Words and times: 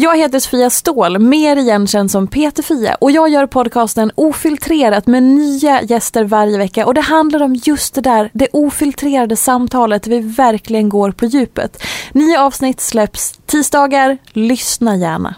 Jag 0.00 0.18
heter 0.18 0.40
Sofia 0.40 0.70
Ståhl, 0.70 1.18
mer 1.18 1.56
igenkänd 1.56 2.10
som 2.10 2.26
Peter 2.26 2.62
Fia 2.62 2.94
och 2.94 3.10
jag 3.10 3.28
gör 3.28 3.46
podcasten 3.46 4.10
Ofiltrerat 4.14 5.06
med 5.06 5.22
nya 5.22 5.82
gäster 5.82 6.24
varje 6.24 6.58
vecka 6.58 6.86
och 6.86 6.94
det 6.94 7.00
handlar 7.00 7.42
om 7.42 7.54
just 7.54 7.94
det 7.94 8.00
där, 8.00 8.30
det 8.32 8.48
ofiltrerade 8.52 9.36
samtalet 9.36 10.06
vi 10.06 10.20
verkligen 10.20 10.88
går 10.88 11.10
på 11.10 11.26
djupet. 11.26 11.82
Nya 12.12 12.44
avsnitt 12.44 12.80
släpps 12.80 13.38
tisdagar, 13.46 14.18
lyssna 14.32 14.96
gärna. 14.96 15.34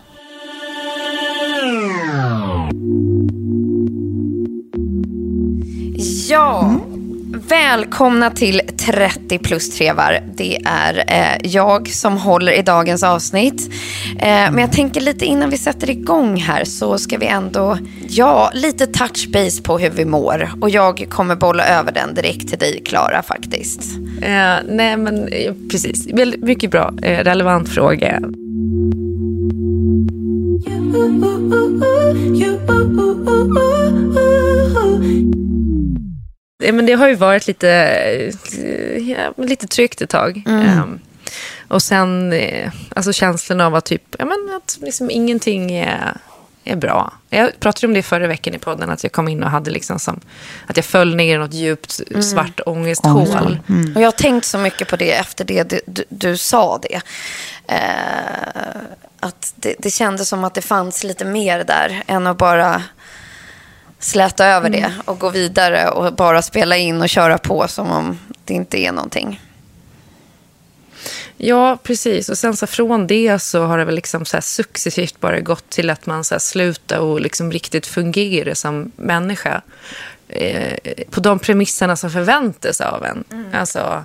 Ja, 6.28 6.74
välkomna 7.50 8.30
till 8.30 8.60
30 8.76 9.38
plus 9.38 9.78
trevar. 9.78 10.22
Det 10.36 10.58
är 10.64 11.04
eh, 11.06 11.50
jag 11.50 11.88
som 11.88 12.18
håller 12.18 12.52
i 12.52 12.62
dagens 12.62 13.02
avsnitt. 13.02 13.70
Eh, 14.18 14.22
men 14.26 14.58
jag 14.58 14.72
tänker 14.72 15.00
lite 15.00 15.24
innan 15.24 15.50
vi 15.50 15.56
sätter 15.56 15.90
igång 15.90 16.36
här 16.36 16.64
så 16.64 16.98
ska 16.98 17.18
vi 17.18 17.26
ändå, 17.26 17.78
ja, 18.08 18.50
lite 18.54 18.86
touch 18.86 19.28
base 19.32 19.62
på 19.62 19.78
hur 19.78 19.90
vi 19.90 20.04
mår. 20.04 20.50
Och 20.60 20.70
jag 20.70 21.06
kommer 21.10 21.36
bolla 21.36 21.66
över 21.66 21.92
den 21.92 22.14
direkt 22.14 22.48
till 22.48 22.58
dig, 22.58 22.82
Klara, 22.84 23.22
faktiskt. 23.22 23.80
Eh, 24.22 24.54
nej, 24.68 24.96
men 24.96 25.28
eh, 25.28 25.54
precis. 25.70 26.06
Väldigt 26.12 26.42
mycket 26.42 26.70
bra. 26.70 26.94
Eh, 27.02 27.24
relevant 27.24 27.68
fråga. 27.68 28.20
Ja, 36.60 36.72
men 36.72 36.86
det 36.86 36.92
har 36.92 37.08
ju 37.08 37.14
varit 37.14 37.46
lite, 37.46 38.32
ja, 38.98 39.44
lite 39.44 39.66
tryggt 39.66 40.02
ett 40.02 40.10
tag. 40.10 40.42
Um, 40.46 41.00
och 41.68 41.82
sen 41.82 42.32
eh, 42.32 42.70
alltså 42.96 43.12
känslan 43.12 43.60
av 43.60 43.74
att, 43.74 43.84
typ, 43.84 44.16
ja, 44.18 44.24
men 44.24 44.56
att 44.56 44.78
liksom 44.80 45.10
ingenting 45.10 45.72
är, 45.72 46.16
är 46.64 46.76
bra. 46.76 47.12
Jag 47.30 47.60
pratade 47.60 47.86
om 47.86 47.94
det 47.94 48.02
förra 48.02 48.26
veckan 48.26 48.54
i 48.54 48.58
podden, 48.58 48.90
att 48.90 49.02
jag 49.02 49.12
kom 49.12 49.28
in 49.28 49.42
och 49.42 49.50
hade 49.50 49.70
liksom 49.70 49.98
som, 49.98 50.20
att 50.66 50.76
jag 50.76 50.84
föll 50.84 51.16
ner 51.16 51.34
i 51.34 51.38
något 51.38 51.54
djupt 51.54 52.00
svart 52.22 52.60
ångesthål. 52.66 53.58
Och 53.94 54.00
jag 54.00 54.06
har 54.06 54.12
tänkt 54.12 54.44
så 54.46 54.58
mycket 54.58 54.88
på 54.88 54.96
det 54.96 55.12
efter 55.12 55.44
det 55.44 55.70
du, 55.70 55.80
du, 55.86 56.04
du 56.08 56.36
sa 56.36 56.78
det. 56.82 57.00
Eh, 57.66 58.80
att 59.20 59.52
det, 59.56 59.74
det 59.78 59.90
kändes 59.90 60.28
som 60.28 60.44
att 60.44 60.54
det 60.54 60.62
fanns 60.62 61.04
lite 61.04 61.24
mer 61.24 61.64
där 61.64 62.02
än 62.06 62.26
att 62.26 62.38
bara 62.38 62.82
släta 64.00 64.46
över 64.46 64.70
det 64.70 64.92
och 65.04 65.18
gå 65.18 65.30
vidare 65.30 65.90
och 65.90 66.14
bara 66.14 66.42
spela 66.42 66.76
in 66.76 67.02
och 67.02 67.08
köra 67.08 67.38
på 67.38 67.68
som 67.68 67.90
om 67.90 68.18
det 68.44 68.54
inte 68.54 68.78
är 68.78 68.92
någonting. 68.92 69.40
Ja, 71.36 71.78
precis. 71.82 72.28
Och 72.28 72.38
sen 72.38 72.56
så 72.56 72.66
från 72.66 73.06
det 73.06 73.38
så 73.38 73.62
har 73.62 73.78
det 73.78 73.84
väl 73.84 73.94
liksom 73.94 74.24
så 74.24 74.40
successivt 74.40 75.20
bara 75.20 75.40
gått 75.40 75.70
till 75.70 75.90
att 75.90 76.06
man 76.06 76.24
så 76.24 76.40
slutar 76.40 76.98
och 76.98 77.20
liksom 77.20 77.52
riktigt 77.52 77.86
fungerar 77.86 78.54
som 78.54 78.92
människa. 78.96 79.62
Eh, 80.28 80.78
på 81.10 81.20
de 81.20 81.38
premisserna 81.38 81.96
som 81.96 82.10
förväntas 82.10 82.80
av 82.80 83.04
en. 83.04 83.24
Alltså, 83.52 84.04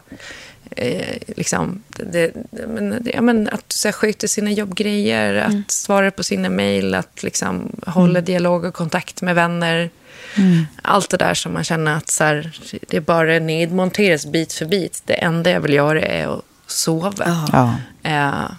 eh, 0.71 1.17
liksom, 1.27 1.83
det, 1.87 2.31
det, 2.51 2.67
men, 2.67 2.89
det, 3.01 3.11
ja, 3.13 3.21
men 3.21 3.49
att 3.51 3.71
så 3.71 3.87
här, 3.87 3.93
sköta 3.93 4.27
sina 4.27 4.51
jobbgrejer, 4.51 5.33
att 5.35 5.71
svara 5.71 6.11
på 6.11 6.23
sina 6.23 6.49
mejl, 6.49 6.95
att 6.95 7.23
liksom, 7.23 7.71
hålla 7.85 8.21
dialog 8.21 8.65
och 8.65 8.73
kontakt 8.73 9.21
med 9.21 9.35
vänner. 9.35 9.89
Allt 10.81 11.09
det 11.09 11.17
där 11.17 11.33
som 11.33 11.53
man 11.53 11.63
känner 11.63 11.97
att 11.97 12.09
så 12.09 12.23
här, 12.23 12.59
det 12.87 13.01
bara 13.01 13.39
nedmonteras 13.39 14.25
bit 14.25 14.53
för 14.53 14.65
bit. 14.65 15.01
Det 15.05 15.13
enda 15.13 15.49
jag 15.49 15.61
vill 15.61 15.73
göra 15.73 16.01
är 16.01 16.27
att 16.37 16.45
sova. 16.67 17.45
Ja. 17.51 17.75
Eh, 18.03 18.51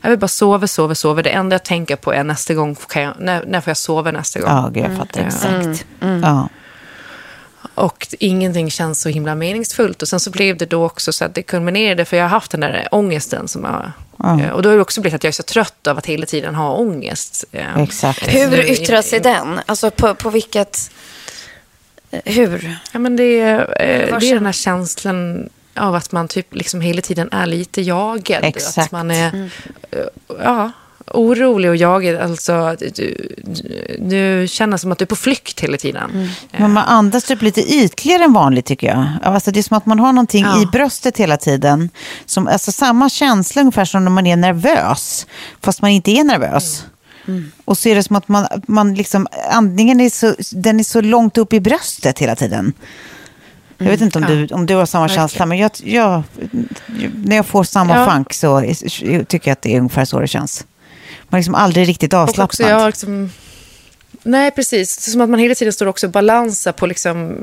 jag 0.00 0.10
vill 0.10 0.18
bara 0.18 0.28
sova, 0.28 0.66
sova, 0.66 0.94
sova. 0.94 1.22
Det 1.22 1.30
enda 1.30 1.54
jag 1.54 1.64
tänker 1.64 1.96
på 1.96 2.12
är 2.12 2.24
nästa 2.24 2.54
gång, 2.54 2.76
kan 2.88 3.02
jag, 3.02 3.14
när, 3.18 3.44
när 3.46 3.60
får 3.60 3.70
jag 3.70 3.76
sova 3.76 4.10
nästa 4.10 4.40
gång? 4.40 4.48
Ja, 4.48 4.70
jag 4.74 4.96
fattar 4.96 5.20
exakt. 5.20 5.86
Ja. 6.00 6.48
Och 7.80 8.06
ingenting 8.18 8.70
känns 8.70 9.00
så 9.00 9.08
himla 9.08 9.34
meningsfullt. 9.34 10.02
Och 10.02 10.08
sen 10.08 10.20
så 10.20 10.30
blev 10.30 10.56
det 10.56 10.66
då 10.66 10.84
också 10.84 11.12
så 11.12 11.24
att 11.24 11.34
det 11.34 11.42
kulminerade, 11.42 12.04
för 12.04 12.16
jag 12.16 12.24
har 12.24 12.28
haft 12.28 12.50
den 12.50 12.60
där 12.60 12.88
ångesten 12.90 13.48
som 13.48 13.64
jag... 13.64 13.92
Ja. 14.16 14.40
eh, 14.40 14.50
Och 14.50 14.62
då 14.62 14.68
har 14.68 14.76
det 14.76 14.82
också 14.82 15.00
blivit 15.00 15.14
att 15.16 15.24
jag 15.24 15.28
är 15.28 15.32
så 15.32 15.42
trött 15.42 15.86
av 15.86 15.98
att 15.98 16.06
hela 16.06 16.26
tiden 16.26 16.54
ha 16.54 16.72
ångest. 16.72 17.44
eh, 17.52 17.78
Exakt. 17.78 18.28
Hur 18.34 18.50
nu- 18.50 18.66
yttrar 18.68 19.02
sig 19.02 19.20
den? 19.20 19.60
Alltså 19.66 19.90
på, 19.90 20.14
på 20.14 20.30
vilket... 20.30 20.90
eh, 22.10 22.20
Hur? 22.24 22.76
Ja, 22.92 22.98
men 22.98 23.16
det, 23.16 23.40
är, 23.40 23.58
eh, 23.60 24.18
det 24.18 24.30
är 24.30 24.34
den 24.34 24.46
här 24.46 24.52
känslan 24.52 25.48
av 25.76 25.94
att 25.94 26.12
man 26.12 26.28
typ 26.28 26.54
liksom 26.54 26.80
hela 26.80 27.02
tiden 27.02 27.28
är 27.32 27.46
lite 27.46 27.82
jagad. 27.82 28.44
Exakt. 28.44 28.78
Att 28.78 28.92
man 28.92 29.10
är 29.10 29.50
eh, 29.90 29.98
ja, 30.44 30.70
orolig 31.10 31.70
och 31.70 31.76
jagad. 31.76 32.16
Alltså, 32.16 32.76
du, 32.80 32.88
du, 32.94 33.96
du 34.00 34.48
känner 34.48 34.76
som 34.76 34.92
att 34.92 34.98
du 34.98 35.02
är 35.02 35.06
på 35.06 35.16
flykt 35.16 35.60
hela 35.60 35.76
tiden. 35.76 36.28
Men 36.58 36.72
man 36.72 36.84
andas 36.84 37.24
typ 37.24 37.42
lite 37.42 37.60
ytligare 37.74 38.24
än 38.24 38.32
vanligt 38.32 38.66
tycker 38.66 38.86
jag. 38.86 39.06
Alltså, 39.22 39.50
det 39.50 39.58
är 39.60 39.62
som 39.62 39.76
att 39.76 39.86
man 39.86 39.98
har 39.98 40.12
någonting 40.12 40.44
Ja. 40.44 40.62
i 40.62 40.66
bröstet 40.66 41.16
hela 41.16 41.36
tiden. 41.36 41.90
Som, 42.26 42.46
alltså, 42.48 42.72
samma 42.72 43.08
känsla 43.08 43.60
ungefär 43.62 43.84
som 43.84 44.04
när 44.04 44.10
man 44.10 44.26
är 44.26 44.36
nervös. 44.36 45.26
Fast 45.60 45.82
man 45.82 45.90
inte 45.90 46.10
är 46.10 46.24
nervös. 46.24 46.84
Och 47.64 47.78
så 47.78 47.88
är 47.88 47.94
det 47.94 48.02
som 48.02 48.16
att 48.16 48.28
man, 48.28 48.46
man 48.66 48.94
liksom, 48.94 49.26
andningen 49.50 50.00
är 50.00 50.10
så, 50.10 50.34
den 50.52 50.80
är 50.80 50.84
så 50.84 51.00
långt 51.00 51.38
upp 51.38 51.52
i 51.52 51.60
bröstet 51.60 52.18
hela 52.18 52.36
tiden. 52.36 52.72
Jag 53.78 53.86
vet 53.86 54.00
inte 54.00 54.18
om, 54.18 54.24
du, 54.24 54.46
om 54.54 54.66
du 54.66 54.74
har 54.74 54.86
samma 54.86 55.08
känsla, 55.08 55.46
men 55.46 55.58
jag, 55.58 55.70
jag, 55.84 56.22
när 57.14 57.36
jag 57.36 57.46
får 57.46 57.64
samma 57.64 57.96
Ja. 57.96 58.10
funk 58.10 58.32
så 58.32 58.60
tycker 59.28 59.50
jag 59.50 59.52
att 59.52 59.62
det 59.62 59.74
är 59.74 59.78
ungefär 59.78 60.04
så 60.04 60.20
det 60.20 60.28
känns. 60.28 60.64
Man 61.28 61.38
är 61.38 61.42
liksom 61.42 61.54
aldrig 61.54 61.88
riktigt 61.88 62.14
avslappnad. 62.14 62.44
också 62.44 62.62
jag 62.62 62.78
har 62.80 62.86
liksom 62.86 63.30
Nej, 64.22 64.50
precis. 64.50 65.12
Som 65.12 65.20
att 65.20 65.30
man 65.30 65.40
hela 65.40 65.54
tiden 65.54 65.72
står 65.72 65.86
också 65.86 66.06
och 66.06 66.12
balansar 66.12 66.72
på 66.72 66.86
liksom, 66.86 67.36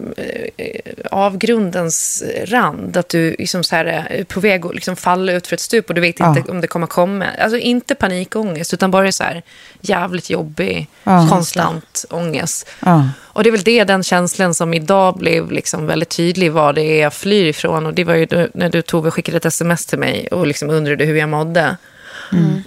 eh, 0.58 0.82
avgrundens 1.12 2.24
rand. 2.46 2.98
Att 2.98 3.10
du 3.10 3.36
liksom 3.40 3.64
så 3.64 3.76
här, 3.76 3.86
är 3.86 4.24
på 4.24 4.40
väg 4.40 4.66
att 4.66 4.76
liksom 4.76 4.96
falla 4.96 5.32
ut 5.32 5.48
för 5.48 5.54
ett 5.54 5.60
stup 5.60 5.90
och 5.90 5.96
du 5.96 6.02
vet 6.02 6.20
Ja. 6.20 6.38
inte 6.38 6.52
om 6.52 6.62
det 6.62 6.68
kommer 6.68 6.88
komma. 6.88 7.26
Alltså 7.40 7.58
inte 7.58 7.96
panikångest, 7.96 8.74
utan 8.74 8.92
bara 8.92 9.12
så 9.12 9.24
här 9.24 9.44
jävligt 9.82 10.30
jobbig, 10.30 10.88
Ja. 11.04 11.28
konstant 11.30 12.06
ångest. 12.10 12.68
Ja. 12.86 13.10
Och 13.20 13.44
det 13.44 13.50
är 13.50 13.52
väl 13.52 13.64
det, 13.64 13.84
den 13.84 14.04
känslan 14.04 14.54
som 14.54 14.74
idag 14.74 15.18
blev 15.18 15.52
liksom 15.52 15.88
väldigt 15.88 16.10
tydlig 16.10 16.52
vad 16.52 16.76
det 16.76 16.82
är 16.84 17.02
jag 17.02 17.14
flyr 17.14 17.46
ifrån. 17.46 17.86
Och 17.86 17.94
det 17.94 18.04
var 18.04 18.16
ju 18.16 18.28
när 18.54 18.70
du 18.70 18.82
Tove 18.82 19.12
skickade 19.12 19.38
ett 19.38 19.46
sms 19.46 19.86
till 19.86 20.00
mig 20.00 20.28
och 20.32 20.48
liksom 20.48 20.70
undrade 20.70 21.06
hur 21.06 21.16
jag 21.16 21.30
mådde. 21.30 21.78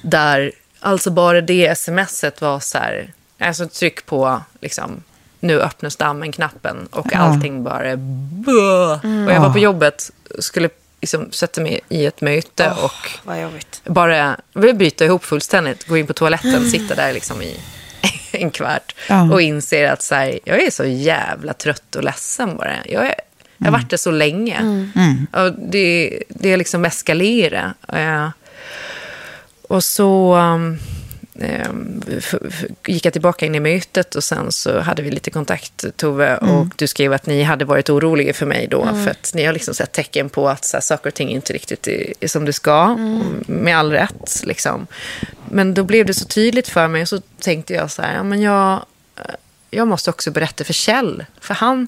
Där 0.02 0.52
alltså 0.80 1.10
bara 1.10 1.40
det 1.40 1.78
smset 1.78 2.40
var 2.40 2.60
så 2.60 2.78
här, 2.78 3.12
alltså 3.38 3.68
tryck 3.68 4.06
på 4.06 4.42
liksom, 4.60 5.02
nu 5.40 5.60
öppnas 5.60 5.96
dammen-knappen 5.96 6.88
och 6.90 7.14
allting 7.16 7.64
bara 7.64 7.96
bö. 7.96 8.92
Och 9.26 9.32
jag 9.32 9.40
var 9.40 9.52
på 9.52 9.58
jobbet 9.58 10.10
och 10.36 10.44
skulle 10.44 10.68
liksom 11.00 11.32
sätta 11.32 11.60
mig 11.60 11.80
i 11.88 12.06
ett 12.06 12.20
möte 12.20 12.70
och 12.82 13.10
Vad 13.24 13.42
jobbigt. 13.42 13.80
bara 13.84 14.36
vill 14.54 14.74
byta 14.74 15.04
ihop 15.04 15.24
fullständigt, 15.24 15.86
gå 15.86 15.96
in 15.96 16.06
på 16.06 16.12
toaletten, 16.12 16.70
sitta 16.70 16.94
där 16.94 17.12
liksom 17.12 17.42
i 17.42 17.56
en 18.32 18.50
kvart 18.50 18.94
Ja. 19.08 19.32
och 19.32 19.42
inser 19.42 19.88
att 19.92 20.02
så 20.02 20.14
här, 20.14 20.38
jag 20.44 20.62
är 20.62 20.70
så 20.70 20.84
jävla 20.84 21.52
trött 21.52 21.96
och 21.96 22.04
ledsen 22.04 22.56
bara. 22.56 22.74
Jag, 22.86 23.06
är, 23.06 23.14
jag 23.56 23.66
har 23.66 23.72
varit 23.72 23.90
det 23.90 23.98
så 23.98 24.10
länge. 24.10 24.60
Och 25.32 25.52
det, 25.52 26.22
det 26.28 26.52
är 26.52 26.56
liksom 26.56 26.84
eskalerat. 26.84 27.74
Eh, 29.70 29.74
och 29.76 29.84
så 29.84 30.36
um, 30.36 30.78
f- 32.18 32.64
gick 32.86 33.04
jag 33.06 33.12
tillbaka 33.12 33.46
in 33.46 33.54
i 33.54 33.60
mötet 33.60 34.14
och 34.14 34.24
sen 34.24 34.52
så 34.52 34.80
hade 34.80 35.02
vi 35.02 35.10
lite 35.10 35.30
kontakt, 35.30 35.84
Tove. 35.96 36.36
Och 36.36 36.66
du 36.76 36.86
skrev 36.86 37.12
att 37.12 37.26
ni 37.26 37.42
hade 37.42 37.64
varit 37.64 37.90
oroliga 37.90 38.34
för 38.34 38.46
mig 38.46 38.66
då. 38.70 38.84
För 39.04 39.10
att 39.10 39.30
ni 39.34 39.44
har 39.44 39.52
liksom 39.52 39.74
sett 39.74 39.92
tecken 39.92 40.28
på 40.28 40.48
att 40.48 40.64
så 40.64 40.76
här, 40.76 40.82
saker 40.82 41.10
och 41.10 41.14
ting 41.14 41.28
inte 41.30 41.52
riktigt 41.52 41.88
är, 41.88 42.28
som 42.28 42.44
det 42.44 42.52
ska. 42.52 42.84
Och 42.90 43.48
Med 43.48 43.76
all 43.78 43.92
rätt. 43.92 44.42
Liksom. 44.44 44.86
Men 45.50 45.74
då 45.74 45.84
blev 45.84 46.06
det 46.06 46.14
så 46.14 46.24
tydligt 46.24 46.68
för 46.68 46.88
mig. 46.88 47.02
Och 47.02 47.08
så 47.08 47.20
tänkte 47.40 47.74
jag 47.74 47.90
så 47.90 48.02
här, 48.02 48.14
ja, 48.14 48.22
men 48.22 48.42
jag, 48.42 48.84
jag 49.70 49.88
måste 49.88 50.10
också 50.10 50.30
berätta 50.30 50.64
för 50.64 50.72
Kjell. 50.72 51.24
För 51.40 51.54
han, 51.54 51.86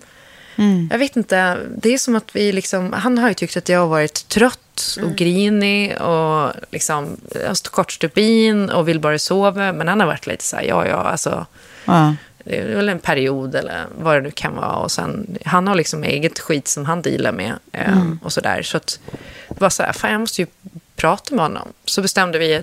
jag 0.91 0.99
vet 0.99 1.17
inte, 1.17 1.59
det 1.77 1.95
är 1.95 1.99
som 1.99 2.17
att 2.17 2.37
vi 2.37 2.53
liksom, 2.53 2.93
han 2.93 3.19
har 3.19 3.29
ju 3.29 3.35
tyckt 3.35 3.57
att 3.57 3.69
jag 3.69 3.79
har 3.81 3.87
varit 3.87 4.29
trött 4.29 4.59
och 5.03 5.15
grinig 5.17 6.01
och 6.01 6.53
liksom, 6.71 7.17
jag 7.35 7.49
har 7.49 7.71
kort 7.71 7.93
stubin 7.93 8.71
och 8.71 8.89
vill 8.89 9.01
bara 9.01 9.19
sova. 9.19 9.73
Men 9.73 9.89
han 9.89 10.01
har 10.01 10.07
varit 10.07 10.27
lite 10.27 10.45
så 10.45 10.57
här, 10.57 10.63
ja, 10.63 10.87
ja, 10.87 10.97
alltså, 10.97 11.47
Ja. 11.85 12.15
det 12.45 12.59
är 12.59 12.77
väl 12.77 12.89
en 12.89 12.99
period 12.99 13.55
eller 13.55 13.87
vad 13.99 14.17
det 14.17 14.21
nu 14.21 14.31
kan 14.31 14.57
vara. 14.57 14.77
Och 14.77 14.91
sen, 14.91 15.39
han 15.45 15.67
har 15.69 15.75
liksom 15.75 16.05
eget 16.05 16.39
skit 16.39 16.69
som 16.69 16.87
han 16.87 17.03
dealar 17.03 17.33
med 17.33 17.53
eh, 17.73 18.03
och 18.23 18.33
sådär. 18.33 18.63
Så 18.63 18.77
att 18.77 19.01
det 19.49 19.61
var 19.61 19.71
så 19.71 19.83
här, 19.83 19.93
fan 19.93 20.11
jag 20.13 20.21
måste 20.21 20.43
ju 20.43 20.47
prata 20.97 21.35
med 21.35 21.45
honom. 21.45 21.69
Så 21.85 22.03
bestämde 22.03 22.39
vi, 22.39 22.63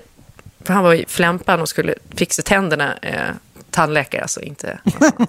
för 0.64 0.74
han 0.74 0.84
var 0.84 0.94
i 0.94 1.04
flämpan 1.08 1.60
och 1.60 1.68
skulle 1.68 1.94
fixa 2.14 2.42
tänderna. 2.42 2.94
Eh, 3.02 3.30
tandläkare, 3.70 4.22
alltså 4.22 4.40
inte 4.40 4.78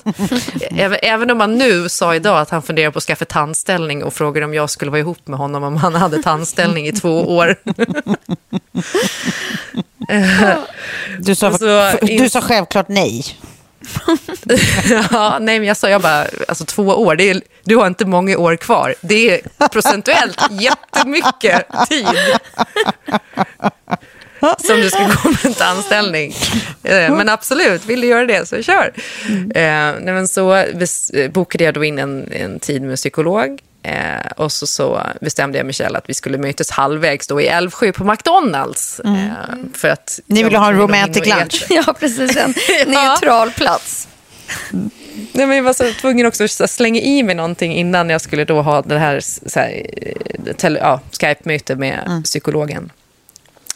även, 0.71 0.99
även 1.01 1.31
om 1.31 1.37
man 1.37 1.57
nu 1.57 1.89
sa 1.89 2.15
idag 2.15 2.39
att 2.39 2.49
han 2.49 2.61
funderar 2.61 2.91
på 2.91 2.97
att 2.97 3.03
skaffa 3.03 3.25
tandställning 3.25 4.03
och 4.03 4.13
frågade 4.13 4.45
om 4.45 4.53
jag 4.53 4.69
skulle 4.69 4.91
vara 4.91 4.99
ihop 4.99 5.27
med 5.27 5.39
honom 5.39 5.63
om 5.63 5.77
han 5.77 5.95
hade 5.95 6.23
tandställning 6.23 6.87
i 6.87 6.91
två 6.91 7.35
år. 7.35 7.55
Du, 11.19 11.35
sa, 11.35 11.57
så 11.57 11.97
du 12.01 12.29
sa 12.29 12.41
självklart 12.41 12.87
nej. 12.87 13.25
ja, 15.11 15.37
nej, 15.39 15.59
men 15.59 15.67
jag 15.67 15.77
sa 15.77 15.89
jag 15.89 16.01
bara, 16.01 16.25
alltså 16.47 16.65
två 16.65 16.83
år, 16.83 17.15
det 17.15 17.29
är, 17.29 17.41
du 17.63 17.75
har 17.75 17.87
inte 17.87 18.05
många 18.05 18.37
år 18.37 18.55
kvar. 18.55 18.95
Det 19.01 19.29
är 19.29 19.67
procentuellt 19.67 20.41
jättemycket 20.51 21.65
tid. 21.89 22.07
Som 24.59 24.81
du 24.81 24.89
ska 24.89 25.03
gå 25.03 25.29
med 25.29 25.45
en 25.45 25.67
anställning. 25.67 26.33
Eh, 26.83 27.15
Men 27.15 27.29
absolut, 27.29 27.85
vill 27.85 28.01
du 28.01 28.07
göra 28.07 28.25
det 28.25 28.47
så 28.47 28.61
kör. 28.61 28.93
Eh, 29.29 29.93
nej, 30.01 30.01
men 30.01 30.27
så 30.27 30.65
bokade 31.31 31.63
jag 31.63 31.73
då 31.73 31.83
in 31.83 31.99
en, 31.99 32.31
en 32.31 32.59
tid 32.59 32.81
med 32.81 32.95
psykolog. 32.95 33.59
Eh, 33.83 34.31
och 34.37 34.51
så, 34.51 34.67
så 34.67 35.01
bestämde 35.21 35.57
jag 35.57 35.67
Michelle 35.67 35.97
att 35.97 36.09
vi 36.09 36.13
skulle 36.13 36.37
mötas 36.37 36.69
halvvägs 36.69 37.27
då 37.27 37.41
i 37.41 37.47
Älvsjö 37.47 37.91
på 37.91 38.03
McDonalds. 38.03 38.99
Eh, 38.99 39.11
för 39.73 39.87
att 39.87 40.19
Ni 40.25 40.43
ville 40.43 40.57
ha 40.57 40.69
en 40.69 40.77
romantic 40.77 41.25
lunch. 41.25 41.65
Ja, 41.69 41.93
precis. 41.99 42.37
En 42.37 42.53
neutral 42.87 43.51
plats. 43.51 44.07
Nej, 45.31 45.47
men 45.47 45.55
jag 45.57 45.63
var 45.63 45.73
så 45.73 45.93
tvungen 46.01 46.25
också 46.25 46.43
att 46.43 46.69
slänga 46.69 47.01
i 47.01 47.23
mig 47.23 47.35
någonting 47.35 47.75
innan 47.75 48.09
jag 48.09 48.21
skulle 48.21 48.45
då 48.45 48.61
ha 48.61 48.81
det 48.81 48.99
här, 48.99 49.21
här 49.55 49.85
eh, 50.63 50.71
ja, 50.79 51.01
Skype-möte 51.11 51.75
med 51.75 52.21
psykologen. 52.23 52.91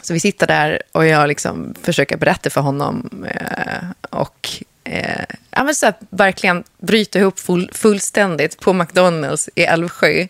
Så 0.06 0.12
vi 0.12 0.20
sitter 0.20 0.46
där 0.46 0.82
och 0.92 1.06
jag 1.06 1.28
liksom 1.28 1.74
försöker 1.82 2.16
berätta 2.16 2.50
för 2.50 2.60
honom 2.60 3.26
eh, 3.28 3.84
och 4.10 4.48
eh, 4.86 5.24
ja, 5.50 5.64
men 5.64 5.74
så 5.74 5.86
här, 5.86 5.94
verkligen 6.10 6.64
bryta 6.82 7.18
ihop 7.18 7.38
full, 7.38 7.70
fullständigt 7.74 8.60
på 8.60 8.72
McDonalds 8.72 9.48
i 9.54 9.62
Älvsjö. 9.62 10.26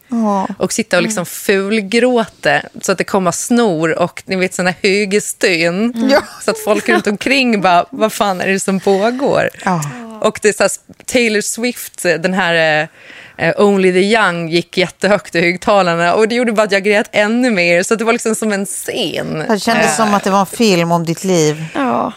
Och 0.59 0.73
sitta 0.73 0.97
och 0.97 1.03
liksom 1.03 1.27
fulgråta 1.27 2.61
så 2.81 2.93
att 2.93 2.99
det 2.99 3.05
kommer 3.05 3.31
snor 3.31 3.99
och 3.99 4.23
ni 4.27 4.37
vet 4.37 4.55
sådana 4.55 4.75
högerstön. 4.83 6.11
Så 6.45 6.51
att 6.51 6.59
folk 6.59 6.89
runt 6.89 7.07
omkring 7.07 7.61
bara, 7.61 7.87
vad 7.91 8.13
fan 8.13 8.41
är 8.41 8.47
det 8.47 8.61
som 8.61 8.81
pågår? 8.81 9.51
Ja. 9.65 9.83
Och 10.21 10.39
det 10.43 10.49
är 10.49 10.53
så 10.53 10.63
här, 10.63 10.71
Taylor 11.07 11.41
Swift, 11.41 12.03
den 12.03 12.35
här 12.35 12.83
eh, 12.83 13.49
eh, 13.49 13.61
Only 13.61 13.93
the 13.93 13.99
Young 13.99 14.49
gick 14.49 14.79
jättehögt 14.79 15.35
i 15.35 15.41
högtalarna 15.41 16.15
och 16.15 16.29
det 16.29 16.35
gjorde 16.35 16.53
bara 16.53 16.63
att 16.63 16.73
jag 16.73 16.85
grät 16.85 17.09
ännu 17.13 17.51
mer. 17.51 17.83
Så 17.83 17.95
det 17.95 18.05
var 18.05 18.13
liksom 18.13 18.35
som 18.35 18.53
en 18.53 18.67
scen. 18.67 19.45
Det 19.49 19.59
kändes 19.59 19.97
som 19.97 20.15
att 20.15 20.25
det 20.25 20.31
var 20.31 20.41
en 20.41 20.47
film 20.47 20.93
om 20.93 21.05
ditt 21.05 21.25
liv. 21.25 21.65
Ja. 21.75 22.13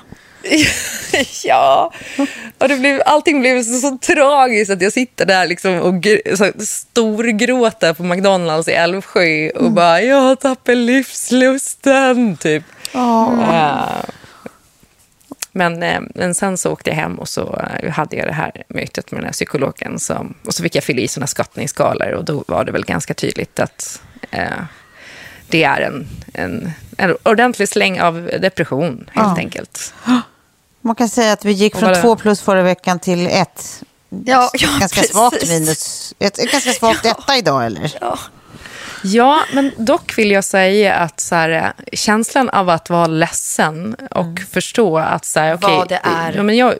Ja, 1.44 1.94
och 2.58 2.68
det 2.68 2.76
blev, 2.78 3.02
allting 3.06 3.40
blev 3.42 3.64
så, 3.64 3.80
så 3.80 3.98
tragiskt 3.98 4.72
att 4.72 4.82
jag 4.82 4.94
sitter 4.94 5.26
där 5.26 5.48
liksom 5.48 5.80
och 5.80 5.94
gr- 5.94 6.64
storgråter 6.66 7.94
på 7.94 8.04
McDonalds 8.04 8.68
i 8.68 8.72
Älvsjö 8.72 9.50
och 9.50 9.72
bara 9.72 10.02
jag 10.02 10.22
har 10.22 10.36
tappat 10.36 10.78
livslusten, 10.78 12.38
typ. 12.38 12.64
Eh, 13.42 14.06
men, 15.52 15.84
eh, 15.84 16.02
men 16.16 16.36
sen 16.36 16.58
så 16.58 16.72
åkte 16.72 16.90
jag 16.90 16.98
hem 16.98 17.20
och 17.20 17.30
så 17.30 17.62
eh, 17.82 17.90
hade 17.92 18.16
jag 18.16 18.28
det 18.28 18.34
här 18.34 18.64
mötet 18.68 19.12
med 19.12 19.20
den 19.22 19.26
här 19.26 19.34
psykologen. 19.34 20.00
Som, 20.00 20.34
och 20.46 20.54
så 20.54 20.64
fick 20.64 20.76
jag 20.76 20.84
fylla 20.84 21.02
i 21.02 21.08
såna 21.08 21.28
skattningsskalor 21.28 22.12
och 22.12 22.26
då 22.26 22.44
var 22.48 22.66
det 22.66 22.72
väl 22.72 22.86
ganska 22.86 23.14
tydligt 23.14 23.60
att 23.60 24.02
eh, 24.32 24.64
det 25.50 25.64
är 25.64 25.82
en, 25.82 26.08
en, 26.34 26.72
en 26.98 27.18
ordentlig 27.24 27.70
släng 27.70 28.02
av 28.02 28.30
depression 28.42 29.10
helt 29.14 29.28
Ja. 29.28 29.36
enkelt. 29.38 29.94
Man 30.82 30.96
kan 30.96 31.10
säga 31.10 31.34
att 31.34 31.46
vi 31.46 31.52
gick 31.52 31.76
från 31.76 32.02
två 32.02 32.16
plus 32.16 32.42
förra 32.42 32.62
veckan 32.64 33.00
till 33.00 33.28
ett. 33.28 33.84
Ja, 34.26 34.50
ja, 34.54 34.68
ganska 34.80 35.00
precis. 35.02 35.12
svagt 35.12 35.50
minus. 35.50 36.14
Ett, 36.20 36.40
ett 36.40 36.52
ganska 36.52 36.72
svagt 36.72 37.04
detta 37.04 37.38
idag 37.38 37.66
eller? 37.66 37.92
Ja, 39.04 39.42
men 39.54 39.72
dock 39.78 40.18
vill 40.18 40.32
jag 40.32 40.44
säga 40.44 40.96
att 40.96 41.20
så 41.20 41.36
här, 41.36 41.74
känslan 41.94 42.50
av 42.50 42.70
att 42.70 42.90
vara 42.90 43.08
ledsen 43.08 43.96
och 44.12 44.40
förstå 44.52 44.98
att 44.98 45.26
så 45.26 45.40
här, 45.40 45.54
okej, 45.56 45.78
Vad 45.78 45.90
det 45.90 46.00
är. 46.04 46.34
Ja, 46.36 46.44
men 46.44 46.58
jag, 46.58 46.76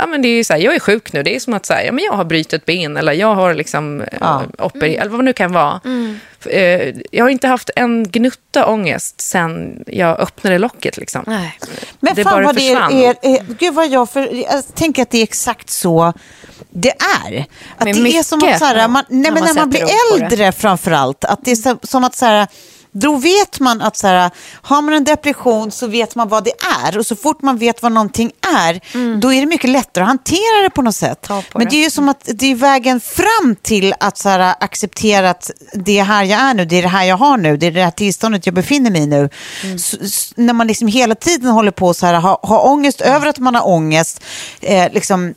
ja, 0.00 0.06
men 0.06 0.22
det 0.22 0.28
är 0.28 0.36
ju 0.36 0.44
så 0.44 0.52
här, 0.52 0.60
jag 0.60 0.74
är 0.74 0.80
sjuk 0.80 1.12
nu. 1.12 1.22
Det 1.22 1.34
är 1.36 1.40
som 1.40 1.54
att 1.54 1.66
så 1.66 1.74
här, 1.74 1.82
ja, 1.84 1.92
men 1.92 2.04
jag 2.04 2.12
har 2.12 2.24
brutit 2.24 2.52
ett 2.52 2.64
ben 2.66 2.96
eller 2.96 3.12
jag 3.12 3.34
har 3.34 3.54
liksom, 3.54 4.04
Ja. 4.20 4.42
ja. 4.58 4.64
opererat, 4.64 5.00
eller 5.00 5.10
vad 5.10 5.20
det 5.20 5.24
nu 5.24 5.32
kan 5.32 5.52
vara. 5.52 5.80
Eh, 6.46 6.94
Jag 7.10 7.24
har 7.24 7.28
inte 7.30 7.48
haft 7.48 7.70
en 7.76 8.08
gnutta 8.10 8.66
ångest 8.66 9.20
sen 9.20 9.84
jag 9.86 10.20
öppnade 10.20 10.58
locket. 10.58 10.96
Liksom. 10.96 11.24
Nej. 11.26 11.58
Men 12.00 12.14
Det 12.14 12.24
fan 12.24 12.32
bara 12.32 12.44
vad 12.46 12.54
det 12.56 12.72
är, 12.72 12.92
är, 12.92 13.16
är, 13.22 13.54
gud 13.58 13.74
vad 13.74 13.88
jag, 13.88 14.10
för, 14.10 14.34
jag 14.34 14.74
tänker 14.74 15.02
att 15.02 15.10
det 15.10 15.18
är 15.18 15.22
exakt 15.22 15.70
så 15.70 16.12
det 16.70 16.92
är. 17.26 17.46
Att 17.76 17.84
det 17.84 17.90
är 17.90 18.22
som 18.22 18.38
att 18.38 18.44
mycket, 18.44 18.58
så 18.58 18.64
här, 18.64 18.88
man, 18.88 19.04
nej, 19.08 19.20
när 19.20 19.30
men 19.30 19.44
man 19.44 19.54
när 19.54 19.62
man 19.62 19.70
blir 19.70 19.86
äldre 20.14 20.52
framför 20.52 20.90
allt, 20.90 21.24
att 21.24 21.44
det 21.44 21.50
är 21.50 21.56
så, 21.56 21.78
som 21.82 22.04
att 22.04 22.14
så 22.14 22.26
här, 22.26 22.46
då 22.92 23.16
vet 23.16 23.60
man 23.60 23.80
att 23.82 23.96
så 23.96 24.06
här, 24.06 24.30
har 24.62 24.82
man 24.82 24.94
en 24.94 25.04
depression 25.04 25.70
så 25.70 25.86
vet 25.86 26.14
man 26.14 26.28
vad 26.28 26.44
det 26.44 26.52
är 26.86 26.98
och 26.98 27.06
så 27.06 27.16
fort 27.16 27.42
man 27.42 27.58
vet 27.58 27.82
vad 27.82 27.92
någonting 27.92 28.32
är 28.62 28.80
då 29.20 29.32
är 29.32 29.40
det 29.40 29.46
mycket 29.46 29.70
lättare 29.70 30.02
att 30.04 30.08
hantera 30.08 30.62
det 30.62 30.70
på 30.70 30.82
något 30.82 30.94
sätt. 30.94 31.28
På 31.28 31.34
Men 31.54 31.64
det. 31.64 31.70
det 31.70 31.76
är 31.76 31.84
ju 31.84 31.90
som 31.90 32.08
att 32.08 32.22
det 32.34 32.46
är 32.46 32.54
vägen 32.54 33.00
fram 33.00 33.56
till 33.62 33.94
att 34.00 34.18
så 34.18 34.28
här, 34.28 34.54
acceptera 34.60 35.30
att 35.30 35.50
det 35.74 35.98
är 35.98 36.04
här 36.04 36.24
jag 36.24 36.40
är 36.40 36.54
nu, 36.54 36.64
det 36.64 36.76
är 36.76 36.82
det 36.82 36.88
här 36.88 37.04
jag 37.04 37.16
har 37.16 37.36
nu, 37.36 37.56
det 37.56 37.66
är 37.66 37.70
det 37.70 37.82
här 37.84 37.90
tillståndet 37.90 38.46
jag 38.46 38.54
befinner 38.54 38.90
mig 38.90 39.02
i 39.02 39.06
nu. 39.06 39.28
Så, 39.78 39.96
s- 40.00 40.32
när 40.36 40.52
man 40.52 40.66
liksom 40.66 40.88
hela 40.88 41.14
tiden 41.14 41.50
håller 41.50 41.70
på 41.70 41.94
så 41.94 42.06
här, 42.06 42.14
ha, 42.14 42.40
ha 42.42 42.60
ångest 42.60 43.00
över 43.00 43.26
att 43.26 43.38
man 43.38 43.54
har 43.54 43.68
ångest, 43.68 44.20
eh, 44.60 44.92
liksom 44.92 45.34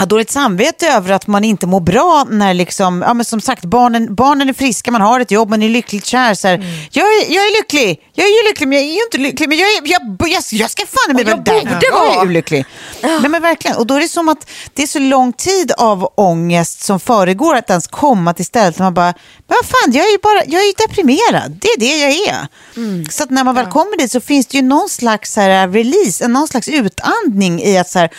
ha 0.00 0.06
dåligt 0.06 0.30
samvete 0.30 0.88
över 0.88 1.12
att 1.12 1.26
man 1.26 1.44
inte 1.44 1.66
mår 1.66 1.80
bra 1.80 2.26
när 2.30 2.54
liksom, 2.54 3.02
ja 3.06 3.14
men 3.14 3.24
som 3.24 3.40
sagt 3.40 3.64
barnen, 3.64 4.14
barnen 4.14 4.48
är 4.48 4.52
friska, 4.52 4.90
man 4.90 5.00
har 5.00 5.20
ett 5.20 5.30
jobb, 5.30 5.50
man 5.50 5.62
är 5.62 5.68
lyckligt 5.68 6.06
kär. 6.06 6.34
Så 6.34 6.48
här, 6.48 6.54
Mm. 6.54 6.66
jag, 6.90 7.06
är, 7.06 7.32
jag 7.34 7.44
är 7.46 7.60
lycklig, 7.62 8.00
jag 8.14 8.26
är 8.26 8.30
ju 8.44 8.48
lycklig 8.50 8.68
men 8.68 8.78
jag 8.78 8.86
är 8.88 8.92
ju 8.94 9.00
inte 9.04 9.18
lycklig. 9.18 9.48
Men 9.48 9.58
jag, 9.58 9.68
är, 9.68 9.80
jag, 9.84 10.28
jag, 10.28 10.42
jag 10.52 10.70
ska 10.70 10.82
fan 10.86 11.16
med 11.16 11.28
jag 11.28 11.32
vara 11.36 11.42
där, 11.44 11.78
jag 11.82 11.84
är 11.84 12.14
vara. 12.14 12.22
olycklig. 12.22 12.64
Nej 13.02 13.28
men 13.28 13.42
verkligen, 13.42 13.76
och 13.76 13.86
då 13.86 13.94
är 13.94 14.00
det 14.00 14.08
som 14.08 14.28
att 14.28 14.50
det 14.74 14.82
är 14.82 14.86
så 14.86 14.98
lång 14.98 15.32
tid 15.32 15.72
av 15.78 16.08
ångest 16.14 16.82
som 16.82 17.00
föregår 17.00 17.54
att 17.56 17.70
ens 17.70 17.86
komma 17.86 18.34
till 18.34 18.44
stället 18.46 18.76
där 18.76 18.84
man 18.84 18.94
bara, 18.94 19.14
men 19.48 19.56
vad 19.62 19.66
fan 19.66 19.92
jag 19.92 20.06
är 20.06 20.10
ju 20.10 20.18
bara, 20.22 20.44
jag 20.46 20.62
är 20.62 20.66
ju 20.66 20.72
deprimerad, 20.86 21.58
det 21.60 21.68
är 21.68 21.80
det 21.80 21.98
jag 21.98 22.28
är. 22.28 22.46
Mm. 22.76 23.06
Så 23.10 23.22
att 23.22 23.30
när 23.30 23.44
man 23.44 23.54
väl 23.54 23.66
kommer 23.66 23.98
dit 23.98 24.12
så 24.12 24.20
finns 24.20 24.46
det 24.46 24.56
ju 24.56 24.62
någon 24.62 24.88
slags 24.88 25.32
så 25.32 25.40
här, 25.40 25.68
release, 25.68 26.28
någon 26.28 26.48
slags 26.48 26.68
utandning 26.68 27.62
i 27.62 27.78
att 27.78 27.88
så 27.90 27.98
här, 27.98 28.10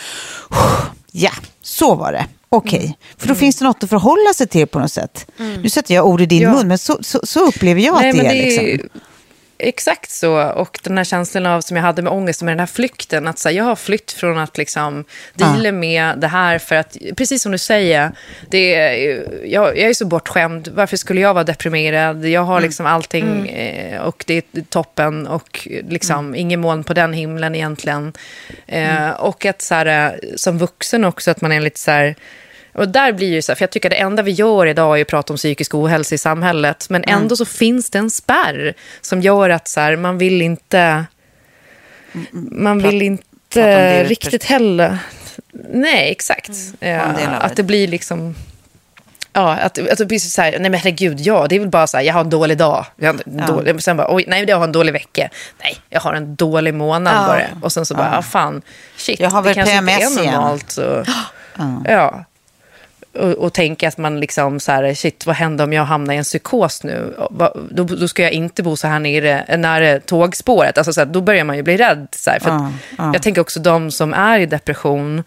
Ja, 1.12 1.30
så 1.62 1.94
var 1.94 2.12
det. 2.12 2.26
Okej, 2.48 2.80
Mm. 2.80 2.92
för 3.18 3.28
då 3.28 3.34
finns 3.34 3.56
det 3.56 3.64
något 3.64 3.82
att 3.82 3.90
förhålla 3.90 4.34
sig 4.34 4.46
till 4.46 4.66
på 4.66 4.78
något 4.78 4.92
sätt. 4.92 5.26
Nu 5.36 5.68
sätter 5.70 5.94
jag 5.94 6.06
ord 6.06 6.20
i 6.20 6.26
din 6.26 6.42
Ja. 6.42 6.52
mun, 6.52 6.68
men 6.68 6.78
så, 6.78 6.98
så, 7.00 7.20
så 7.24 7.40
upplever 7.46 7.80
jag 7.80 7.94
Nej, 8.00 8.10
att 8.10 8.16
det 8.16 8.26
är. 8.26 8.30
det 8.32 8.72
är 8.72 8.76
Liksom. 8.76 9.00
Exakt 9.62 10.10
så. 10.10 10.42
Och 10.42 10.78
den 10.82 10.96
här 10.96 11.04
känslan 11.04 11.46
av 11.46 11.60
som 11.60 11.76
jag 11.76 11.84
hade 11.84 12.02
med 12.02 12.12
ångest, 12.12 12.42
med 12.42 12.52
den 12.52 12.58
här 12.60 12.66
flykten. 12.66 13.28
Att 13.28 13.38
så 13.38 13.48
här, 13.48 13.56
jag 13.56 13.64
har 13.64 13.76
flytt 13.76 14.12
från 14.12 14.38
att 14.38 14.58
liksom 14.58 15.04
deala 15.34 15.72
med 15.72 16.18
det 16.18 16.28
här 16.28 16.58
för 16.58 16.76
att, 16.76 16.96
precis 17.16 17.42
som 17.42 17.52
du 17.52 17.58
säger, 17.58 18.12
det 18.50 18.74
är, 18.74 19.22
jag, 19.44 19.78
jag 19.78 19.90
är 19.90 19.94
så 19.94 20.06
bortskämd. 20.06 20.68
Varför 20.68 20.96
skulle 20.96 21.20
jag 21.20 21.34
vara 21.34 21.44
deprimerad? 21.44 22.26
Jag 22.26 22.42
har 22.44 22.60
liksom 22.60 22.86
allting 22.86 23.48
eh, 23.48 24.00
och 24.02 24.24
det 24.26 24.34
är 24.34 24.62
toppen 24.62 25.26
och 25.26 25.68
liksom 25.88 26.34
ingen 26.34 26.60
moln 26.60 26.84
på 26.84 26.94
den 26.94 27.12
himlen 27.12 27.54
egentligen. 27.54 28.12
Eh, 28.66 29.10
Och 29.10 29.46
att 29.46 29.62
så 29.62 29.74
här, 29.74 29.86
eh, 29.86 30.18
som 30.36 30.58
vuxen 30.58 31.04
också, 31.04 31.30
att 31.30 31.40
man 31.40 31.52
är 31.52 31.60
lite 31.60 31.80
så 31.80 31.90
här, 31.90 32.14
och 32.72 32.88
där 32.88 33.12
blir 33.12 33.28
ju 33.32 33.42
så 33.42 33.52
här, 33.52 33.56
för 33.56 33.62
jag 33.62 33.70
tycker 33.70 33.88
att 33.88 33.90
det 33.90 33.96
enda 34.00 34.22
vi 34.22 34.30
gör 34.30 34.66
idag 34.66 34.98
är 34.98 35.02
att 35.02 35.08
prata 35.08 35.32
om 35.32 35.36
psykisk 35.36 35.74
ohälsa 35.74 36.14
i 36.14 36.18
samhället. 36.18 36.86
Men 36.90 37.04
Mm. 37.04 37.22
ändå 37.22 37.36
så 37.36 37.44
finns 37.44 37.90
det 37.90 37.98
en 37.98 38.10
spärr 38.10 38.74
som 39.00 39.20
gör 39.22 39.50
att 39.50 39.68
så 39.68 39.80
här, 39.80 39.96
man 39.96 40.18
vill 40.18 40.42
inte... 40.42 41.04
Man 42.32 42.82
vill 42.82 43.02
inte 43.02 43.28
det 43.52 44.04
riktigt 44.04 44.44
heller... 44.44 44.98
Nej, 45.70 46.10
exakt. 46.10 46.50
Ja, 46.80 46.86
del 46.88 47.28
av 47.28 47.34
att 47.42 47.48
det. 47.48 47.54
det 47.56 47.62
blir 47.62 47.88
liksom... 47.88 48.34
Ja, 49.32 49.52
att, 49.56 49.78
att 49.90 49.98
det 49.98 50.06
blir 50.06 50.18
så 50.18 50.42
här, 50.42 50.50
nej 50.58 50.70
men 50.70 50.74
herregud, 50.80 51.20
ja, 51.20 51.46
det 51.48 51.56
är 51.56 51.60
väl 51.60 51.68
bara 51.68 51.86
så 51.86 51.96
här, 51.96 52.04
jag 52.04 52.14
har 52.14 52.20
en 52.20 52.30
dålig 52.30 52.58
dag. 52.58 52.86
Jag 52.96 53.20
en 53.26 53.42
dålig, 53.46 53.82
sen 53.82 53.96
bara, 53.96 54.14
oj, 54.14 54.24
nej, 54.28 54.44
jag 54.48 54.56
har 54.56 54.64
en 54.64 54.72
dålig 54.72 54.92
vecka. 54.92 55.28
Nej, 55.62 55.76
jag 55.90 56.00
har 56.00 56.12
en 56.14 56.36
dålig 56.36 56.74
månad 56.74 57.14
Ja. 57.16 57.26
bara. 57.26 57.42
Och 57.62 57.72
sen 57.72 57.86
så 57.86 57.94
bara, 57.94 58.10
ja 58.14 58.22
fan, 58.22 58.62
shit, 58.96 59.20
Jag 59.20 59.30
har 59.30 59.42
det 59.42 59.46
väl 59.48 59.54
kanske 59.54 59.74
inte 59.76 59.86
PMS 59.86 60.16
är 60.18 60.22
igen. 60.22 60.34
normalt. 60.34 60.70
Så, 60.70 61.04
ja. 61.84 62.24
Och, 63.14 63.30
och 63.30 63.52
tänka 63.52 63.88
att 63.88 63.98
man 63.98 64.20
liksom 64.20 64.60
så 64.60 64.72
här, 64.72 64.94
shit, 64.94 65.26
vad 65.26 65.36
händer 65.36 65.64
om 65.64 65.72
jag 65.72 65.84
hamnar 65.84 66.14
i 66.14 66.16
en 66.16 66.24
psykos 66.24 66.84
nu? 66.84 67.14
Då, 67.70 67.84
då 67.84 68.08
ska 68.08 68.22
jag 68.22 68.32
inte 68.32 68.62
bo 68.62 68.76
så 68.76 68.88
här 68.88 68.98
nere, 68.98 69.56
nära 69.56 70.00
tågspåret. 70.00 70.78
Alltså 70.78 70.92
så 70.92 71.00
här, 71.00 71.06
då 71.06 71.20
börjar 71.20 71.44
man 71.44 71.56
ju 71.56 71.62
bli 71.62 71.76
rädd. 71.76 72.08
Så 72.10 72.30
här, 72.30 72.40
för 72.40 72.50
Ja, 72.50 72.72
ja. 72.98 73.10
Jag 73.12 73.22
tänker 73.22 73.40
också 73.40 73.60
de 73.60 73.90
som 73.90 74.14
är 74.14 74.38
i 74.38 74.46
depression, 74.46 75.22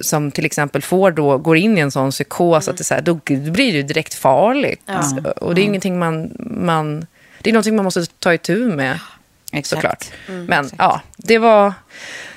som 0.00 0.30
till 0.30 0.44
exempel 0.44 0.82
får 0.82 1.10
då, 1.10 1.38
går 1.38 1.56
in 1.56 1.78
i 1.78 1.80
en 1.80 1.90
sån 1.90 2.10
psykos, 2.10 2.68
att 2.68 2.76
det, 2.76 2.84
så 2.84 2.94
här, 2.94 3.02
då 3.02 3.14
blir 3.24 3.54
det 3.54 3.62
ju 3.62 3.82
direkt 3.82 4.14
farligt. 4.14 4.90
Och 5.36 5.54
det 5.54 5.60
är 5.60 5.64
ingenting 5.64 5.98
man, 5.98 6.30
man, 6.38 7.06
det 7.40 7.50
är 7.50 7.54
någonting 7.54 7.76
man 7.76 7.84
måste 7.84 8.06
ta 8.06 8.34
itu 8.34 8.56
med. 8.66 8.98
Exakt. 9.52 9.82
Såklart. 9.82 10.06
Men 10.48 10.70
ja, 10.78 11.00
det 11.16 11.38
var, 11.38 11.72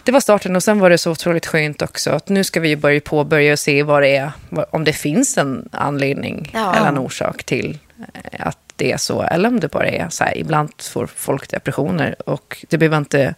det 0.03 0.11
var 0.11 0.19
starten 0.19 0.55
och 0.55 0.63
sen 0.63 0.79
var 0.79 0.89
det 0.89 0.97
så 0.97 1.11
otroligt 1.11 1.45
skönt 1.45 1.81
också. 1.81 2.11
Att 2.11 2.29
nu 2.29 2.43
ska 2.43 2.59
vi 2.59 2.75
börja 2.75 3.01
påbörja 3.01 3.53
och 3.53 3.59
se 3.59 3.83
vad 3.83 4.01
det 4.01 4.15
är, 4.15 4.31
om 4.71 4.83
det 4.83 4.93
finns 4.93 5.37
en 5.37 5.69
anledning 5.71 6.51
Ja. 6.53 6.75
eller 6.75 6.87
en 6.87 6.97
orsak 6.97 7.43
till 7.43 7.77
eh, 8.13 8.47
att 8.47 8.57
det 8.75 8.91
är 8.91 8.97
så. 8.97 9.21
Eller 9.21 9.49
om 9.49 9.59
det 9.59 9.67
bara 9.71 9.87
är 9.87 10.09
så 10.09 10.23
här, 10.23 10.37
ibland 10.37 10.69
får 10.81 11.07
folk 11.07 11.49
depressioner 11.51 12.29
och 12.29 12.65
det 12.69 12.77
behöver 12.77 12.97
inte 12.97 13.35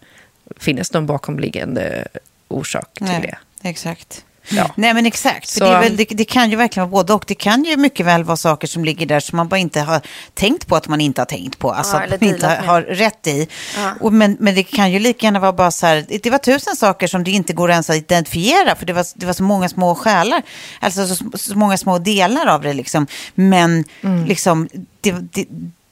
finnas 0.57 0.93
någon 0.93 1.05
bakomliggande 1.05 2.07
orsak 2.47 2.93
till 2.93 3.05
Nej, 3.05 3.21
det. 3.61 3.69
Exakt. 3.69 4.25
Ja. 4.49 4.71
Nej 4.75 4.93
men 4.93 5.05
exakt, 5.05 5.49
Så- 5.49 5.63
det, 5.63 5.79
väl, 5.79 5.97
det, 5.97 6.05
det 6.05 6.25
kan 6.25 6.49
ju 6.49 6.55
verkligen 6.55 6.89
vara 6.89 7.03
både 7.03 7.13
och. 7.13 7.23
Det 7.27 7.35
kan 7.35 7.63
ju 7.63 7.77
mycket 7.77 8.05
väl 8.05 8.23
vara 8.23 8.37
saker 8.37 8.67
som 8.67 8.85
ligger 8.85 9.05
där 9.05 9.19
som 9.19 9.37
man 9.37 9.47
bara 9.47 9.57
inte 9.57 9.81
har 9.81 10.01
tänkt 10.33 10.67
på 10.67 10.75
att 10.75 10.87
man 10.87 11.01
inte 11.01 11.21
har 11.21 11.25
tänkt 11.25 11.59
på. 11.59 11.71
Alltså 11.71 11.97
Ja, 11.97 12.03
att 12.03 12.21
man 12.21 12.29
inte 12.29 12.47
med. 12.47 12.63
har 12.65 12.81
rätt 12.81 13.27
i. 13.27 13.47
Ja. 13.77 13.93
Och 14.01 14.13
men, 14.13 14.37
men 14.39 14.55
det 14.55 14.63
kan 14.63 14.91
ju 14.91 14.99
lika 14.99 15.25
gärna 15.25 15.39
vara 15.39 15.53
bara 15.53 15.71
så 15.71 15.85
här, 15.85 16.05
det 16.23 16.29
var 16.29 16.37
tusen 16.37 16.75
saker 16.75 17.07
som 17.07 17.23
det 17.23 17.31
inte 17.31 17.53
går 17.53 17.71
ens 17.71 17.89
att 17.89 17.95
identifiera. 17.95 18.75
För 18.75 18.85
det 18.85 18.93
var, 18.93 19.05
det 19.15 19.25
var 19.25 19.33
så 19.33 19.43
många 19.43 19.69
små 19.69 19.95
själar, 19.95 20.41
alltså 20.79 21.07
så, 21.07 21.25
så 21.37 21.57
många 21.57 21.77
små 21.77 21.97
delar 21.99 22.45
av 22.47 22.61
det 22.61 22.73
liksom. 22.73 23.07
Men 23.35 23.83
Mm. 24.03 24.25
liksom, 24.25 24.69
det, 25.01 25.11
det, 25.11 25.45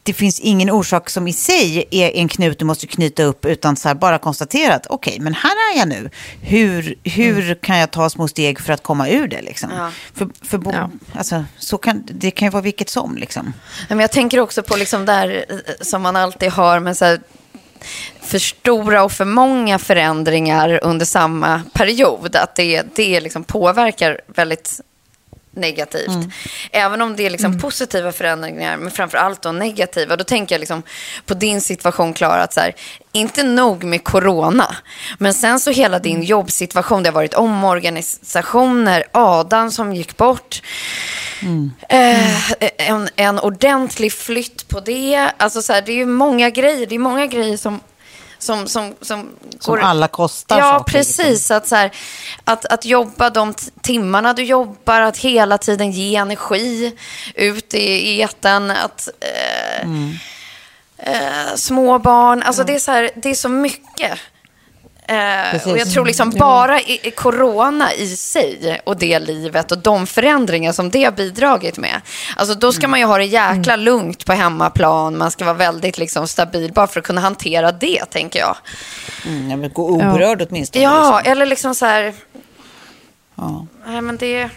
det 0.03 0.13
finns 0.13 0.39
ingen 0.39 0.69
orsak 0.69 1.10
som 1.10 1.27
i 1.27 1.33
sig 1.33 1.88
är 1.91 2.12
en 2.12 2.27
knut 2.27 2.60
du 2.60 2.65
måste 2.65 2.88
knyta 2.88 3.24
upp 3.24 3.45
utan 3.45 3.75
så 3.75 3.88
här 3.88 3.95
bara 3.95 4.17
konstatera 4.17 4.74
att 4.75 4.88
okej, 4.89 5.17
men 5.19 5.33
här 5.33 5.51
är 5.74 5.79
jag 5.79 5.88
nu. 5.88 6.10
Hur, 6.41 6.95
hur 7.03 7.55
kan 7.55 7.77
jag 7.77 7.91
ta 7.91 8.10
små 8.10 8.27
steg 8.27 8.60
för 8.60 8.74
att 8.74 8.83
komma 8.83 9.10
ur 9.10 9.27
det 9.27 9.41
liksom? 9.41 9.69
Ja. 9.77 9.89
För, 10.13 10.29
för 10.41 10.57
bo, 10.57 10.72
Ja. 10.72 10.89
alltså, 11.15 11.45
så 11.57 11.77
kan, 11.77 12.03
det 12.12 12.31
kan 12.31 12.45
ju 12.45 12.50
vara 12.50 12.63
vilket 12.63 12.89
som 12.89 13.17
liksom. 13.17 13.53
Men 13.89 14.00
jag 14.00 14.12
tänker 14.12 14.39
också 14.39 14.63
på 14.63 14.75
liksom 14.75 15.05
där 15.05 15.45
eh, 15.50 15.55
som 15.81 16.01
man 16.01 16.15
alltid 16.15 16.50
har 16.51 16.79
med 16.79 16.98
så 16.98 17.05
här 17.05 17.19
för 18.22 18.39
stora 18.39 19.03
och 19.03 19.12
för 19.12 19.25
många 19.25 19.79
förändringar 19.79 20.79
under 20.83 21.05
samma 21.05 21.62
period. 21.74 22.36
Att 22.36 22.55
det, 22.55 22.83
det 22.95 23.19
liksom 23.19 23.43
påverkar 23.43 24.22
väldigt 24.36 24.81
negativt. 25.55 26.12
Även 26.72 27.01
om 27.01 27.15
det 27.15 27.25
är 27.25 27.29
liksom 27.29 27.60
positiva 27.60 28.12
förändringar, 28.12 28.77
men 28.77 28.91
framför 28.91 29.17
allt 29.17 29.41
då 29.41 29.51
negativa. 29.51 30.15
Då 30.15 30.24
tänker 30.24 30.55
jag 30.55 30.60
liksom 30.60 30.83
på 31.25 31.33
din 31.33 31.62
situation, 31.62 32.13
Klara, 32.13 32.43
att 32.43 32.53
så 32.53 32.60
här, 32.60 32.75
inte 33.12 33.43
nog 33.43 33.83
med 33.83 34.03
corona, 34.03 34.75
men 35.17 35.33
sen 35.33 35.60
så 35.60 35.72
hela 35.72 36.00
din 36.00 36.24
jobbsituation, 36.24 37.03
det 37.03 37.10
har 37.10 37.13
varit 37.13 37.33
omorganisationer, 37.33 39.03
Adam 39.12 39.72
som 39.72 39.93
gick 39.93 40.17
bort, 40.17 40.62
Eh, 41.89 42.51
en, 42.89 43.10
en 43.15 43.39
ordentlig 43.39 44.13
flytt 44.13 44.67
på 44.67 44.79
det. 44.79 45.29
Alltså 45.38 45.62
så 45.62 45.74
här, 45.74 45.81
det 45.81 45.91
är 45.91 45.95
ju 45.95 46.05
många 46.05 46.50
grejer. 46.50 46.88
Det 46.88 46.95
är 46.95 47.00
många 47.00 47.27
grejer 47.27 47.57
som... 47.57 47.79
Som, 48.43 48.67
som, 48.67 48.93
som, 49.01 49.29
Som 49.59 49.79
alla 49.81 50.07
kostar 50.07 50.59
Ja, 50.59 50.63
saker, 50.79 50.91
precis. 50.91 51.17
liksom. 51.27 51.57
Att, 51.57 51.67
så 51.67 51.75
här, 51.75 51.91
att, 52.43 52.65
att 52.65 52.85
jobba 52.85 53.29
de 53.29 53.53
timmarna 53.81 54.33
du 54.33 54.43
jobbar, 54.43 55.01
att 55.01 55.17
hela 55.17 55.57
tiden 55.57 55.91
ge 55.91 56.15
energi 56.15 56.95
ut 57.35 57.73
i 57.73 58.21
etern. 58.21 58.71
Att, 58.71 59.07
eh, 59.19 59.83
Mm. 59.83 60.13
eh, 60.97 61.55
små 61.55 62.00
barn. 62.00 62.43
Alltså 62.43 62.63
det, 62.63 62.75
är 62.75 62.79
så 62.79 62.91
här, 62.91 63.09
det 63.15 63.29
är 63.29 63.35
så 63.35 63.50
mycket. 63.50 64.19
Eh, 65.07 65.51
Precis. 65.51 65.72
och 65.72 65.77
jag 65.77 65.91
tror 65.91 66.05
liksom 66.05 66.29
bara 66.29 66.79
i, 66.79 67.00
i 67.03 67.12
corona 67.12 67.93
i 67.93 68.07
sig 68.07 68.81
och 68.83 68.98
det 68.98 69.19
livet 69.19 69.72
och 69.72 69.77
de 69.77 70.07
förändringar 70.07 70.72
som 70.72 70.89
det 70.89 71.03
har 71.03 71.12
bidragit 71.12 71.77
med. 71.77 72.01
Alltså 72.36 72.55
då 72.55 72.72
ska 72.74 72.88
man 72.88 73.00
ju 73.00 73.05
ha 73.05 73.17
det 73.17 73.25
jäkla 73.25 73.75
lugnt 73.75 74.25
på 74.25 74.33
hemmaplan. 74.33 75.17
Man 75.17 75.31
ska 75.31 75.45
vara 75.45 75.53
väldigt 75.53 75.98
liksom 75.98 76.27
stabil 76.27 76.74
bara 76.74 76.88
för 76.88 77.00
att 77.00 77.05
kunna 77.05 77.22
hantera 77.22 77.72
det, 77.72 78.05
tänker 78.05 78.39
jag. 78.39 78.55
Mm, 79.25 79.50
ja, 79.50 79.57
men 79.57 79.69
gå 79.74 79.89
oberörd 79.89 80.48
åtminstone. 80.50 80.83
Ja, 80.83 81.17
liksom. 81.17 81.31
eller 81.31 81.45
liksom 81.45 81.75
så 81.75 81.86
här... 81.86 82.13
Ja. 83.36 83.67
Nej, 83.86 84.01
men 84.01 84.17
det... 84.17 84.50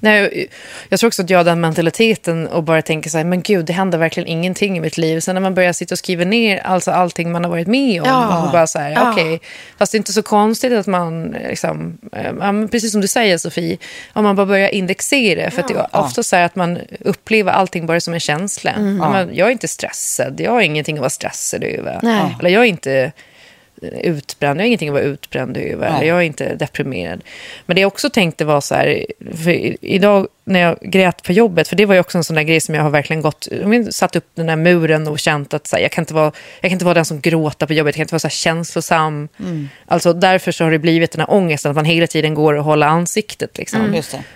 Nej, 0.00 0.48
jag 0.88 1.00
tror 1.00 1.08
också 1.08 1.22
att 1.22 1.30
jag 1.30 1.38
har 1.38 1.44
den 1.44 1.60
mentaliteten 1.60 2.46
och 2.48 2.62
bara 2.62 2.82
tänker 2.82 3.10
så 3.10 3.16
här, 3.18 3.24
men 3.24 3.42
gud, 3.42 3.64
det 3.64 3.72
händer 3.72 3.98
verkligen 3.98 4.26
ingenting 4.28 4.76
i 4.76 4.80
mitt 4.80 4.98
liv. 4.98 5.20
Sen 5.20 5.34
när 5.34 5.40
man 5.42 5.54
börjar 5.54 5.72
sitta 5.72 5.94
och 5.94 5.98
skriva 5.98 6.24
ner 6.24 6.58
alltså 6.58 6.90
allting 6.90 7.32
man 7.32 7.44
har 7.44 7.50
varit 7.50 7.66
med 7.68 8.02
om, 8.02 8.08
Ja. 8.08 8.44
och 8.46 8.52
bara 8.52 8.66
så 8.66 8.78
här, 8.78 8.90
Ja. 8.90 9.12
okej, 9.12 9.40
fast 9.78 9.92
det 9.92 9.96
är 9.96 9.98
inte 9.98 10.12
så 10.12 10.22
konstigt 10.22 10.72
att 10.72 10.86
man, 10.86 11.36
liksom, 11.48 11.98
ja, 12.12 12.32
men 12.52 12.68
precis 12.68 12.92
som 12.92 13.00
du 13.00 13.08
säger 13.08 13.38
Sofie, 13.38 13.78
om 14.12 14.24
man 14.24 14.36
bara 14.36 14.46
börjar 14.46 14.68
indexera, 14.68 15.50
för 15.50 15.60
att 15.60 15.68
det 15.68 15.74
är 15.74 15.86
ofta 16.00 16.22
så 16.22 16.36
att 16.36 16.56
man 16.56 16.78
upplever 17.00 17.52
allting 17.52 17.86
bara 17.86 18.00
som 18.00 18.14
en 18.14 18.20
känsla. 18.20 18.72
Ja, 18.76 19.10
men 19.10 19.30
jag 19.34 19.48
är 19.48 19.52
inte 19.52 19.68
stressad, 19.68 20.40
jag 20.40 20.50
har 20.52 20.60
ingenting 20.60 20.96
att 20.96 21.00
vara 21.00 21.10
stressad 21.10 21.64
över. 21.64 21.98
Nej. 22.02 22.36
Eller 22.40 22.50
jag 22.50 22.62
är 22.62 22.68
inte 22.68 23.12
utbränd. 24.02 24.60
Jag 24.60 24.62
har 24.62 24.66
ingenting 24.66 24.88
att 24.88 24.92
vara 24.92 25.02
utbränd 25.02 25.56
över. 25.56 26.02
Jag 26.02 26.18
är 26.18 26.22
inte 26.22 26.54
deprimerad. 26.54 27.24
Men 27.66 27.74
det 27.74 27.80
jag 27.80 27.88
också 27.88 28.10
tänkte 28.10 28.44
var 28.44 28.60
så 28.60 28.74
här, 28.74 29.06
för 29.44 29.84
idag 29.84 30.28
när 30.44 30.60
jag 30.60 30.78
grät 30.80 31.22
på 31.22 31.32
jobbet, 31.32 31.68
för 31.68 31.76
det 31.76 31.86
var 31.86 31.94
ju 31.94 32.00
också 32.00 32.18
en 32.18 32.24
sån 32.24 32.36
där 32.36 32.42
grej 32.42 32.60
som 32.60 32.74
jag 32.74 32.82
har 32.82 32.90
verkligen 32.90 33.22
gått, 33.22 33.48
satt 33.90 34.16
upp 34.16 34.26
den 34.34 34.46
där 34.46 34.56
muren 34.56 35.08
och 35.08 35.18
känt 35.18 35.54
att 35.54 35.66
så 35.66 35.76
här, 35.76 35.82
jag, 35.82 35.92
kan 35.92 36.02
inte 36.02 36.14
vara, 36.14 36.32
jag 36.60 36.70
kan 36.70 36.72
inte 36.72 36.84
vara 36.84 36.94
den 36.94 37.04
som 37.04 37.20
gråter 37.20 37.66
på 37.66 37.72
jobbet, 37.72 37.88
jag 37.88 37.94
kan 37.94 38.02
inte 38.02 38.14
vara 38.14 38.20
så 38.20 38.26
här 38.26 38.30
känslosam. 38.30 39.28
Alltså 39.86 40.12
därför 40.12 40.52
så 40.52 40.64
har 40.64 40.70
det 40.70 40.78
blivit 40.78 41.12
den 41.12 41.20
här 41.20 41.30
ångesten, 41.30 41.70
att 41.70 41.76
man 41.76 41.84
hela 41.84 42.06
tiden 42.06 42.34
går 42.34 42.54
och 42.54 42.64
håller 42.64 42.86
ansiktet. 42.86 43.58
Liksom. 43.58 43.80
Och 43.80 43.88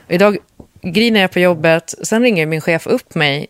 Idag 0.08 0.36
griner 0.82 1.20
jag 1.20 1.30
på 1.30 1.40
jobbet, 1.40 1.94
sen 2.02 2.22
ringer 2.22 2.46
min 2.46 2.60
chef 2.60 2.86
upp 2.86 3.14
mig 3.14 3.46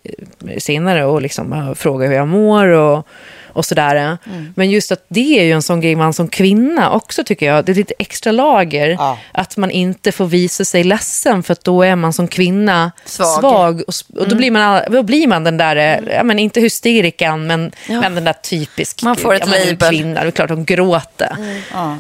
senare 0.58 1.04
och 1.04 1.22
liksom, 1.22 1.52
äh, 1.52 1.74
frågar 1.74 2.08
hur 2.08 2.14
jag 2.14 2.28
mår. 2.28 2.66
Och, 2.66 3.06
och 3.52 3.64
sådär. 3.66 4.18
Men 4.54 4.70
just 4.70 4.92
att 4.92 5.04
det 5.08 5.38
är 5.38 5.44
ju 5.44 5.52
en 5.52 5.62
sån 5.62 5.80
grej 5.80 5.96
man 5.96 6.12
som 6.12 6.28
kvinna 6.28 6.90
också 6.90 7.24
tycker 7.24 7.46
jag. 7.46 7.64
Det 7.64 7.72
är 7.72 7.76
lite 7.76 7.94
extra 7.98 8.32
lager. 8.32 8.88
Ja. 8.88 9.18
Att 9.32 9.56
man 9.56 9.70
inte 9.70 10.12
får 10.12 10.26
visa 10.26 10.64
sig 10.64 10.84
ledsen 10.84 11.42
för 11.42 11.52
att 11.52 11.64
då 11.64 11.82
är 11.82 11.96
man 11.96 12.12
som 12.12 12.28
kvinna 12.28 12.92
Svag. 13.04 13.40
svag. 13.40 13.82
och, 13.86 13.94
och 14.20 14.28
då, 14.28 14.36
blir 14.36 14.50
man, 14.50 14.82
då 14.90 15.02
blir 15.02 15.26
man 15.26 15.44
den 15.44 15.56
där, 15.56 15.76
eh, 15.76 16.14
ja, 16.14 16.22
men 16.22 16.38
inte 16.38 16.60
hysterikan, 16.60 17.46
men, 17.46 17.72
men 17.88 18.14
den 18.14 18.24
där 18.24 18.32
typisk 18.32 19.02
Man 19.02 19.16
får 19.16 19.34
ett 19.34 19.42
ja, 19.46 19.52
label. 19.52 19.90
kvinna. 19.90 20.20
Det 20.22 20.26
är 20.26 20.30
klart 20.30 20.50
hon 20.50 20.64
gråter. 20.64 21.36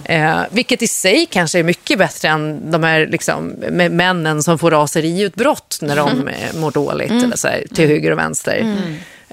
Eh, 0.04 0.40
vilket 0.50 0.82
i 0.82 0.88
sig 0.88 1.26
kanske 1.30 1.58
är 1.58 1.62
mycket 1.62 1.98
bättre 1.98 2.28
än 2.28 2.70
de 2.70 2.82
här 2.82 3.06
liksom, 3.06 3.48
med 3.70 3.92
männen 3.92 4.42
som 4.42 4.58
får 4.58 4.70
raseriutbrott 4.70 5.78
när 5.82 5.96
de 5.96 6.28
eh, 6.28 6.56
mår 6.56 6.70
dåligt 6.70 7.10
eller 7.12 7.36
så 7.36 7.48
här, 7.48 7.64
till 7.74 7.88
höger 7.88 8.10
och 8.10 8.18
vänster. 8.18 8.76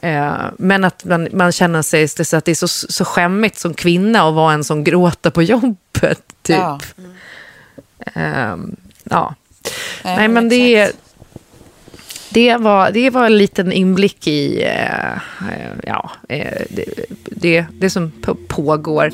Eh, 0.01 0.33
men 0.57 0.83
att 0.83 1.05
man, 1.05 1.27
man 1.33 1.51
känner 1.51 1.81
sig 1.81 2.07
så 2.07 2.37
att 2.37 2.45
det 2.45 2.51
är 2.51 2.55
så, 2.55 2.67
så 2.67 3.05
skämmigt 3.05 3.59
som 3.59 3.73
kvinna 3.73 4.27
att 4.27 4.33
vara 4.33 4.53
en 4.53 4.63
som 4.63 4.83
gråter 4.83 5.29
på 5.29 5.43
jobbet. 5.43 6.21
Typ. 6.41 6.57
Ja. 6.57 6.79
Ehm, 8.15 8.75
ja. 9.03 9.35
Nej, 10.03 10.15
Nej, 10.17 10.27
men 10.27 10.49
det, 10.49 10.91
det, 12.29 12.55
var, 12.57 12.91
det 12.91 13.09
var 13.09 13.25
en 13.25 13.37
liten 13.37 13.71
inblick 13.71 14.27
i 14.27 14.63
eh, 14.63 15.11
eh, 15.13 15.71
ja, 15.83 16.11
eh, 16.29 16.61
det, 16.69 16.85
det, 17.25 17.65
det 17.79 17.89
som 17.89 18.11
på- 18.11 18.35
pågår. 18.47 19.11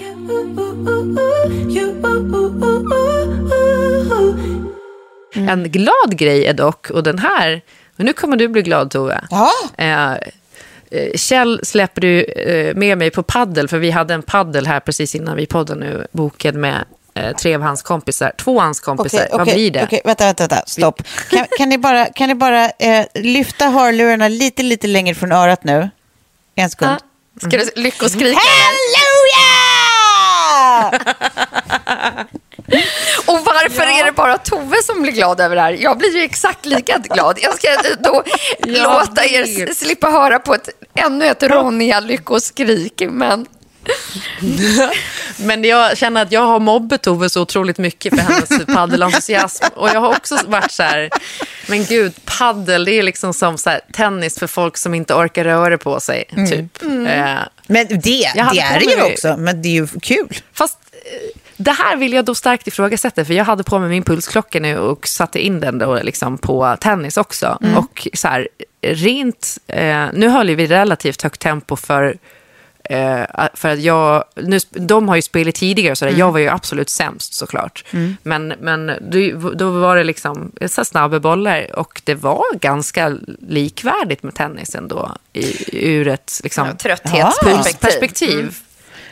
En 5.33 5.71
glad 5.71 6.17
grej 6.17 6.45
är 6.45 6.53
dock, 6.53 6.89
och 6.89 7.03
den 7.03 7.19
här, 7.19 7.61
och 7.97 8.03
nu 8.05 8.13
kommer 8.13 8.37
du 8.37 8.47
bli 8.47 8.61
glad 8.61 8.91
Tove. 8.91 9.21
Ja. 9.29 9.51
Eh, 9.77 10.13
Kjell 11.15 11.59
släpper 11.63 12.01
du 12.01 12.23
eh, 12.23 12.75
med 12.75 12.97
mig 12.97 13.11
på 13.11 13.23
paddel, 13.23 13.67
för 13.67 13.77
vi 13.77 13.91
hade 13.91 14.13
en 14.13 14.21
paddel 14.21 14.67
här 14.67 14.79
precis 14.79 15.15
innan 15.15 15.35
vi 15.37 15.45
poddade 15.45 15.79
nu, 15.79 16.07
bokad 16.11 16.55
med 16.55 16.85
eh, 17.13 17.35
tre 17.35 17.55
av 17.55 17.61
hans 17.61 17.81
kompisar, 17.81 18.31
två 18.37 18.59
av 18.59 18.65
hans 18.65 18.79
kompisar. 18.79 19.17
Okej, 19.17 19.29
Vad 19.31 19.41
okej, 19.41 19.53
blir 19.55 19.71
det? 19.71 19.83
okej, 19.83 20.01
vänta, 20.05 20.25
vänta, 20.25 20.43
vänta. 20.43 20.63
stopp. 20.67 21.01
Kan, 21.29 21.45
kan 21.57 21.69
ni 21.69 21.77
bara, 21.77 22.05
kan 22.05 22.27
ni 22.27 22.35
bara 22.35 22.69
eh, 22.69 23.05
lyfta 23.13 23.65
hörlurarna 23.65 24.27
lite, 24.27 24.63
lite 24.63 24.87
längre 24.87 25.15
från 25.15 25.31
örat 25.31 25.63
nu? 25.63 25.89
En 26.55 26.69
sekund. 26.69 26.97
Ska 27.41 27.49
du 27.49 27.69
lyckoskrika? 27.75 28.39
Halleluja! 28.39 29.14
Och 33.27 33.39
varför 33.45 33.83
är 33.83 34.05
det 34.05 34.11
bara 34.11 34.37
Tove 34.37 34.83
som 34.83 35.01
blir 35.01 35.11
glad 35.11 35.39
över 35.41 35.55
det 35.55 35.61
här? 35.61 35.71
Jag 35.71 35.97
blir 35.97 36.15
ju 36.17 36.21
exakt 36.23 36.65
lika 36.65 36.97
glad. 36.97 37.37
Jag 37.41 37.53
ska 37.55 37.67
då 37.99 38.23
låta 38.65 39.25
er 39.25 39.57
vet. 39.59 39.69
s- 39.69 39.79
slippa 39.79 40.09
höra 40.09 40.39
på 40.39 40.53
ett, 40.55 40.69
ännu 40.95 41.25
ett 41.25 41.43
Ronja-lyckoskrik. 41.43 43.03
Men 43.09 43.45
Men 45.37 45.63
jag 45.63 45.97
känner 45.97 46.21
att 46.21 46.31
jag 46.31 46.41
har 46.41 46.59
mobbat 46.59 47.03
Tove 47.03 47.29
så 47.29 47.41
otroligt 47.41 47.77
mycket 47.77 48.15
för 48.15 48.21
hennes 48.21 48.65
paddelentusiasm. 48.65 49.65
Och 49.75 49.89
jag 49.89 50.01
har 50.01 50.09
också 50.09 50.37
varit 50.47 50.71
så 50.71 50.83
här, 50.83 51.09
men 51.67 51.85
gud, 51.85 52.13
paddel 52.25 52.85
det 52.85 52.91
är 52.91 53.03
liksom 53.03 53.33
som 53.33 53.57
så 53.57 53.69
här, 53.69 53.81
tennis 53.93 54.39
för 54.39 54.47
folk 54.47 54.77
som 54.77 54.93
inte 54.93 55.13
orkar 55.13 55.43
röra 55.43 55.77
på 55.77 55.99
sig. 55.99 56.23
Typ. 56.49 56.83
Eh, 56.83 57.35
Men 57.67 57.87
det, 57.87 57.97
det 57.97 58.23
är 58.59 58.79
det 58.79 58.85
ju 58.85 59.01
också, 59.13 59.37
men 59.37 59.61
det 59.61 59.67
är 59.67 59.73
ju 59.73 59.87
kul. 60.01 60.37
Fast 60.53 60.77
eh, 60.91 61.39
det 61.57 61.71
här 61.71 61.95
vill 61.95 62.13
jag 62.13 62.25
då 62.25 62.35
starkt 62.35 62.67
ifrågasätta, 62.67 63.25
för 63.25 63.33
jag 63.33 63.45
hade 63.45 63.63
på 63.63 63.79
mig 63.79 63.89
min 63.89 64.03
pulsklocka 64.03 64.59
nu 64.59 64.77
och 64.77 65.07
satte 65.07 65.39
in 65.39 65.59
den 65.59 65.77
då 65.77 65.99
liksom 66.03 66.37
på 66.37 66.77
tennis 66.81 67.17
också. 67.17 67.57
Och 67.77 68.07
så 68.13 68.27
här, 68.27 68.47
rent, 68.81 69.57
eh, 69.67 70.05
nu 70.13 70.27
höll 70.29 70.55
vi 70.55 70.67
relativt 70.67 71.21
högt 71.21 71.41
tempo 71.41 71.75
för 71.75 72.17
Eh, 72.89 73.47
för 73.53 73.69
att 73.69 73.79
jag, 73.79 74.23
nu, 74.35 74.59
de 74.71 75.07
har 75.07 75.15
ju 75.15 75.21
spelat 75.21 75.55
tidigare, 75.55 75.95
så 75.95 76.05
där, 76.05 76.13
jag 76.17 76.31
var 76.31 76.39
ju 76.39 76.47
absolut 76.47 76.89
sämst 76.89 77.33
såklart. 77.33 77.85
Men, 78.23 78.47
men 78.47 78.91
då, 79.55 79.69
var 79.69 79.95
det 79.95 80.03
liksom 80.03 80.51
så 80.67 80.85
snabba 80.85 81.19
bollar 81.19 81.79
och 81.79 82.01
det 82.03 82.15
var 82.15 82.59
ganska 82.59 83.17
likvärdigt 83.47 84.23
med 84.23 84.35
tennis 84.35 84.75
ändå 84.75 85.17
i, 85.33 85.55
ur 85.71 86.07
ett 86.07 86.39
liksom, 86.43 86.67
ja, 86.67 86.73
trötthetsperspektiv. 86.73 87.79
perspektiv. 87.79 88.59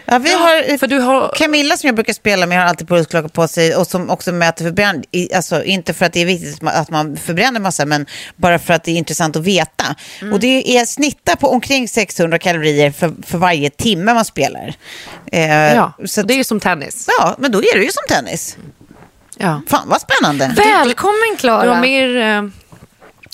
Ja, 0.05 0.17
vi 0.17 0.33
har, 0.33 0.77
För 0.77 0.87
du 0.87 0.99
har... 0.99 1.33
Camilla 1.35 1.77
som 1.77 1.87
jag 1.87 1.95
brukar 1.95 2.13
spela 2.13 2.45
med 2.45 2.57
har 2.59 2.65
alltid 2.65 2.87
pulsklocka 2.87 3.29
på 3.29 3.47
sig 3.47 3.75
och 3.75 3.87
som 3.87 4.09
också 4.09 4.31
mäter 4.31 4.65
förbränning. 4.65 5.03
Alltså 5.35 5.63
inte 5.63 5.93
för 5.93 6.05
att 6.05 6.13
det 6.13 6.19
är 6.21 6.25
viktigt 6.25 6.63
att 6.63 6.89
man 6.89 7.17
förbränner 7.17 7.59
massa, 7.59 7.85
men 7.85 8.05
bara 8.35 8.59
för 8.59 8.73
att 8.73 8.83
det 8.83 8.91
är 8.91 8.95
intressant 8.95 9.35
att 9.35 9.43
veta. 9.43 9.95
Mm. 10.21 10.33
Och 10.33 10.39
det 10.39 10.77
är 10.77 10.85
snittar 10.85 11.35
på 11.35 11.47
omkring 11.49 11.87
600 11.87 12.39
kalorier 12.39 12.91
för, 12.91 13.13
för 13.25 13.37
varje 13.37 13.69
timme 13.69 14.13
man 14.13 14.25
spelar. 14.25 14.73
Eh, 15.31 15.73
Ja, 15.75 15.93
så 16.05 16.21
att, 16.21 16.27
det 16.27 16.33
är 16.33 16.37
ju 16.37 16.43
som 16.43 16.59
tennis. 16.59 17.05
ja, 17.19 17.35
men 17.37 17.51
då 17.51 17.59
är 17.59 17.77
det 17.77 17.83
ju 17.83 17.91
som 17.91 18.03
tennis. 18.07 18.57
Ja. 19.37 19.61
Fan 19.67 19.89
vad 19.89 20.01
spännande. 20.01 20.53
Välkommen 20.57 21.37
Klara. 21.37 21.81
mer... 21.81 22.17
eh, 22.17 22.43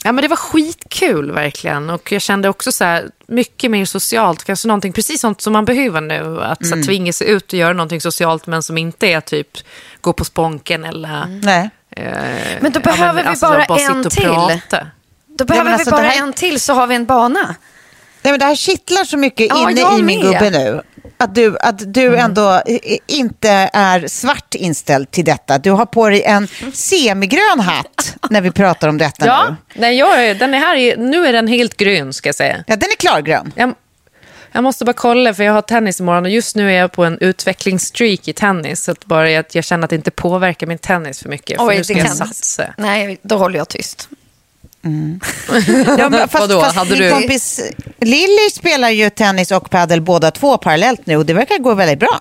Ja, 0.04 0.12
men 0.12 0.22
det 0.22 0.28
var 0.28 0.36
skitkul 0.36 1.32
verkligen. 1.32 1.90
Och 1.90 2.12
jag 2.12 2.22
kände 2.22 2.50
också 2.50 2.72
så 2.72 2.84
här, 2.84 3.10
mycket 3.28 3.72
mer 3.72 3.86
socialt. 3.86 4.44
Kanske 4.44 4.68
någonting 4.68 4.94
precis 4.94 5.22
sånt 5.22 5.42
som 5.42 5.54
man 5.54 5.66
behöver 5.66 6.02
nu. 6.02 6.42
Att 6.42 6.66
så, 6.68 6.76
här, 6.76 6.84
tvinga 6.84 7.14
sig 7.14 7.28
ut 7.30 7.54
och 7.54 7.60
göra 7.60 7.74
någonting 7.74 8.02
socialt 8.02 8.48
men 8.48 8.64
som 8.64 8.78
inte 8.78 9.08
är 9.08 9.22
typ 9.22 9.58
gå 10.02 10.14
på 10.14 10.26
Sponken 10.26 10.86
eller... 10.86 11.40
Nej. 11.44 11.70
eh, 11.90 12.04
Men 12.62 12.72
då 12.72 12.80
behöver 12.80 13.24
vi 13.34 13.40
bara 13.40 13.62
sitta 13.62 13.78
en 13.92 14.06
och 14.06 14.12
till. 14.12 14.24
prata. 14.24 14.88
Då 15.28 15.46
behöver 15.46 15.64
men 15.66 15.74
alltså, 15.74 15.90
vi 15.90 15.92
bara 16.02 16.08
här- 16.08 16.24
en 16.24 16.34
till 16.34 16.60
så 16.62 16.74
har 16.74 16.88
vi 16.88 16.96
en 16.96 17.06
bana. 17.06 17.56
Nej, 18.22 18.32
men 18.34 18.40
det 18.40 18.46
här 18.46 18.56
kittlar 18.56 19.04
så 19.04 19.18
mycket 19.18 19.48
Ja, 19.50 19.72
inne 19.72 19.82
i 20.00 20.02
min 20.04 20.20
med. 20.20 20.32
gubbe 20.34 20.50
nu. 20.50 20.82
Att 21.18 21.36
du, 21.36 21.58
att 21.60 21.94
du 21.94 22.16
ändå 22.18 22.62
eh, 22.66 22.80
inte 23.08 23.50
är 23.74 24.08
svart 24.08 24.56
inställd 24.56 25.12
till 25.12 25.26
detta. 25.26 25.58
Du 25.58 25.72
har 25.72 25.86
på 25.86 26.10
dig 26.10 26.24
en 26.24 26.48
semigrön 26.74 27.60
hatt 27.60 28.16
när 28.30 28.42
vi 28.42 28.52
pratar 28.52 28.88
om 28.88 28.98
detta 28.98 29.26
Ja, 29.26 29.46
nu. 29.50 29.56
nej, 29.82 29.98
jag, 29.98 30.26
är- 30.26 30.36
den 30.36 30.54
är 30.54 30.60
här, 30.60 30.76
i- 30.76 30.96
nu 30.98 31.26
är 31.26 31.34
den 31.34 31.48
helt 31.48 31.78
grön 31.78 32.14
ska 32.14 32.30
jag 32.30 32.36
säga. 32.36 32.64
Ja, 32.68 32.76
den 32.76 32.90
är 32.90 32.96
klargrön. 32.96 33.52
Jag, 33.56 33.74
jag 34.52 34.64
måste 34.64 34.86
bara 34.86 34.94
kolla, 34.94 35.34
för 35.34 35.44
jag 35.44 35.54
har 35.54 35.62
tennis 35.62 36.00
imorgon 36.00 36.26
och 36.26 36.32
just 36.32 36.56
nu 36.56 36.70
är 36.72 36.78
jag 36.80 36.92
på 36.92 37.04
en 37.06 37.18
utvecklingsstreak 37.22 38.28
i 38.28 38.34
tennis. 38.34 38.84
Så 38.84 38.92
att 38.92 39.06
bara 39.06 39.40
att 39.40 39.56
jag 39.56 39.64
känner 39.64 39.84
att 39.84 39.90
det 39.90 39.96
inte 39.96 40.12
påverkar 40.12 40.68
min 40.68 40.78
tennis 40.78 41.20
för 41.22 41.30
mycket. 41.30 41.58
För 41.58 41.68
Oj, 41.68 41.78
nu 41.78 41.84
ska 41.84 41.94
det 41.94 42.00
jag 42.00 42.10
satsa. 42.18 42.74
Nej, 42.78 43.20
då 43.22 43.38
håller 43.38 43.58
jag 43.58 43.70
tyst. 43.70 44.10
Ja, 45.98 46.10
men 46.10 46.30
fast, 46.30 46.34
Vadå, 46.40 46.62
fast 46.62 46.76
hade 46.76 46.90
din 46.96 47.00
du- 47.04 47.12
kompis 47.12 47.62
Lilly 48.02 48.50
spelar 48.54 48.90
ju 48.90 49.10
tennis 49.10 49.52
och 49.52 49.70
padel 49.70 50.02
båda 50.02 50.32
två 50.32 50.58
parallellt 50.58 51.06
nu 51.06 51.18
och 51.18 51.26
det 51.26 51.34
verkar 51.34 51.58
gå 51.58 51.74
väldigt 51.74 52.00
bra. 52.00 52.20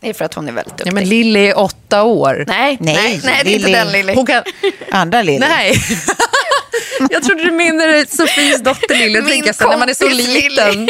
Det 0.00 0.08
är 0.08 0.14
för 0.14 0.24
att 0.24 0.34
hon 0.34 0.48
är 0.48 0.52
väldigt 0.52 0.72
duktig. 0.78 0.90
Ja, 0.90 0.94
men 0.94 1.04
Lilly 1.08 1.40
är 1.46 1.58
åtta 1.58 2.02
år. 2.02 2.44
nej, 2.48 2.76
nej, 2.80 2.94
Nej, 2.96 3.20
nej, 3.24 3.40
det 3.44 3.50
är 3.50 3.54
inte 3.54 3.66
Lily. 3.66 3.78
den 3.78 3.92
Lilly. 3.92 4.14
Hon 4.14 4.26
kan... 4.26 4.42
Andra 4.90 5.22
Lilly. 5.22 5.38
Nej. 5.38 5.74
Jag 7.10 7.22
trodde 7.22 7.44
du 7.44 7.50
menade 7.50 8.06
Sofies 8.08 8.62
dotter 8.62 8.94
Lilly. 8.94 9.20
Min 9.20 9.30
tänker 9.30 9.52
så 9.52 9.70
när 9.70 9.78
man 9.78 9.88
är 9.88 9.94
så 9.94 10.04
kompis 10.04 10.28
liten. 10.28 10.88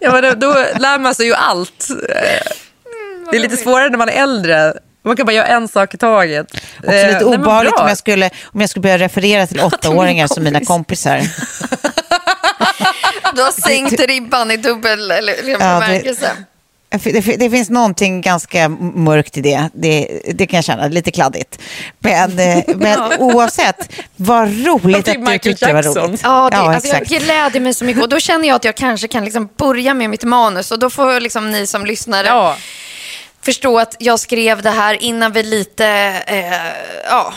ja, 0.00 0.12
men 0.12 0.22
då, 0.22 0.34
då 0.34 0.52
lär 0.78 0.98
man 0.98 1.14
sig 1.14 1.26
ju 1.26 1.34
allt. 1.34 1.86
Eh, 1.90 2.52
Det 3.30 3.36
är 3.36 3.40
lite 3.40 3.56
svårare 3.56 3.88
när 3.90 3.98
man 3.98 4.08
är 4.08 4.22
äldre. 4.22 4.72
Man 5.02 5.16
kan 5.16 5.26
bara 5.26 5.32
göra 5.32 5.46
en 5.46 5.68
sak 5.68 5.94
i 5.94 5.96
taget. 5.98 6.46
Också 6.78 6.90
Eh, 6.92 7.06
lite 7.12 7.24
men 7.24 7.40
obehagligt 7.40 7.78
om 7.78 7.88
jag, 7.88 7.98
skulle, 7.98 8.30
om 8.44 8.60
jag 8.60 8.70
skulle 8.70 8.82
börja 8.82 8.98
referera 8.98 9.46
till 9.46 9.60
åttaåringar 9.64 10.26
som 10.26 10.44
mina 10.44 10.60
kompisar. 10.60 11.22
Du 13.34 13.42
har 13.42 13.52
sänkt 13.52 14.00
ribban 14.00 14.50
i 14.50 14.56
dubbel 14.56 15.10
eller, 15.10 15.32
eller 15.32 15.52
det- 15.52 15.58
bemärkelse. 15.58 16.30
Det, 17.02 17.36
det 17.36 17.50
finns 17.50 17.70
någonting 17.70 18.20
ganska 18.20 18.68
mörkt 18.68 19.36
i 19.36 19.40
det. 19.40 19.68
Det, 19.74 20.20
det 20.34 20.46
kan 20.46 20.56
jag 20.56 20.64
känna, 20.64 20.88
lite 20.88 21.10
kladdigt. 21.10 21.58
Men, 21.98 22.38
eh, 22.38 22.64
men 22.76 23.12
oavsett, 23.18 23.92
vad 24.16 24.66
roligt 24.66 25.08
att 25.08 25.26
du 25.26 25.38
tyckte 25.38 25.66
det 25.66 25.72
var 25.72 25.82
roligt. 25.82 26.20
Ja, 26.24 26.50
det, 26.50 26.56
alltså 26.56 26.88
jag 26.88 27.04
gläder 27.06 27.60
mig 27.60 27.74
så 27.74 27.84
mycket. 27.84 28.02
Och 28.02 28.08
då 28.08 28.18
känner 28.20 28.48
jag 28.48 28.56
att 28.56 28.64
jag 28.64 28.74
kanske 28.74 29.08
kan 29.08 29.24
liksom 29.24 29.48
börja 29.56 29.94
med 29.94 30.10
mitt 30.10 30.24
manus. 30.24 30.72
Och 30.72 30.78
då 30.78 30.90
får 30.90 31.20
liksom 31.20 31.50
ni 31.50 31.66
som 31.66 31.86
lyssnare 31.86 32.26
Ja. 32.26 32.56
Förstå 33.42 33.78
att 33.78 33.96
jag 33.98 34.20
skrev 34.20 34.62
det 34.62 34.70
här 34.70 35.02
innan 35.02 35.32
vi 35.32 35.42
lite, 35.42 35.86
eh, 36.26 36.54
ja, 37.04 37.32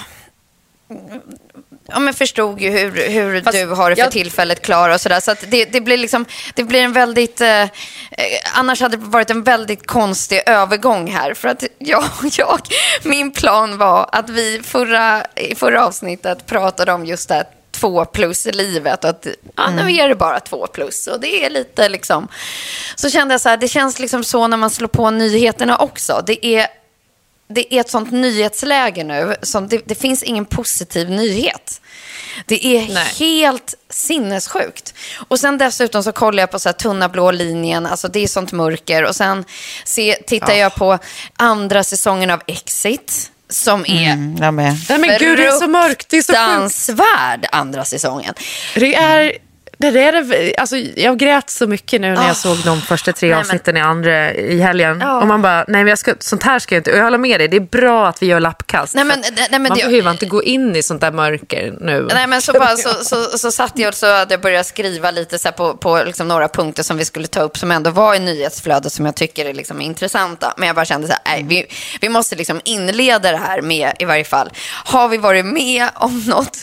ja 1.87 1.99
men 1.99 2.13
förstod 2.13 2.61
ju 2.61 2.69
hur, 2.69 3.09
hur 3.09 3.41
Fast 3.41 3.57
du 3.57 3.65
har 3.67 3.89
det 3.89 3.95
för 3.95 4.03
jag- 4.03 4.11
tillfället 4.11 4.61
Klara 4.61 4.93
och 4.93 5.01
sådär. 5.01 5.19
Så 5.19 5.31
att 5.31 5.43
det, 5.51 5.65
det 5.65 5.81
blir 5.81 5.97
liksom, 5.97 6.25
det 6.55 6.63
blir 6.63 6.81
en 6.81 6.93
väldigt, 6.93 7.41
eh, 7.41 7.61
eh, 7.61 7.69
annars 8.53 8.81
hade 8.81 8.97
det 8.97 9.05
varit 9.05 9.29
en 9.29 9.43
väldigt 9.43 9.87
konstig 9.87 10.41
övergång 10.45 11.11
här. 11.11 11.33
För 11.33 11.47
att 11.47 11.63
jag, 11.79 12.03
jag 12.37 12.59
min 13.03 13.31
plan 13.31 13.77
var 13.77 14.09
att 14.11 14.29
vi 14.29 14.61
förra, 14.63 15.25
i 15.35 15.55
förra 15.55 15.85
avsnittet 15.85 16.45
pratade 16.45 16.91
om 16.93 17.05
just 17.05 17.29
det 17.29 17.35
här 17.35 17.45
två 17.83 18.05
plus 18.05 18.45
i 18.45 18.51
livet. 18.51 19.05
Att, 19.05 19.27
ja, 19.55 19.69
nu 19.69 19.95
är 19.95 20.09
det 20.09 20.15
bara 20.15 20.39
två 20.39 20.67
plus. 20.67 21.07
Och 21.07 21.19
det 21.19 21.45
är 21.45 21.49
lite 21.49 21.89
liksom... 21.89 22.27
Så 22.95 23.09
kände 23.09 23.33
jag 23.33 23.41
så 23.41 23.49
här, 23.49 23.57
det 23.57 23.67
känns 23.67 23.99
liksom 23.99 24.23
så 24.23 24.47
när 24.47 24.57
man 24.57 24.69
slår 24.69 24.87
på 24.87 25.09
nyheterna 25.09 25.77
också. 25.77 26.23
Det 26.25 26.45
är 26.45 26.67
det 27.47 27.75
är 27.75 27.79
ett 27.79 27.89
sånt 27.89 28.11
nyhetsläge 28.11 29.03
nu. 29.03 29.35
Som 29.41 29.67
det, 29.67 29.81
det 29.85 29.95
finns 29.95 30.23
ingen 30.23 30.45
positiv 30.45 31.09
nyhet. 31.09 31.81
Det 32.45 32.65
är 32.65 32.93
Nej. 32.93 33.13
helt 33.19 33.73
sinnessjukt. 33.89 34.93
Och 35.27 35.39
sen 35.39 35.57
dessutom 35.57 36.03
så 36.03 36.11
kollar 36.11 36.43
jag 36.43 36.51
på 36.51 36.59
så 36.59 36.69
här 36.69 36.73
tunna 36.73 37.09
blå 37.09 37.31
linjen, 37.31 37.85
alltså 37.85 38.07
det 38.07 38.19
är 38.19 38.27
sånt 38.27 38.51
mörker. 38.51 39.03
Och 39.05 39.15
sen 39.15 39.45
se, 39.85 40.15
tittar 40.27 40.53
jag 40.53 40.75
på 40.75 40.99
andra 41.35 41.83
säsongen 41.83 42.29
av 42.29 42.41
Exit, 42.47 43.31
som 43.53 43.85
är 43.87 44.13
Mm, 44.13 44.37
jag 44.41 44.53
med. 44.53 44.75
Nej 44.89 44.99
men 44.99 45.19
gud, 45.19 45.37
det 45.37 45.45
är 45.45 45.51
så 45.51 45.67
mörkt. 45.67 46.09
Det 46.09 46.17
är 46.17 46.21
så 46.21 46.33
sjukt. 46.33 46.39
fruktansvärd 46.39 47.47
andra 47.51 47.85
säsongen. 47.85 48.33
Det 48.75 48.95
är... 48.95 49.31
Det 49.91 50.03
är 50.03 50.11
det, 50.11 50.55
alltså, 50.57 50.77
jag 50.77 51.17
grät 51.17 51.49
så 51.49 51.67
mycket 51.67 52.01
nu 52.01 52.13
när 52.13 52.27
jag 52.27 52.37
såg 52.37 52.57
de 52.57 52.81
första 52.81 53.13
tre 53.13 53.29
Nej, 53.29 53.35
men- 53.35 53.39
avsnitten 53.39 53.77
i 53.77 53.79
andra 53.79 54.33
i 54.33 54.59
helgen. 54.59 54.99
Ja. 55.01 55.21
Och 55.21 55.27
man 55.27 55.41
bara, 55.41 55.57
nej 55.57 55.83
men 55.83 55.87
jag 55.87 55.97
ska, 55.97 56.13
sånt 56.19 56.43
här 56.43 56.59
ska 56.59 56.75
jag 56.75 56.79
inte... 56.79 56.91
Och 56.91 56.97
jag 56.97 57.03
håller 57.03 57.17
med 57.17 57.39
dig, 57.39 57.47
det 57.47 57.57
är 57.57 57.61
bra 57.61 58.07
att 58.07 58.21
vi 58.21 58.25
gör 58.25 58.39
lappkast. 58.39 58.95
Nej, 58.95 59.03
men- 59.03 59.23
nej, 59.35 59.47
men 59.51 59.61
man 59.63 59.77
behöver 59.77 60.11
inte 60.11 60.25
gå 60.25 60.43
in 60.43 60.75
i 60.75 60.83
sånt 60.83 61.01
där 61.01 61.11
mörker 61.11 61.73
nu. 61.79 62.07
Nej, 62.13 62.27
men 62.27 62.41
så, 62.41 62.53
bara, 62.53 62.67
så, 62.77 62.89
så, 63.03 63.37
så 63.37 63.51
satt 63.51 63.79
jag 63.79 63.87
och 63.87 63.95
så 63.95 64.13
hade 64.13 64.33
jag 64.33 64.41
börjat 64.41 64.65
skriva 64.65 65.11
lite 65.11 65.39
så 65.39 65.51
på, 65.51 65.77
på 65.77 66.03
liksom 66.05 66.27
några 66.27 66.47
punkter 66.47 66.83
som 66.83 66.97
vi 66.97 67.05
skulle 67.05 67.27
ta 67.27 67.41
upp 67.41 67.57
som 67.57 67.71
ändå 67.71 67.89
var 67.89 68.15
i 68.15 68.19
nyhetsflödet 68.19 68.93
som 68.93 69.05
jag 69.05 69.15
tycker 69.15 69.45
är 69.45 69.53
liksom 69.53 69.81
intressanta. 69.81 70.53
Men 70.57 70.67
jag 70.67 70.75
bara 70.75 70.85
kände 70.85 71.07
så 71.07 71.13
här, 71.13 71.21
nej, 71.25 71.45
vi, 71.49 71.65
vi 72.01 72.09
måste 72.09 72.35
liksom 72.35 72.61
inleda 72.63 73.31
det 73.31 73.37
här 73.37 73.61
med 73.61 73.93
i 73.99 74.05
varje 74.05 74.23
fall, 74.23 74.49
har 74.85 75.07
vi 75.07 75.17
varit 75.17 75.45
med 75.45 75.89
om 75.95 76.23
något 76.27 76.57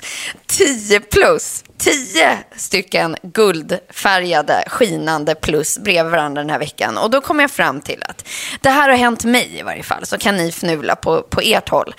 10 0.46 1.00
plus? 1.00 1.64
10 1.80 2.38
stycken 2.56 3.16
guldfärgade, 3.22 4.64
skinande 4.66 5.34
plus 5.34 5.78
bredvid 5.78 6.10
varandra 6.12 6.42
den 6.42 6.50
här 6.50 6.58
veckan. 6.58 6.98
Och 6.98 7.10
då 7.10 7.20
kom 7.20 7.40
jag 7.40 7.50
fram 7.50 7.80
till 7.80 8.02
att 8.08 8.28
det 8.60 8.70
här 8.70 8.88
har 8.88 8.96
hänt 8.96 9.24
mig 9.24 9.58
i 9.58 9.62
varje 9.62 9.82
fall, 9.82 10.06
så 10.06 10.18
kan 10.18 10.36
ni 10.36 10.48
fnula 10.48 10.96
på, 10.96 11.22
på 11.22 11.40
ert 11.40 11.68
håll. 11.68 11.94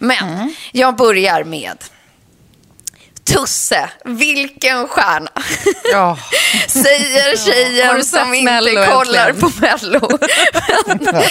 Men 0.00 0.54
jag 0.72 0.96
börjar 0.96 1.44
med 1.44 1.76
Tusse, 3.34 3.90
vilken 4.04 4.88
stjärna. 4.88 5.30
Ja. 5.92 6.18
Säger 6.68 7.36
tjejen 7.36 8.04
som 8.04 8.34
inte 8.34 8.52
Mello 8.52 8.84
kollar 8.84 9.28
äntligen? 9.28 9.52
på 9.52 9.60
Mello. 9.60 10.00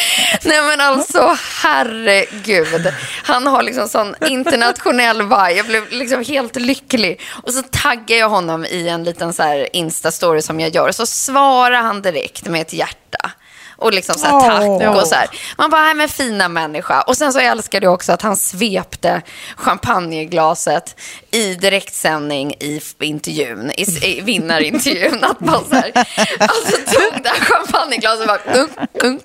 Nej 0.43 0.61
men 0.61 0.81
alltså, 0.81 1.37
herregud. 1.63 2.93
Han 3.23 3.47
har 3.47 3.63
liksom 3.63 3.89
sån 3.89 4.15
internationell 4.27 5.21
vibe. 5.21 5.51
Jag 5.51 5.65
blev 5.65 5.91
liksom 5.91 6.23
helt 6.23 6.55
lycklig. 6.55 7.21
Och 7.43 7.53
så 7.53 7.61
taggar 7.61 8.17
jag 8.17 8.29
honom 8.29 8.65
i 8.65 8.87
en 8.87 9.03
liten 9.03 9.33
så 9.33 9.43
här 9.43 9.69
Insta-story 9.73 10.41
som 10.41 10.59
jag 10.59 10.75
gör. 10.75 10.91
Så 10.91 11.05
svarar 11.05 11.81
han 11.81 12.01
direkt 12.01 12.45
med 12.47 12.61
ett 12.61 12.73
hjärta. 12.73 13.31
Och 13.77 13.93
liksom 13.93 14.15
så 14.15 14.25
här, 14.25 14.39
tack 14.79 14.95
och 15.01 15.07
så 15.07 15.15
här. 15.15 15.27
Man 15.57 15.69
bara, 15.69 15.93
men 15.93 16.09
fina 16.09 16.47
människa. 16.47 17.01
Och 17.01 17.17
sen 17.17 17.33
så 17.33 17.39
älskade 17.39 17.85
jag 17.85 17.93
också 17.93 18.11
att 18.11 18.21
han 18.21 18.37
svepte 18.37 19.21
champagneglaset 19.57 20.95
i 21.31 21.53
direktsändning 21.55 22.53
i 22.59 22.81
intervjun, 22.99 23.71
i, 23.71 23.85
i 24.01 24.21
vinnarintervjun. 24.21 25.23
Att 25.23 25.39
man 25.39 25.63
så 25.69 25.75
här, 25.75 25.91
alltså 26.39 26.77
tog 26.93 27.23
det 27.23 27.29
här 27.29 27.39
champagneglaset 27.39 28.21
och 28.21 28.27
bara, 28.27 28.53
gunk, 28.53 28.71
gunk, 29.01 29.21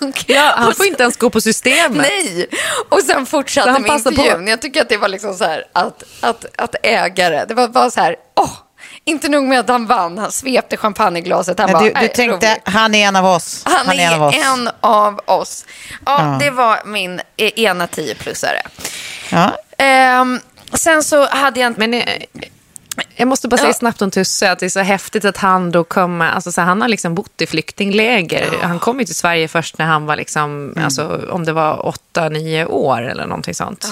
gunk. 0.00 0.24
Ja, 0.26 0.52
han 0.56 0.74
får 0.74 0.86
inte 0.86 1.02
ens 1.02 1.16
gå 1.16 1.30
på 1.30 1.40
systemet. 1.40 2.06
Nej! 2.10 2.46
Och 2.88 3.00
sen 3.00 3.26
fortsatte 3.26 3.72
med 3.72 3.86
passar 3.86 4.10
på. 4.10 4.22
intervjun. 4.22 4.46
Jag 4.46 4.62
tycker 4.62 4.82
att 4.82 4.88
det 4.88 4.96
var 4.96 5.08
liksom 5.08 5.34
så 5.34 5.44
här 5.44 5.64
att, 5.72 6.04
att, 6.20 6.44
att 6.56 6.74
ägare, 6.82 7.44
det 7.48 7.54
var 7.54 7.68
bara 7.68 7.90
så 7.90 8.00
här, 8.00 8.16
åh, 8.36 8.50
inte 9.08 9.28
nog 9.28 9.44
med 9.44 9.60
att 9.60 9.68
han 9.68 9.86
vann, 9.86 10.18
han 10.18 10.32
svepte 10.32 10.76
champagneglaset. 10.76 11.58
Han 11.58 11.68
Ja, 11.70 11.72
bara, 11.74 11.82
du, 11.84 11.88
du 11.88 11.94
"Nej, 11.94 12.08
tänkte, 12.08 12.48
roligt." 12.52 12.60
han 12.64 12.94
är 12.94 13.08
en 13.08 13.16
av 13.16 13.26
oss. 13.26 13.62
Han, 13.66 13.98
är, 13.98 14.06
en 14.12 14.14
av 14.14 14.28
oss. 14.28 14.34
en 14.44 14.70
av 14.80 15.20
oss. 15.26 15.64
Ja, 16.06 16.32
Ja. 16.32 16.38
det 16.44 16.50
var 16.50 16.80
min 16.84 17.20
e- 17.36 17.60
ena 17.62 17.86
10-plussare. 17.86 18.60
Ja. 19.30 19.58
Ehm, 19.78 20.40
sen 20.72 21.02
så 21.02 21.26
hade 21.28 21.60
jag 21.60 21.66
inte... 21.70 21.80
Men 21.80 21.94
eh, 21.94 22.04
jag 23.16 23.28
måste 23.28 23.48
bara 23.48 23.56
säga 23.56 23.72
snabbt 23.72 24.02
om 24.02 24.10
Tusse 24.10 24.50
att 24.52 24.58
det 24.58 24.66
är 24.66 24.70
så 24.70 24.80
häftigt 24.80 25.24
att 25.24 25.36
han 25.36 25.70
då 25.70 25.84
kommer, 25.84 26.30
alltså 26.30 26.52
så 26.52 26.60
här, 26.60 26.68
han 26.68 26.80
har 26.80 26.88
liksom 26.88 27.14
bott 27.14 27.40
i 27.42 27.46
flyktingläger. 27.46 28.48
Han 28.62 28.78
kom 28.78 28.98
ju 29.00 29.04
till 29.06 29.14
Sverige 29.14 29.48
först 29.48 29.78
när 29.78 29.86
han 29.86 30.06
var 30.06 30.16
liksom, 30.16 30.74
alltså 30.84 31.20
om 31.30 31.44
det 31.44 31.52
var 31.52 31.86
åtta, 31.86 32.28
nio 32.28 32.64
år 32.66 33.02
eller 33.02 33.26
någonting 33.26 33.54
sånt. 33.54 33.86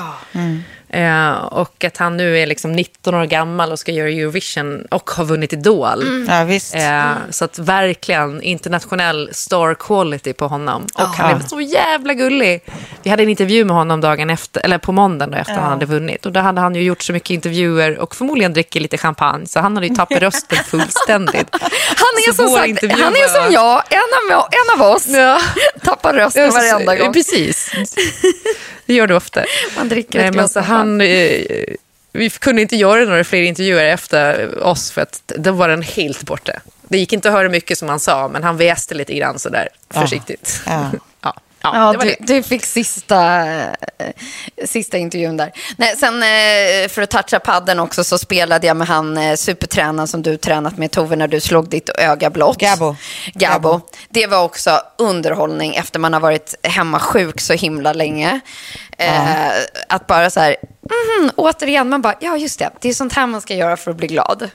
Eh, 0.89 1.33
och 1.33 1.85
att 1.85 1.97
han 1.97 2.17
nu 2.17 2.39
är 2.39 2.47
liksom 2.47 2.73
19 2.73 3.15
år 3.15 3.25
gammal 3.25 3.73
och 3.73 3.79
ska 3.79 3.93
göra 3.93 4.09
Eurovision 4.09 4.87
och 4.91 5.11
har 5.11 5.25
vunnit 5.25 5.53
Idol. 5.53 6.27
ja, 6.29 6.45
visst. 6.45 6.75
Eh, 6.75 7.13
Så 7.31 7.45
att 7.45 7.59
verkligen 7.59 8.43
internationell 8.43 9.29
star 9.33 9.75
quality 9.75 10.33
på 10.33 10.49
honom. 10.49 10.87
Och 10.95 11.03
han 11.03 11.37
är 11.41 11.49
så 11.49 11.61
jävla 11.61 12.15
gullig. 12.15 12.61
Vi 13.03 13.11
hade 13.11 13.23
en 13.23 13.29
intervju 13.29 13.65
med 13.65 13.77
honom 13.77 14.01
dagen 14.01 14.31
efter, 14.31 14.65
eller 14.65 14.79
på 14.79 14.93
måndagen 14.93 15.31
då 15.31 15.39
efter 15.39 15.55
han 15.55 15.71
hade 15.71 15.87
vunnit. 15.87 16.27
Och 16.27 16.33
då 16.33 16.41
hade 16.41 16.61
han 16.61 16.75
ju 16.75 16.83
gjort 16.83 17.03
så 17.03 17.13
mycket 17.13 17.31
intervjuer 17.31 17.99
och 17.99 18.17
förmodligen 18.17 18.53
dricker 18.53 18.81
lite 18.81 18.99
champagne. 18.99 19.47
Så 19.47 19.61
han 19.61 19.75
hade 19.77 19.87
ju 19.87 19.95
tappat 19.95 20.19
rösten 20.23 20.59
fullständigt. 20.65 21.49
Han 21.61 22.13
är 22.29 22.33
Så 22.33 22.35
som 22.35 22.49
sagt, 22.49 22.83
han 23.03 23.13
är 23.17 23.29
som 23.45 23.53
jag, 23.53 23.83
en 23.91 24.35
av, 24.37 24.45
en 24.53 24.81
av 24.81 24.93
oss. 24.95 25.07
Ja. 25.09 25.41
Tappar 25.85 26.13
rösten 26.15 26.51
varenda 26.51 26.97
gång. 26.97 27.13
Precis. 27.13 27.71
Det 28.87 28.95
gör 28.95 29.07
du 29.07 29.15
ofta. 29.15 29.45
Man 29.77 29.89
dricker 29.89 30.19
Nej, 30.19 30.29
ett 30.29 30.35
men 30.35 30.39
glas 30.39 30.53
så 30.53 30.61
champagne. 30.61 30.79
han, 30.79 31.01
eh, 31.01 31.75
vi 32.13 32.31
kunde 32.31 32.63
inte 32.63 32.77
göra 32.77 33.05
några 33.05 33.25
fler 33.25 33.43
intervjuer 33.43 33.85
efter 33.85 34.59
oss 34.65 34.91
för 34.91 35.03
att 35.03 35.23
då 35.37 35.53
var 35.53 35.69
den 35.69 35.83
helt 35.83 36.23
borta. 36.23 36.53
Det 36.89 36.99
gick 36.99 37.13
inte 37.13 37.29
att 37.29 37.35
höra 37.35 37.49
mycket 37.49 37.79
som 37.79 37.89
han 37.89 38.01
sa, 38.01 38.29
men 38.29 38.43
han 38.43 38.57
väste 38.57 38.95
lite 38.95 39.15
grann 39.15 39.39
sådär 39.39 39.69
försiktigt. 39.91 40.63
Ja. 40.67 40.91
ja. 40.93 40.99
Ja, 41.63 41.93
Ja, 41.93 42.01
du, 42.01 42.17
du 42.21 42.43
fick 42.43 42.65
sista, 42.65 43.47
eh, 43.47 44.13
sista 44.65 44.99
intervjun 44.99 45.37
där. 45.37 45.53
Nej, 45.77 45.97
sen 45.97 46.15
eh, 46.23 46.89
för 46.89 47.03
att 47.03 47.11
toucha 47.11 47.41
padden 47.41 47.79
också 47.79 48.05
så 48.05 48.19
spelade 48.19 48.67
jag 48.67 48.77
med 48.77 48.87
han 48.89 49.17
eh, 49.17 49.37
supertränaren 49.37 50.09
som 50.09 50.23
du 50.23 50.37
tränat 50.37 50.79
med 50.79 50.91
Tove 50.91 51.17
när 51.17 51.29
du 51.29 51.41
slog 51.41 51.69
ditt 51.69 51.89
öga 51.89 52.31
blått. 52.31 52.59
Gabo. 52.59 52.97
Gabo. 53.35 53.69
Gabo. 53.71 53.81
Det 54.09 54.27
var 54.27 54.45
också 54.45 54.81
underhållning 54.99 55.75
efter 55.75 55.99
man 55.99 56.13
har 56.13 56.21
varit 56.21 56.55
hemma 56.63 57.01
sjuk 57.01 57.41
så 57.41 57.53
himla 57.53 57.93
länge. 57.93 58.41
Eh, 58.99 59.49
att 59.89 60.07
bara 60.07 60.31
så 60.31 60.41
här, 60.41 60.57
mhm, 61.21 61.31
återigen, 61.37 61.89
man 61.89 62.03
bara, 62.03 62.15
ja 62.21 62.37
just 62.37 62.59
det, 62.59 62.71
det 62.81 62.89
är 62.89 62.95
sånt 62.95 63.13
här 63.13 63.27
man 63.27 63.41
ska 63.41 63.55
göra 63.55 63.77
för 63.77 63.91
att 63.91 63.97
bli 63.97 64.07
glad. 64.07 64.51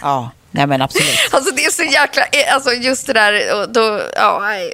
Ja, 0.00 0.30
nej 0.50 0.66
men 0.66 0.82
absolut. 0.82 1.18
Alltså 1.30 1.54
det 1.54 1.64
är 1.64 1.70
så 1.70 1.82
jäkla, 1.82 2.22
alltså 2.54 2.72
just 2.72 3.06
det 3.06 3.12
där, 3.12 3.60
och 3.60 3.68
då, 3.72 4.00
ja, 4.16 4.38
nej, 4.42 4.72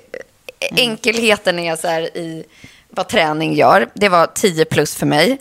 enkelheten 0.76 1.58
är 1.58 1.76
så 1.76 1.88
här 1.88 2.16
i 2.16 2.44
vad 2.90 3.08
träning 3.08 3.54
gör. 3.54 3.88
Det 3.94 4.08
var 4.08 4.26
10 4.26 4.64
plus 4.64 4.96
för 4.96 5.06
mig. 5.06 5.38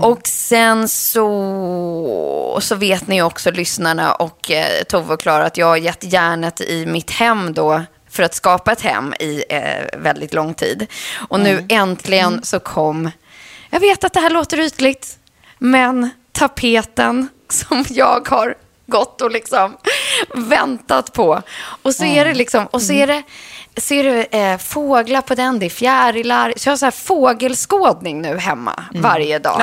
Och 0.00 0.26
sen 0.26 0.88
så, 0.88 2.58
så 2.62 2.74
vet 2.74 3.06
ni 3.06 3.22
också 3.22 3.50
lyssnarna 3.50 4.14
och 4.14 4.50
eh, 4.50 4.84
Tove 4.84 5.14
och 5.14 5.20
Klara 5.20 5.46
att 5.46 5.56
jag 5.56 5.66
har 5.66 5.76
gett 5.76 6.12
järnet 6.12 6.60
i 6.60 6.86
mitt 6.86 7.10
hem 7.10 7.54
då 7.54 7.82
för 8.10 8.22
att 8.22 8.34
skapa 8.34 8.72
ett 8.72 8.80
hem 8.80 9.14
i 9.20 9.44
eh, 9.48 9.98
väldigt 9.98 10.34
lång 10.34 10.54
tid. 10.54 10.86
Och 11.28 11.40
nu 11.40 11.66
äntligen 11.68 12.44
så 12.44 12.60
kom, 12.60 13.10
jag 13.70 13.80
vet 13.80 14.04
att 14.04 14.12
det 14.12 14.20
här 14.20 14.30
låter 14.30 14.60
ytligt, 14.60 15.18
men 15.58 16.10
tapeten 16.32 17.28
som 17.48 17.84
jag 17.88 18.28
har 18.28 18.54
gått 18.86 19.20
och 19.20 19.30
liksom 19.30 19.76
väntat 20.34 21.12
på. 21.12 21.42
Och 21.82 21.94
så 21.94 22.04
är 22.04 22.24
det 22.24 22.34
liksom, 22.34 22.66
och 22.66 22.82
så 22.82 22.92
är 22.92 23.06
det, 23.06 23.22
är 23.94 24.04
det 24.04 24.38
eh, 24.38 24.58
fåglar 24.58 25.20
på 25.20 25.34
den, 25.34 25.58
det 25.58 25.66
är 25.66 25.70
fjärilar. 25.70 26.52
Så 26.56 26.68
jag 26.68 26.72
har 26.72 26.76
så 26.76 26.86
här 26.86 26.90
fågelskådning 26.90 28.22
nu 28.22 28.36
hemma 28.36 28.84
varje 28.94 29.38
dag. 29.38 29.56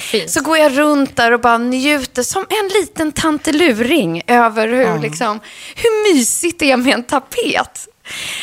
Fint. 0.00 0.30
Så 0.30 0.40
går 0.42 0.58
jag 0.58 0.78
runt 0.78 1.16
där 1.16 1.32
och 1.32 1.40
bara 1.40 1.58
njuter 1.58 2.22
som 2.22 2.46
en 2.48 2.68
liten 2.80 3.12
tanteluring 3.12 4.22
över 4.26 4.68
hur, 4.68 4.98
liksom, 4.98 5.40
hur 5.76 6.14
mysigt 6.14 6.58
det 6.60 6.70
är 6.70 6.76
med 6.76 6.94
en 6.94 7.04
tapet. 7.04 7.88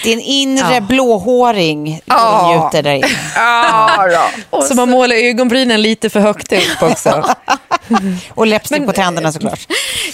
Din 0.04 0.20
inre 0.20 0.82
blåhåring 0.82 2.02
Ja. 2.06 2.52
njuter 2.72 2.84
där 2.84 2.94
inne. 2.94 3.08
Ja. 3.36 4.28
Och 4.50 4.64
Så 4.68 4.76
man 4.76 4.90
målar 4.90 5.16
ögonbrynen 5.16 5.82
lite 5.82 6.10
för 6.10 6.20
högt 6.20 6.54
upp 6.54 6.82
också. 6.84 7.24
Och 8.30 8.48
läppstift 8.48 8.86
på 8.86 8.92
tänderna 8.92 9.32
såklart. 9.32 9.68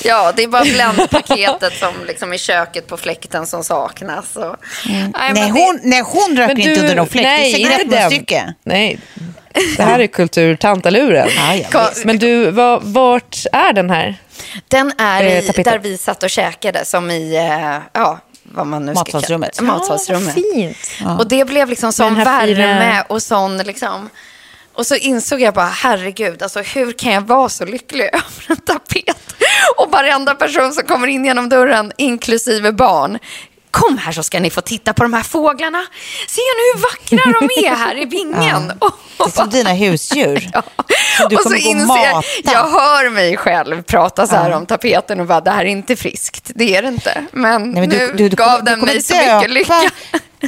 Ja, 0.04 0.32
det 0.36 0.44
är 0.44 0.48
bara 0.48 0.64
bländpaketet 0.64 1.74
som 1.80 1.94
liksom 2.08 2.34
i 2.34 2.38
köket 2.38 2.88
på 2.88 2.98
fläkten 2.98 3.46
som 3.48 3.64
saknas. 3.64 4.36
Och... 4.36 4.56
Nej, 4.86 5.10
men 5.14 5.34
Nej, 5.34 5.34
det- 5.34 5.52
hon, 5.52 5.80
nej, 5.84 6.02
hon 6.02 6.38
röker 6.38 6.56
Men 6.56 6.58
inte 6.62 6.74
du- 6.76 6.80
under 6.82 6.96
någon 6.96 7.08
fläkt. 7.08 7.24
nej, 7.24 7.54
det 7.54 7.58
är 7.58 7.60
inte 7.60 7.70
cigarett 7.70 7.88
med 7.88 8.00
den. 8.02 8.10
stycke. 8.12 8.54
Nej, 8.64 9.00
det 9.78 9.84
här 9.84 10.00
är 10.00 10.08
kulturtantaluren. 10.08 11.28
Ja, 11.38 11.56
ja. 11.74 11.90
Men 12.06 12.18
du, 12.20 12.52
vad, 12.52 12.84
vart 12.84 13.38
är 13.52 13.74
den 13.74 13.90
här? 13.90 14.16
Den 14.68 14.92
är 14.98 15.24
Eh, 15.24 15.60
i, 15.60 15.64
där 15.64 15.80
vi 15.80 15.98
satt 15.98 16.24
och 16.24 16.30
käkade, 16.30 16.86
som 16.86 17.12
i, 17.12 17.36
eh, 17.36 17.78
ja, 17.94 18.20
vad 18.52 18.68
man 18.68 18.86
nu 18.86 18.96
ska 18.96 19.00
Matsalsrummet. 19.04 19.58
kalla 19.58 19.74
Matsalsrummet. 19.74 20.34
fint. 20.34 20.78
Och 21.20 21.28
det 21.28 21.46
blev 21.46 21.70
liksom 21.70 21.94
sån 21.94 22.16
värme 22.16 23.04
och 23.10 23.24
sån 23.24 23.58
liksom... 23.58 24.10
Och 24.74 24.86
så 24.88 24.96
insåg 24.96 25.42
jag 25.42 25.54
bara, 25.54 25.66
herregud, 25.66 26.44
alltså 26.44 26.62
hur 26.62 26.92
kan 26.92 27.14
jag 27.14 27.22
vara 27.22 27.50
så 27.50 27.66
lycklig 27.66 28.04
över 28.14 28.46
en 28.48 28.58
tapet? 28.58 29.36
Och 29.78 29.92
varenda 29.92 30.36
person 30.36 30.74
som 30.74 30.84
kommer 30.84 31.08
in 31.08 31.26
genom 31.26 31.50
dörren, 31.50 31.92
inklusive 31.98 32.72
barn, 32.72 33.20
Kom 33.72 33.98
här 33.98 34.12
så 34.12 34.24
ska 34.24 34.40
ni 34.40 34.50
få 34.50 34.62
titta 34.62 34.94
på 34.94 35.04
de 35.04 35.14
här 35.14 35.24
fåglarna. 35.24 35.86
Ser 36.28 36.42
ni 36.58 36.74
hur 36.74 36.82
vackra 36.82 37.40
de 37.40 37.66
är 37.68 37.76
här 37.76 38.02
i 38.02 38.06
vingen? 38.06 38.74
Ja. 38.82 39.26
Det 39.26 39.26
är 39.26 39.30
som 39.30 39.50
dina 39.58 39.74
husdjur. 39.74 40.50
Ja. 40.54 40.64
Som 41.18 41.30
du 41.30 41.36
och 41.36 41.42
så 41.42 41.56
inser 41.56 42.06
jag, 42.06 42.24
jag 42.44 42.68
hör 42.68 43.10
mig 43.10 43.38
själv 43.38 43.82
prata 43.84 44.28
så 44.28 44.36
här 44.36 44.50
Ja. 44.50 44.58
om 44.58 44.66
tapeten 44.66 45.20
och 45.20 45.26
bara, 45.26 45.42
det 45.42 45.52
här 45.52 45.62
är 45.66 45.70
inte 45.70 45.96
friskt. 45.96 46.52
Det 46.56 46.76
är 46.76 46.82
det 46.82 46.88
inte. 46.88 47.24
Men, 47.32 47.72
Nej, 47.72 47.82
men 47.82 47.90
nu 47.90 48.08
du, 48.08 48.14
du, 48.14 48.30
du, 48.30 48.36
gav 48.36 48.64
den 48.64 48.80
du 48.80 48.86
mig 48.86 49.04
så 49.04 49.16
mycket 49.16 49.50
lycka. 49.50 49.82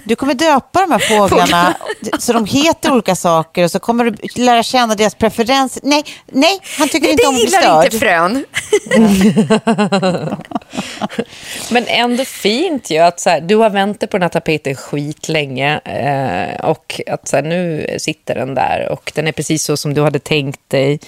Du 0.04 0.16
kommer 0.16 0.34
döpa 0.34 0.82
de 0.82 0.92
här 0.92 1.00
fåglarna 1.00 1.76
så 2.20 2.34
de 2.34 2.46
heter 2.46 2.92
olika 2.92 3.16
saker 3.16 3.64
och 3.64 3.72
så 3.72 3.80
kommer 3.80 4.06
du 4.06 4.42
lära 4.44 4.64
känna 4.64 4.96
deras 4.96 5.16
preferenser. 5.16 5.82
Nej, 5.86 6.04
nej, 6.32 6.60
han 6.78 6.90
tycker 6.90 7.08
Nej, 7.08 7.12
inte 7.12 7.24
det 7.24 7.28
om 7.28 7.36
att 7.36 7.42
bli 7.42 7.46
gillar 7.46 7.62
störd. 7.62 7.86
inte 7.86 8.00
frön. 8.00 8.46
Men 11.72 11.86
ändå 11.88 12.26
fint 12.26 12.90
ju 12.90 12.98
att 12.98 13.20
så 13.20 13.30
här, 13.30 13.42
du 13.42 13.56
har 13.56 13.70
väntat 13.70 14.10
på 14.10 14.18
den 14.18 14.22
här 14.22 14.30
tapeten 14.30 14.76
skitlänge 14.76 15.80
eh, 15.86 16.66
och 16.66 17.02
att 17.08 17.28
så 17.28 17.36
här, 17.36 17.44
nu 17.44 17.88
sitter 18.00 18.36
den 18.36 18.56
där 18.56 18.90
och 18.92 19.12
den 19.16 19.28
är 19.28 19.32
precis 19.32 19.64
så 19.64 19.78
som 19.78 19.94
du 19.94 20.02
hade 20.02 20.20
tänkt 20.20 20.70
dig. 20.70 21.00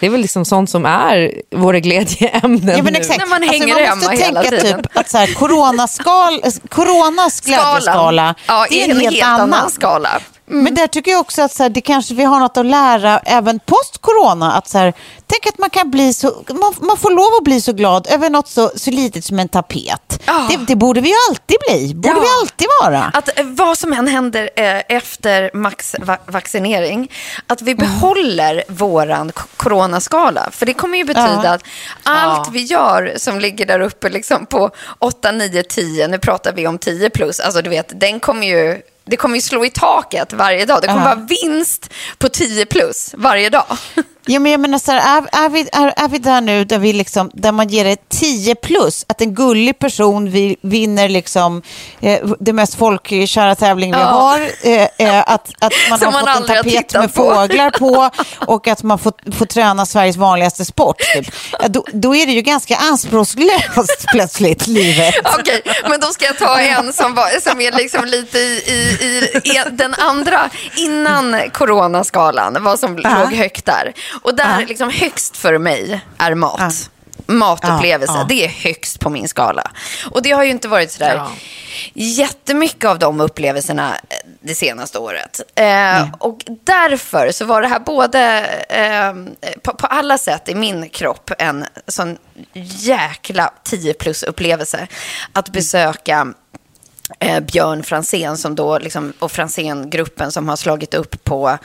Det 0.00 0.06
är 0.06 0.10
väl 0.10 0.20
liksom 0.20 0.44
sånt 0.44 0.70
som 0.70 0.86
är 0.86 1.32
våra 1.56 1.80
glädjeämnen 1.80 2.76
Ja, 2.76 2.82
men 2.82 2.92
nu. 2.92 2.98
exakt. 2.98 3.18
När 3.18 3.26
man 3.26 3.42
alltså, 3.42 3.52
hänger 3.52 3.74
man 3.74 3.82
hemma 3.84 3.96
måste 3.96 4.24
hela 4.24 4.42
tänka 4.42 4.56
tiden. 4.62 4.82
typ 4.82 4.96
att 4.96 5.10
så 5.10 5.18
här, 5.18 5.34
coronaskal, 5.34 6.42
coronas 6.68 7.40
glädjeskala, 7.40 8.34
Ja, 8.46 8.66
det 8.70 8.80
är 8.80 8.84
en 8.84 8.90
en 8.90 9.00
helt, 9.00 9.22
annan 9.24 9.40
annan. 9.54 9.70
Skala. 10.48 10.62
Men 10.62 10.74
där 10.74 10.86
tycker 10.86 11.10
jag 11.10 11.20
också 11.20 11.42
att 11.42 11.52
så 11.52 11.62
här, 11.62 11.70
det 11.70 11.80
kanske 11.80 12.14
vi 12.14 12.24
har 12.24 12.40
något 12.40 12.56
att 12.56 12.66
lära 12.66 13.18
även 13.18 13.60
post-corona. 13.66 14.52
Att 14.52 14.68
så 14.68 14.78
här, 14.78 14.92
tänk 15.26 15.46
att 15.46 15.58
man 15.58 15.70
kan 15.70 15.90
bli 15.90 16.12
så, 16.14 16.44
man, 16.48 16.74
man 16.80 16.96
får 16.96 17.10
lov 17.10 17.34
att 17.38 17.44
bli 17.44 17.60
så 17.60 17.72
glad 17.72 18.06
över 18.10 18.30
något 18.30 18.48
så, 18.48 18.70
så 18.76 18.90
litet 18.90 19.24
som 19.24 19.38
en 19.38 19.48
tapet. 19.48 20.22
Ja. 20.26 20.46
Det, 20.50 20.56
det 20.56 20.76
borde 20.76 21.00
vi 21.00 21.08
ju 21.08 21.14
alltid 21.30 21.56
bli, 21.68 21.94
borde 21.94 22.08
Ja. 22.08 22.20
vi 22.20 22.26
alltid 22.42 22.68
vara. 22.82 23.10
Att 23.14 23.38
eh, 23.38 23.44
vad 23.46 23.78
som 23.78 23.92
än 23.92 24.08
händer 24.08 24.50
eh, 24.56 24.82
efter 24.96 25.50
max-vaccinering, 25.54 27.12
att 27.46 27.62
vi 27.62 27.74
behåller 27.74 28.64
våran 28.68 29.32
k- 29.32 29.42
coronaskala. 29.56 30.48
För 30.52 30.66
det 30.66 30.74
kommer 30.74 30.98
ju 30.98 31.04
betyda 31.04 31.40
Ja. 31.44 31.50
att 31.50 31.62
allt 32.02 32.50
vi 32.52 32.62
gör 32.62 33.12
som 33.16 33.40
ligger 33.40 33.66
där 33.66 33.80
uppe 33.80 34.08
liksom 34.08 34.46
på 34.46 34.70
8, 34.98 35.32
9, 35.32 35.62
10, 35.62 36.08
nu 36.08 36.18
pratar 36.18 36.52
vi 36.52 36.66
om 36.66 36.78
10 36.78 37.10
plus, 37.10 37.40
alltså 37.40 37.62
du 37.62 37.70
vet, 37.70 38.00
den 38.00 38.20
kommer 38.20 38.46
ju 38.46 38.80
det 39.10 39.16
kommer 39.16 39.34
ju 39.36 39.40
slå 39.42 39.64
i 39.64 39.70
taket 39.70 40.32
varje 40.32 40.64
dag. 40.66 40.82
Det 40.82 40.86
kommer 40.86 41.00
Ja. 41.08 41.14
vara 41.14 41.26
vinst 41.26 41.90
på 42.18 42.28
10 42.28 42.66
plus 42.66 43.14
varje 43.18 43.50
dag. 43.50 43.66
Ja, 44.30 44.38
men 44.40 44.52
jag 44.52 44.60
menar 44.60 44.78
så 44.78 44.92
här, 44.92 45.18
är, 45.18 45.44
är, 45.44 45.48
vi, 45.48 45.68
är, 45.72 45.92
är 45.96 46.08
vi 46.08 46.18
där 46.18 46.40
nu 46.40 46.64
där, 46.64 46.78
vi 46.78 46.92
liksom, 46.92 47.30
där 47.34 47.52
man 47.52 47.68
ger 47.68 47.84
det 47.84 48.08
10 48.08 48.54
plus, 48.54 49.04
att 49.08 49.20
en 49.20 49.34
gullig 49.34 49.78
person 49.78 50.30
vi, 50.30 50.56
vinner 50.62 51.08
liksom, 51.08 51.62
eh, 52.00 52.18
det 52.40 52.52
mest 52.52 52.74
folkkära 52.74 53.54
tävling 53.54 53.92
vi 53.92 53.98
Ja. 53.98 54.04
har, 54.04 54.40
eh, 54.62 54.88
eh, 54.98 55.18
att, 55.26 55.50
att 55.58 55.72
man 55.90 55.98
Som 55.98 56.14
har 56.14 56.24
man 56.24 56.36
fått 56.36 56.50
en 56.50 56.56
tapet 56.56 56.94
med 56.94 57.14
på. 57.14 57.22
fåglar 57.34 57.70
på 57.70 58.10
och 58.52 58.68
att 58.68 58.82
man 58.82 58.98
får, 58.98 59.12
får 59.32 59.46
träna 59.46 59.86
Sveriges 59.86 60.16
vanligaste 60.16 60.64
sport. 60.64 60.96
Typ. 61.14 61.26
Då, 61.68 61.84
då 61.92 62.14
är 62.14 62.26
det 62.26 62.32
ju 62.32 62.42
ganska 62.42 62.76
anspråkslöst 62.76 64.06
plötsligt, 64.12 64.66
livet. 64.66 65.14
Okej, 65.38 65.62
men 65.90 66.00
då 66.00 66.06
ska 66.06 66.24
jag 66.24 66.38
ta 66.38 66.60
en 66.60 66.92
som, 66.92 67.14
var, 67.14 67.40
som 67.40 67.60
är 67.60 67.72
liksom 67.72 68.04
lite 68.04 68.38
i, 68.38 68.62
i, 69.00 69.40
i, 69.44 69.50
i 69.50 69.62
den 69.70 69.94
andra, 69.94 70.50
innan 70.76 71.36
coronaskalan, 71.52 72.56
vad 72.60 72.78
som 72.80 72.98
Ja. 73.02 73.18
låg 73.18 73.32
högt 73.34 73.64
där. 73.66 73.92
Och 74.22 74.34
där, 74.36 74.60
Ja. 74.60 74.66
liksom 74.66 74.90
högst 74.90 75.36
för 75.36 75.58
mig, 75.58 76.00
är 76.18 76.34
mat. 76.34 76.56
Ja. 76.58 76.70
Matupplevelse, 77.34 78.12
Ja, 78.12 78.18
ja. 78.20 78.26
det 78.28 78.44
är 78.44 78.48
högst 78.48 79.00
på 79.00 79.10
min 79.10 79.28
skala. 79.28 79.70
Och 80.10 80.22
det 80.22 80.30
har 80.30 80.44
ju 80.44 80.50
inte 80.50 80.68
varit 80.68 80.92
sådär 80.92 81.14
Ja. 81.14 81.30
jättemycket 81.94 82.84
av 82.84 82.98
de 82.98 83.20
upplevelserna 83.20 83.94
eh, 83.94 84.16
det 84.40 84.54
senaste 84.54 84.98
året. 84.98 85.40
Eh, 85.54 86.06
och 86.18 86.40
därför 86.64 87.30
så 87.32 87.44
var 87.44 87.62
det 87.62 87.68
här 87.68 87.78
både 87.80 88.20
eh, 88.68 89.12
på, 89.62 89.72
på 89.74 89.86
alla 89.86 90.18
sätt 90.18 90.48
i 90.48 90.54
min 90.54 90.88
kropp 90.88 91.30
en 91.38 91.66
sån 91.88 92.18
jäkla 92.78 93.52
10 93.64 93.94
plus 93.94 94.22
upplevelse. 94.22 94.86
Att 95.32 95.48
besöka 95.48 96.26
eh, 97.20 97.40
Björn 97.40 97.82
Fransén 97.82 98.36
som 98.36 98.54
då, 98.54 98.78
liksom, 98.78 99.12
och 99.18 99.32
Franzén-gruppen 99.32 100.32
som 100.32 100.48
har 100.48 100.56
slagit 100.56 100.94
upp 100.94 101.24
på 101.24 101.58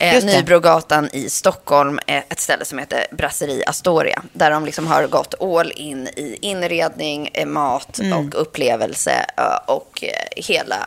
eh. 0.00 0.24
Nybrogatan 0.24 1.08
i 1.12 1.30
Stockholm, 1.30 2.00
eh, 2.06 2.16
ett 2.28 2.40
ställe 2.40 2.64
som 2.64 2.78
heter 2.78 3.06
Brasserie 3.12 3.64
Astoria, 3.68 4.22
där 4.32 4.50
de 4.50 4.64
liksom 4.64 4.86
har 4.86 5.06
gått 5.06 5.34
all 5.42 5.72
in 5.76 6.08
i 6.08 6.38
inredning, 6.40 7.30
eh, 7.34 7.46
mat 7.46 8.00
Mm. 8.00 8.18
och 8.18 8.40
upplevelse 8.42 9.26
eh, 9.36 9.56
och 9.74 10.04
eh, 10.04 10.42
hela, 10.44 10.86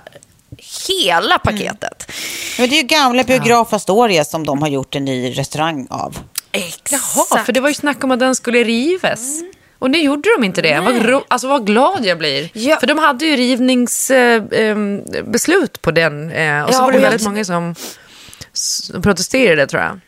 hela 0.88 1.40
paketet. 1.40 2.12
Men 2.60 2.70
det 2.70 2.76
är 2.76 2.82
ju 2.82 2.88
gamla 2.88 3.24
biograf 3.24 3.74
Astoria 3.74 4.26
som 4.26 4.46
de 4.46 4.62
har 4.62 4.70
gjort 4.70 4.96
en 4.96 5.06
ny 5.06 5.32
restaurang 5.38 5.88
av. 5.90 6.20
Exakt. 6.52 6.92
Jaha, 7.32 7.44
för 7.44 7.54
det 7.54 7.60
var 7.60 7.70
ju 7.70 7.76
snack 7.76 8.04
om 8.04 8.12
att 8.12 8.20
den 8.20 8.36
skulle 8.36 8.64
rivas. 8.64 9.20
Och 9.80 9.92
nu 9.92 9.98
gjorde 9.98 10.30
de 10.38 10.44
inte 10.44 10.62
det. 10.62 10.80
Vad, 10.80 11.24
alltså 11.28 11.48
vad 11.48 11.66
glad 11.68 12.06
jag 12.06 12.18
blir. 12.18 12.50
Ja. 12.54 12.78
För 12.80 12.88
de 12.88 12.98
hade 13.00 13.26
ju 13.26 13.36
rivningsbeslut 13.36 15.78
eh, 15.78 15.82
på 15.82 15.92
den. 15.92 16.32
Eh, 16.32 16.64
och 16.64 16.74
så 16.74 16.80
Ja, 16.80 16.84
var 16.86 16.92
det 16.92 16.98
och 16.98 17.04
jag- 17.04 17.10
väldigt 17.10 17.28
många 17.28 17.46
som 17.46 17.76
protesterade 19.04 19.68
tror 19.68 19.82
jag. 19.82 20.00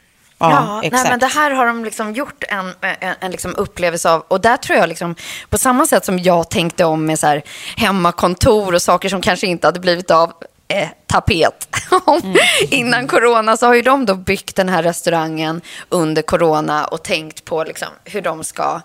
Ja, 0.41 0.51
Ja, 0.51 0.81
exakt. 0.83 1.03
nej, 1.03 1.11
men 1.11 1.19
det 1.19 1.25
här 1.25 1.51
har 1.51 1.65
de 1.65 1.85
liksom 1.85 2.13
gjort 2.13 2.43
en, 2.49 2.73
en, 2.81 3.15
en 3.19 3.31
liksom 3.31 3.55
upplevelse 3.57 4.09
av. 4.09 4.25
Och 4.27 4.41
där 4.41 4.57
tror 4.57 4.77
jag, 4.79 4.89
liksom, 4.89 5.15
på 5.49 5.57
samma 5.57 5.85
sätt 5.85 6.05
som 6.05 6.19
jag 6.19 6.49
tänkte 6.49 6.85
om 6.85 7.05
med 7.05 7.19
så 7.19 7.27
här, 7.27 7.41
hemmakontor 7.77 8.73
och 8.75 8.81
saker 8.81 9.09
som 9.09 9.21
kanske 9.21 9.47
inte 9.47 9.67
hade 9.67 9.79
blivit 9.79 10.11
av 10.11 10.33
eh, 10.67 10.87
tapet 11.07 11.67
om 12.05 12.35
innan 12.69 13.07
corona, 13.07 13.57
så 13.57 13.65
har 13.65 13.73
ju 13.73 13.81
de 13.81 14.05
då 14.05 14.15
byggt 14.15 14.55
den 14.55 14.69
här 14.69 14.83
restaurangen 14.83 15.61
under 15.89 16.21
corona 16.21 16.85
och 16.85 17.03
tänkt 17.03 17.45
på 17.45 17.63
liksom, 17.63 17.87
hur 18.05 18.21
de 18.21 18.43
ska 18.43 18.81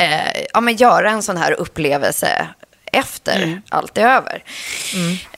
eh, 0.00 0.44
ja, 0.52 0.60
men 0.60 0.76
göra 0.76 1.10
en 1.10 1.22
sån 1.22 1.36
här 1.36 1.52
upplevelse 1.52 2.46
efter 2.92 3.62
allt 3.68 3.98
är 3.98 4.06
över. 4.06 4.42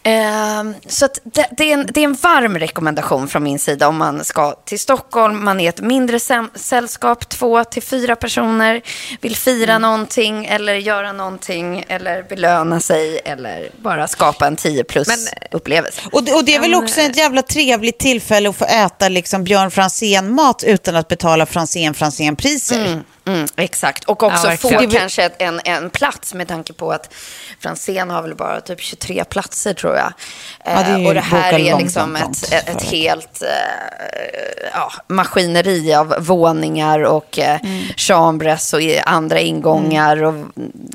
Ehm, 0.04 0.74
så 0.86 1.08
det, 1.24 1.46
det, 1.56 1.64
är 1.70 1.74
en, 1.74 1.86
det 1.94 2.00
är 2.00 2.04
en 2.04 2.14
varm 2.14 2.58
rekommendation 2.58 3.28
från 3.28 3.42
min 3.42 3.58
sida 3.58 3.88
om 3.88 3.96
man 3.96 4.24
ska 4.24 4.52
till 4.52 4.78
Stockholm. 4.78 5.44
Man 5.44 5.60
är 5.60 5.68
ett 5.68 5.80
mindre 5.80 6.18
sällskap, 6.54 7.28
två 7.28 7.64
till 7.64 7.82
fyra 7.82 8.16
personer, 8.16 8.82
vill 9.20 9.36
fira 9.36 9.78
någonting 9.78 10.44
eller 10.46 10.74
göra 10.74 11.12
någonting 11.12 11.84
eller 11.88 12.22
belöna 12.22 12.80
sig 12.80 13.20
eller 13.24 13.70
bara 13.82 14.08
skapa 14.08 14.46
en 14.46 14.56
10 14.56 14.84
plus 14.84 15.08
upplevelse. 15.50 16.00
Och, 16.12 16.24
det- 16.24 16.32
och 16.34 16.44
det 16.44 16.54
är 16.54 16.60
väl 16.60 16.74
också 16.74 17.00
ett 17.00 17.16
jävla 17.16 17.42
trevligt 17.42 17.98
tillfälle 17.98 18.48
att 18.48 18.56
få 18.56 18.64
äta 18.64 19.08
liksom 19.08 19.44
Björn 19.44 19.70
Franzén-mat 19.70 20.64
utan 20.66 20.96
att 20.96 21.08
betala 21.08 21.44
Franzén-Franzén-priser. 21.46 23.02
Mm, 23.24 23.46
exakt, 23.56 24.04
och 24.04 24.22
också 24.22 24.46
Ja, 24.50 24.56
få 24.56 24.68
kanske 24.98 25.30
en, 25.38 25.60
en 25.64 25.90
plats 25.90 26.34
med 26.34 26.48
tanke 26.48 26.72
på 26.72 26.92
att 26.92 27.14
Franzén 27.60 28.10
har 28.10 28.22
väl 28.22 28.34
bara 28.34 28.60
typ 28.60 28.80
23 28.80 29.24
platser 29.24 29.74
tror 29.74 29.91
jag. 29.91 29.91
Det 29.94 30.70
är 30.70 30.94
Eh, 30.94 31.00
ju 31.00 31.07
och 31.09 31.14
det 31.14 31.20
här 31.20 31.52
är 31.52 31.78
liksom 31.78 32.12
långt, 32.12 32.22
ett, 32.22 32.50
långt 32.50 32.52
ett, 32.52 32.68
ett 32.76 32.83
helt 32.83 33.42
eh, 33.42 34.68
ja, 34.74 34.92
maskineri 35.09 35.94
av 35.94 36.14
våningar 36.18 37.00
och 37.05 37.38
eh, 37.38 37.61
Mm. 37.62 37.83
chambres 37.96 38.72
och 38.74 38.81
andra 39.07 39.40
ingångar 39.40 40.22
och 40.22 40.35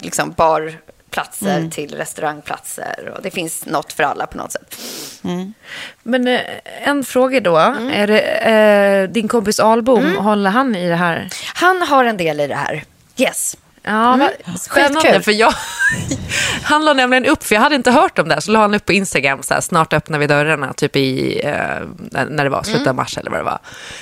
liksom 0.01 0.31
barplatser 0.31 1.57
Mm. 1.57 1.71
till 1.71 1.95
restaurangplatser. 1.95 3.13
Och 3.15 3.21
det 3.21 3.31
finns 3.31 3.65
något 3.65 3.93
för 3.93 4.03
alla 4.03 4.27
på 4.27 4.38
något 4.38 4.51
sätt. 4.51 4.75
Men 6.03 6.27
eh, 6.27 6.39
en 6.83 7.03
fråga 7.03 7.39
då. 7.39 7.57
Mm. 7.57 7.89
Är 7.89 8.07
det, 8.07 8.21
eh, 8.21 9.10
din 9.10 9.27
kompis 9.27 9.60
Albom, 9.60 10.17
håller 10.17 10.49
han 10.49 10.75
i 10.75 10.89
det 10.89 10.95
här? 10.95 11.29
Han 11.53 11.81
har 11.81 12.05
en 12.05 12.17
del 12.17 12.39
i 12.39 12.47
det 12.47 12.55
här. 12.55 12.83
Yes. 13.17 13.57
Ja, 13.88 14.30
vad 14.45 14.60
spännande. 14.62 15.00
Skitkul. 15.00 15.21
För 15.21 15.32
jag, 15.32 15.54
han 16.63 16.86
la 16.86 16.93
nämligen 16.93 17.26
upp, 17.26 17.43
för 17.43 17.56
jag 17.56 17.62
hade 17.62 17.76
inte 17.76 17.91
hört 17.91 18.19
om 18.19 18.28
det 18.28 18.34
här, 18.34 18.41
så 18.41 18.52
la 18.52 18.60
han 18.60 18.73
upp 18.73 18.86
på 18.86 18.93
Instagram, 18.93 19.43
så 19.43 19.54
här, 19.54 19.62
snart 19.62 19.93
öppnar 19.93 20.19
vi 20.19 20.28
dörrarna, 20.28 20.73
typ 20.73 20.95
i, 20.95 21.39
eh, 21.43 22.23
när 22.30 22.43
det 22.43 22.50
var, 22.50 22.63
slutet 22.63 22.88
av 22.88 22.95
mars 22.95 23.17
eller 23.17 23.32
vad 23.32 23.39
det 23.39 23.43
var. 23.43 23.60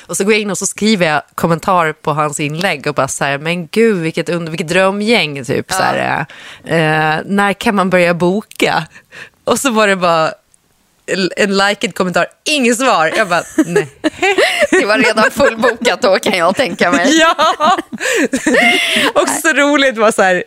Och 0.08 0.17
så 0.17 0.24
går 0.24 0.34
jag 0.34 0.41
in 0.41 0.52
och 0.52 0.58
så 0.58 0.65
skriver 0.65 1.08
jag 1.08 1.21
kommentar 1.36 1.93
på 1.93 2.13
hans 2.13 2.39
inlägg 2.39 2.88
och 2.88 2.95
bara 2.95 3.08
så 3.08 3.24
här, 3.24 3.38
men 3.38 3.67
gud 3.67 3.98
vilket, 3.98 4.30
under, 4.30 4.52
vilket 4.52 4.67
drömgäng, 4.67 5.45
typ 5.45 5.71
så 5.71 5.84
här, 5.84 6.26
eh, 6.63 6.76
eh, 6.76 7.21
när 7.26 7.54
kan 7.54 7.76
man 7.76 7.89
börja 7.89 8.13
boka? 8.13 8.84
Och 9.43 9.60
så 9.60 9.69
var 9.69 9.88
det 9.88 9.95
bara 9.95 10.32
en- 11.37 11.57
liked 11.57 11.95
kommentar, 11.95 12.27
inget 12.43 12.77
svar. 12.77 13.13
Jag 13.17 13.29
bara, 13.29 13.43
nej. 13.65 13.87
Det 14.71 14.85
var 14.85 14.97
redan 14.97 15.31
fullbokat 15.31 16.01
då 16.01 16.19
kan 16.19 16.37
jag 16.37 16.55
tänka 16.55 16.91
mig. 16.91 17.17
Ja! 17.19 17.77
Och 19.21 19.29
så 19.29 19.53
roligt 19.53 19.97
var 19.97 20.11
så 20.11 20.21
här, 20.21 20.43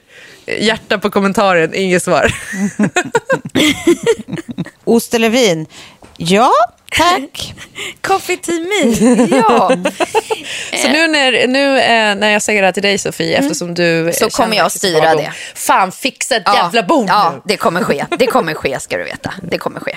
hjärta 0.47 0.99
på 0.99 1.11
kommentaren, 1.11 1.75
inget 1.75 2.03
svar. 2.03 2.33
Ost 4.85 5.15
eller 5.15 5.29
vin? 5.31 5.67
Ja, 6.17 6.53
tack. 6.91 7.55
Coffee 8.01 8.37
to 8.37 8.53
me. 8.53 8.93
Ja. 9.37 9.69
Så 10.83 10.89
nu 10.89 11.07
när, 11.07 11.47
nu, 11.47 11.79
eh, 11.81 12.15
när 12.15 12.31
jag 12.31 12.43
säger 12.43 12.61
det 12.63 12.67
här 12.67 12.73
till 12.73 12.83
dig 12.83 12.99
Sofie, 12.99 13.39
eftersom 13.39 13.75
du 13.75 13.99
Mm. 14.01 14.13
Så 14.13 14.31
kommer 14.31 14.57
jag 14.57 14.67
att 14.67 14.73
styra 14.73 15.15
det. 15.15 15.33
Fan, 15.55 15.93
fixa 15.93 16.37
ett 16.37 16.43
Ja, 16.47 16.57
jävla 16.57 16.83
bord 16.83 17.09
Ja, 17.09 17.31
nu. 17.35 17.41
det 17.45 17.57
kommer 17.57 17.85
ske. 17.85 18.05
Det 18.19 18.27
kommer 18.27 18.55
ske 18.55 18.81
ska 18.81 18.97
du 18.97 19.05
veta. 19.05 19.35
Det 19.43 19.59
kommer 19.59 19.81
ske. 19.81 19.97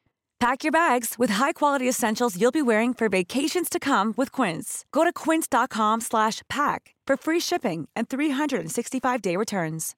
Pack 0.41 0.63
your 0.63 0.71
bags 0.71 1.19
with 1.19 1.33
high-quality 1.33 1.87
essentials 1.89 2.35
you'll 2.35 2.51
be 2.51 2.63
wearing 2.63 2.95
for 2.95 3.09
vacations 3.09 3.69
to 3.69 3.79
come 3.79 4.13
with 4.17 4.31
Quince. 4.31 4.85
Go 4.91 5.03
to 5.03 5.13
quince.com 5.13 6.01
slash 6.01 6.41
pack 6.49 6.95
for 7.07 7.15
free 7.17 7.39
shipping 7.39 7.87
and 7.95 8.09
365-day 8.09 9.37
returns. 9.37 9.95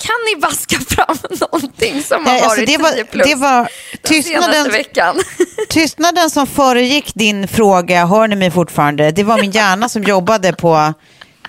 Kan 0.00 0.16
ni 0.34 0.40
vaska 0.40 0.76
fram 0.78 1.16
någonting 1.40 2.02
som 2.02 2.26
har 2.26 2.32
alltså 2.32 2.48
varit 2.48 2.66
det, 2.66 2.76
var, 2.76 2.92
10 2.92 3.04
plus 3.04 3.26
det 3.26 3.34
var 3.34 3.68
tystnaden, 4.02 4.70
veckan? 4.70 5.16
tystnaden 5.68 6.30
som 6.30 6.46
föregick 6.46 7.14
din 7.14 7.48
fråga, 7.48 8.06
hör 8.06 8.28
ni 8.28 8.36
mig 8.36 8.50
fortfarande? 8.50 9.10
Det 9.10 9.24
var 9.24 9.40
min 9.40 9.50
hjärna 9.50 9.88
som 9.88 10.02
jobbade 10.02 10.52
på, 10.52 10.94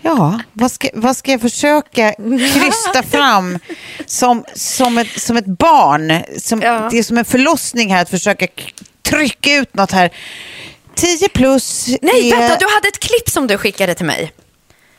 ja, 0.04 0.39
vad 0.54 0.72
ska, 0.72 0.89
vad 0.94 1.18
ska 1.18 1.32
jag 1.32 1.42
försöka 1.42 2.13
krysta 2.54 3.04
fram 3.12 3.60
som, 4.06 4.46
som, 4.56 4.98
ett, 4.98 5.22
som 5.22 5.38
ett 5.38 5.46
barn? 5.46 6.24
Som, 6.39 6.62
Ja. 6.62 6.88
Det 6.92 7.00
är 7.00 7.04
som 7.04 7.18
en 7.18 7.26
förlossning 7.26 7.94
här 7.94 8.02
att 8.02 8.10
försöka 8.10 8.48
trycka 9.02 9.56
ut 9.56 9.74
något 9.76 9.92
här. 9.92 10.10
10 10.96 11.30
plus 11.30 11.88
Nej, 12.02 12.32
är... 12.32 12.38
vänta, 12.38 12.56
du 12.60 12.66
hade 12.76 12.88
ett 12.88 13.00
klipp 13.00 13.30
som 13.30 13.48
du 13.48 13.58
skickade 13.58 13.96
till 13.96 14.06
mig. 14.06 14.32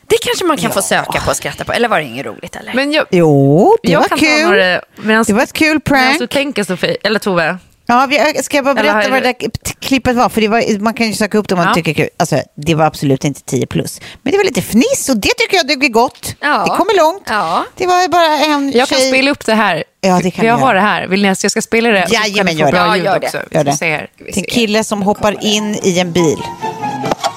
Det 0.07 0.17
kanske 0.21 0.45
man 0.45 0.57
kan 0.57 0.71
få 0.71 0.81
söka 0.81 1.21
på 1.21 1.29
och 1.29 1.35
skratta 1.37 1.63
på. 1.63 1.73
Eller 1.73 1.87
var 1.87 1.99
det 1.99 2.05
inget 2.05 2.25
roligt? 2.25 2.55
Eller? 2.55 2.73
Men 2.73 2.91
jag, 2.91 3.05
Jo, 3.11 3.77
det 3.83 3.91
jag 3.91 3.99
var 4.09 4.17
kul. 4.17 4.45
några, 4.45 4.81
medans, 4.95 5.27
Det 5.27 5.33
var 5.33 5.43
ett 5.43 5.53
kul 5.53 5.67
Medan 5.67 5.81
prank. 5.81 6.19
du 6.19 6.27
tänker 6.27 6.63
Sofie, 6.63 6.97
eller 7.03 7.19
Tove. 7.19 7.57
Ja, 7.87 8.07
ska 8.43 8.57
jag 8.57 8.65
bara 8.65 8.71
Eller 8.79 8.93
berätta 8.93 8.97
har 9.09 9.09
vad 9.09 9.23
det 9.23 9.35
där 9.39 9.49
klippet 9.79 10.15
var? 10.15 10.29
För 10.29 10.41
det 10.41 10.47
var, 10.47 10.79
man 10.79 10.93
kan 10.93 11.07
ju 11.07 11.13
söka 11.13 11.37
upp 11.37 11.47
det 11.47 11.55
om 11.55 11.59
man 11.59 11.67
Ja. 11.67 11.73
tycker 11.73 11.93
det 11.93 12.01
är 12.01 12.03
kul. 12.05 12.09
Alltså, 12.17 12.41
det 12.55 12.75
var 12.75 12.85
absolut 12.85 13.23
inte 13.23 13.41
10 13.41 13.67
plus. 13.67 13.99
Men 14.23 14.31
det 14.31 14.37
var 14.37 14.43
lite 14.45 14.61
fniss 14.61 15.09
och 15.09 15.17
det 15.17 15.29
tycker 15.37 15.57
jag 15.57 15.67
duger 15.67 15.89
gott. 15.89 16.35
Ja. 16.39 16.63
Det 16.63 16.69
kommer 16.69 16.97
långt. 16.97 17.23
Ja. 17.29 17.65
Det 17.77 17.87
var 17.87 18.07
bara 18.07 18.37
en 18.37 18.71
Jag 18.71 18.87
kan 18.89 18.97
tjej. 18.97 19.07
spela 19.09 19.31
upp 19.31 19.45
det 19.45 19.53
här. 19.53 19.83
Ja, 20.01 20.19
det 20.23 20.31
kan 20.31 20.45
jag 20.45 20.57
har 20.57 20.73
det 20.73 20.79
här. 20.81 21.07
Vill 21.07 21.21
ni 21.21 21.29
att 21.29 21.43
jag 21.43 21.51
ska 21.51 21.61
spela 21.61 21.89
det? 21.89 22.01
Kan 22.01 22.11
Jajamän, 22.11 22.57
gör 22.57 22.71
det. 22.71 22.77
Ja, 22.77 22.97
gör 22.97 23.19
det. 23.19 23.25
också. 23.25 23.39
Vi 23.49 23.57
Gör 23.57 23.63
det. 23.63 23.77
se 23.77 23.91
här. 23.91 24.09
Ska 24.15 24.23
vi 24.25 24.31
Till 24.33 24.43
en 24.43 24.49
kille 24.49 24.83
som 24.83 25.01
hoppar 25.01 25.43
in 25.45 25.75
i 25.83 25.99
en 25.99 26.11
bil. 26.11 26.37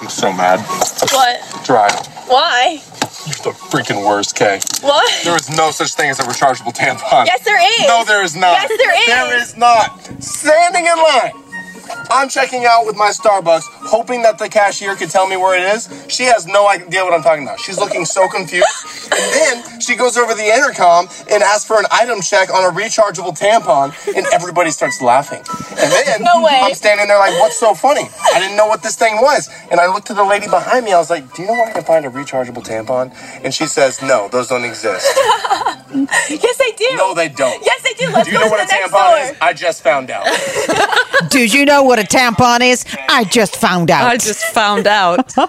I'm 0.02 0.08
so 0.08 0.26
mad. 0.32 0.60
What? 1.00 1.66
Drive. 1.66 1.92
Why? 2.28 2.80
You're 3.28 3.52
the 3.52 3.58
freaking 3.58 4.08
worst, 4.08 4.36
Kay. 4.36 4.58
What? 4.80 5.04
There 5.22 5.36
is 5.36 5.50
no 5.50 5.70
such 5.70 5.92
thing 5.92 6.08
as 6.08 6.18
a 6.18 6.22
rechargeable 6.22 6.72
tampon. 6.72 7.26
Yes, 7.26 7.44
there 7.44 7.60
is. 7.60 7.86
No, 7.86 8.02
there 8.06 8.24
is 8.24 8.34
not. 8.34 8.52
Yes, 8.52 8.68
there 8.78 9.00
is. 9.02 9.06
There 9.06 9.38
is 9.42 9.56
not. 9.58 10.22
Standing 10.24 10.86
in 10.86 10.96
line. 10.96 11.47
I'm 12.10 12.28
checking 12.28 12.64
out 12.64 12.86
with 12.86 12.96
my 12.96 13.10
Starbucks, 13.10 13.64
hoping 13.88 14.22
that 14.22 14.38
the 14.38 14.48
cashier 14.48 14.94
could 14.96 15.10
tell 15.10 15.28
me 15.28 15.36
where 15.36 15.56
it 15.58 15.62
is. 15.74 15.88
She 16.08 16.24
has 16.24 16.46
no 16.46 16.68
idea 16.68 17.04
what 17.04 17.12
I'm 17.14 17.22
talking 17.22 17.44
about. 17.44 17.60
She's 17.60 17.78
looking 17.78 18.04
so 18.04 18.28
confused. 18.28 18.66
And 19.12 19.32
then 19.34 19.80
she 19.80 19.96
goes 19.96 20.16
over 20.16 20.34
the 20.34 20.44
intercom 20.44 21.08
and 21.30 21.42
asks 21.42 21.64
for 21.66 21.78
an 21.78 21.86
item 21.90 22.20
check 22.20 22.50
on 22.52 22.64
a 22.64 22.74
rechargeable 22.74 23.36
tampon, 23.38 23.92
and 24.16 24.26
everybody 24.32 24.70
starts 24.70 25.00
laughing. 25.02 25.42
And 25.78 25.92
then 25.92 26.22
No 26.22 26.42
way. 26.42 26.60
I'm 26.62 26.74
standing 26.74 27.08
there 27.08 27.18
like, 27.18 27.38
what's 27.40 27.56
so 27.58 27.74
funny? 27.74 28.08
I 28.34 28.40
didn't 28.40 28.56
know 28.56 28.66
what 28.66 28.82
this 28.82 28.96
thing 28.96 29.16
was. 29.20 29.48
And 29.70 29.80
I 29.80 29.86
looked 29.92 30.06
to 30.08 30.14
the 30.14 30.24
lady 30.24 30.48
behind 30.48 30.84
me. 30.84 30.92
I 30.92 30.98
was 30.98 31.10
like, 31.10 31.32
do 31.34 31.42
you 31.42 31.48
know 31.48 31.54
where 31.54 31.66
I 31.68 31.72
can 31.72 31.84
find 31.84 32.04
a 32.06 32.10
rechargeable 32.10 32.64
tampon? 32.64 33.12
And 33.44 33.52
she 33.54 33.66
says, 33.66 34.00
no, 34.02 34.28
those 34.28 34.48
don't 34.48 34.64
exist. 34.64 35.06
Yes, 35.90 36.58
they 36.58 36.72
do. 36.72 36.96
No, 36.96 37.14
they 37.14 37.28
don't. 37.30 37.64
Yes, 37.64 37.82
I 37.84 37.94
do. 37.98 38.10
Let's 38.12 38.28
Do 38.28 38.34
you 38.34 38.40
know 38.40 38.48
what 38.48 38.60
a 38.60 38.70
tampon 38.70 38.90
door. 38.90 39.18
is? 39.32 39.36
I 39.40 39.52
just 39.54 39.82
found 39.82 40.10
out. 40.10 40.26
Do 41.30 41.44
you 41.44 41.64
know 41.64 41.77
what 41.82 41.98
a 41.98 42.02
tampon 42.02 42.62
is? 42.62 42.86
I 43.20 43.38
just 43.38 43.56
found 43.56 43.90
out. 43.90 44.14
I 44.14 44.28
just 44.28 44.44
found 44.54 44.86
out. 44.86 45.34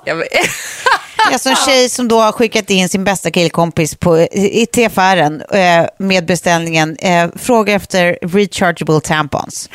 Det 1.26 1.32
är 1.32 1.34
alltså 1.34 1.50
en 1.50 1.56
tjej 1.56 1.90
som 1.90 2.08
då 2.08 2.20
har 2.20 2.32
skickat 2.32 2.70
in 2.70 2.90
sin 2.90 3.04
bästa 3.04 3.32
killkompis 3.32 3.96
på, 3.96 4.20
i, 4.20 4.66
till 4.72 4.86
affären 4.86 5.42
eh, 5.42 5.86
med 5.98 6.26
beställningen. 6.26 6.98
Eh, 7.00 7.30
fråga 7.36 7.74
efter 7.74 8.18
rechargeable 8.22 9.02
tampons. 9.02 9.70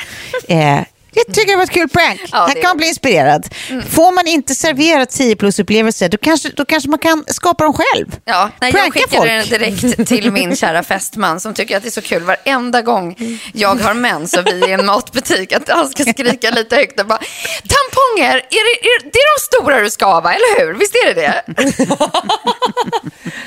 Eh, 0.47 0.79
jag 1.15 1.35
tycker 1.35 1.51
det 1.51 1.55
var 1.55 1.63
ett 1.63 1.69
kul 1.69 1.89
prank. 1.89 2.21
Ja, 2.31 2.45
Här 2.47 2.61
kan 2.61 2.69
man 2.69 2.77
bli 2.77 2.87
inspirerad. 2.87 3.53
Får 3.89 4.11
man 4.11 4.27
inte 4.27 4.55
servera 4.55 5.05
10 5.05 5.35
plus-upplevelser 5.35 6.09
då 6.09 6.17
kanske, 6.17 6.49
då 6.49 6.65
kanske 6.65 6.89
man 6.89 6.99
kan 6.99 7.23
skapa 7.27 7.63
dem 7.63 7.73
själv. 7.73 8.19
Ja, 8.25 8.49
nej, 8.61 8.73
jag 8.75 8.93
skickade 8.93 9.27
den 9.27 9.47
direkt 9.47 10.07
till 10.07 10.31
min 10.31 10.55
kära 10.61 10.83
fästman 10.83 11.39
som 11.39 11.53
tycker 11.53 11.77
att 11.77 11.83
det 11.83 11.89
är 11.89 11.91
så 11.91 12.01
kul 12.01 12.23
varenda 12.23 12.81
gång 12.81 13.15
jag 13.53 13.75
har 13.75 13.93
mens 13.93 14.33
och 14.33 14.47
vi 14.47 14.61
är 14.61 14.67
i 14.67 14.71
en 14.71 14.85
matbutik 14.85 15.53
att 15.53 15.69
han 15.69 15.89
ska 15.89 16.03
skrika 16.03 16.51
lite 16.51 16.75
högt 16.75 16.99
och 16.99 17.05
bara 17.05 17.19
tamponger, 17.67 18.35
är 18.35 18.41
det, 18.49 18.87
är, 18.87 19.03
det 19.03 19.19
är 19.19 19.37
de 19.37 19.41
stora 19.45 19.81
du 19.81 19.89
ska 19.89 20.21
va, 20.21 20.33
eller 20.33 20.59
hur? 20.65 20.73
Visst 20.73 20.95
är 20.95 21.13
det 21.13 21.43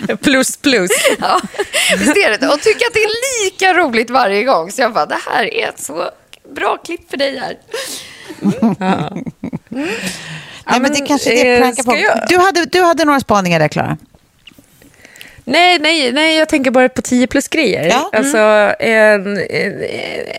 det? 0.08 0.16
plus 0.22 0.56
plus. 0.56 0.90
Ja, 1.20 1.40
visst 1.98 2.16
är 2.16 2.30
det 2.30 2.36
det? 2.36 2.48
Och 2.48 2.60
tycker 2.60 2.86
att 2.86 2.94
det 2.94 3.02
är 3.02 3.44
lika 3.44 3.74
roligt 3.74 4.10
varje 4.10 4.44
gång. 4.44 4.72
Så 4.72 4.80
jag 4.80 4.92
bara, 4.92 5.06
det 5.06 5.18
här 5.26 5.54
är 5.54 5.72
så 5.78 6.10
bra 6.58 6.76
klipp 6.84 7.10
för 7.10 7.16
dig 7.16 7.38
här. 7.38 7.56
Nej, 10.70 10.80
men 10.80 10.92
det 10.92 11.06
kanske 11.06 11.32
är 11.32 11.44
det 11.44 11.56
eh, 11.56 12.00
jag- 12.02 12.28
Du 12.28 12.38
hade, 12.38 12.64
du 12.64 12.82
hade 12.82 13.04
några 13.04 13.20
spaningar 13.20 13.58
där, 13.58 13.68
Klara. 13.68 13.96
Nej, 15.48 15.78
nej, 15.78 16.12
nej, 16.12 16.36
jag 16.38 16.48
tänker 16.48 16.70
bara 16.70 16.88
på 16.88 17.02
10 17.02 17.26
plus 17.26 17.48
grejer. 17.48 17.84
Ja. 17.88 18.10
Alltså, 18.12 18.38
en, 18.78 19.38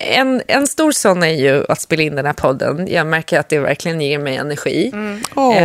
en, 0.01 0.41
en 0.47 0.67
stor 0.67 0.91
sån 0.91 1.23
är 1.23 1.27
ju 1.27 1.65
att 1.69 1.81
spela 1.81 2.03
in 2.03 2.15
den 2.15 2.25
här 2.25 2.33
podden. 2.33 2.87
Jag 2.91 3.07
märker 3.07 3.39
att 3.39 3.49
det 3.49 3.59
verkligen 3.59 4.01
ger 4.01 4.19
mig 4.19 4.35
energi. 4.37 4.91
Åh, 5.35 5.57
Eh, 5.57 5.63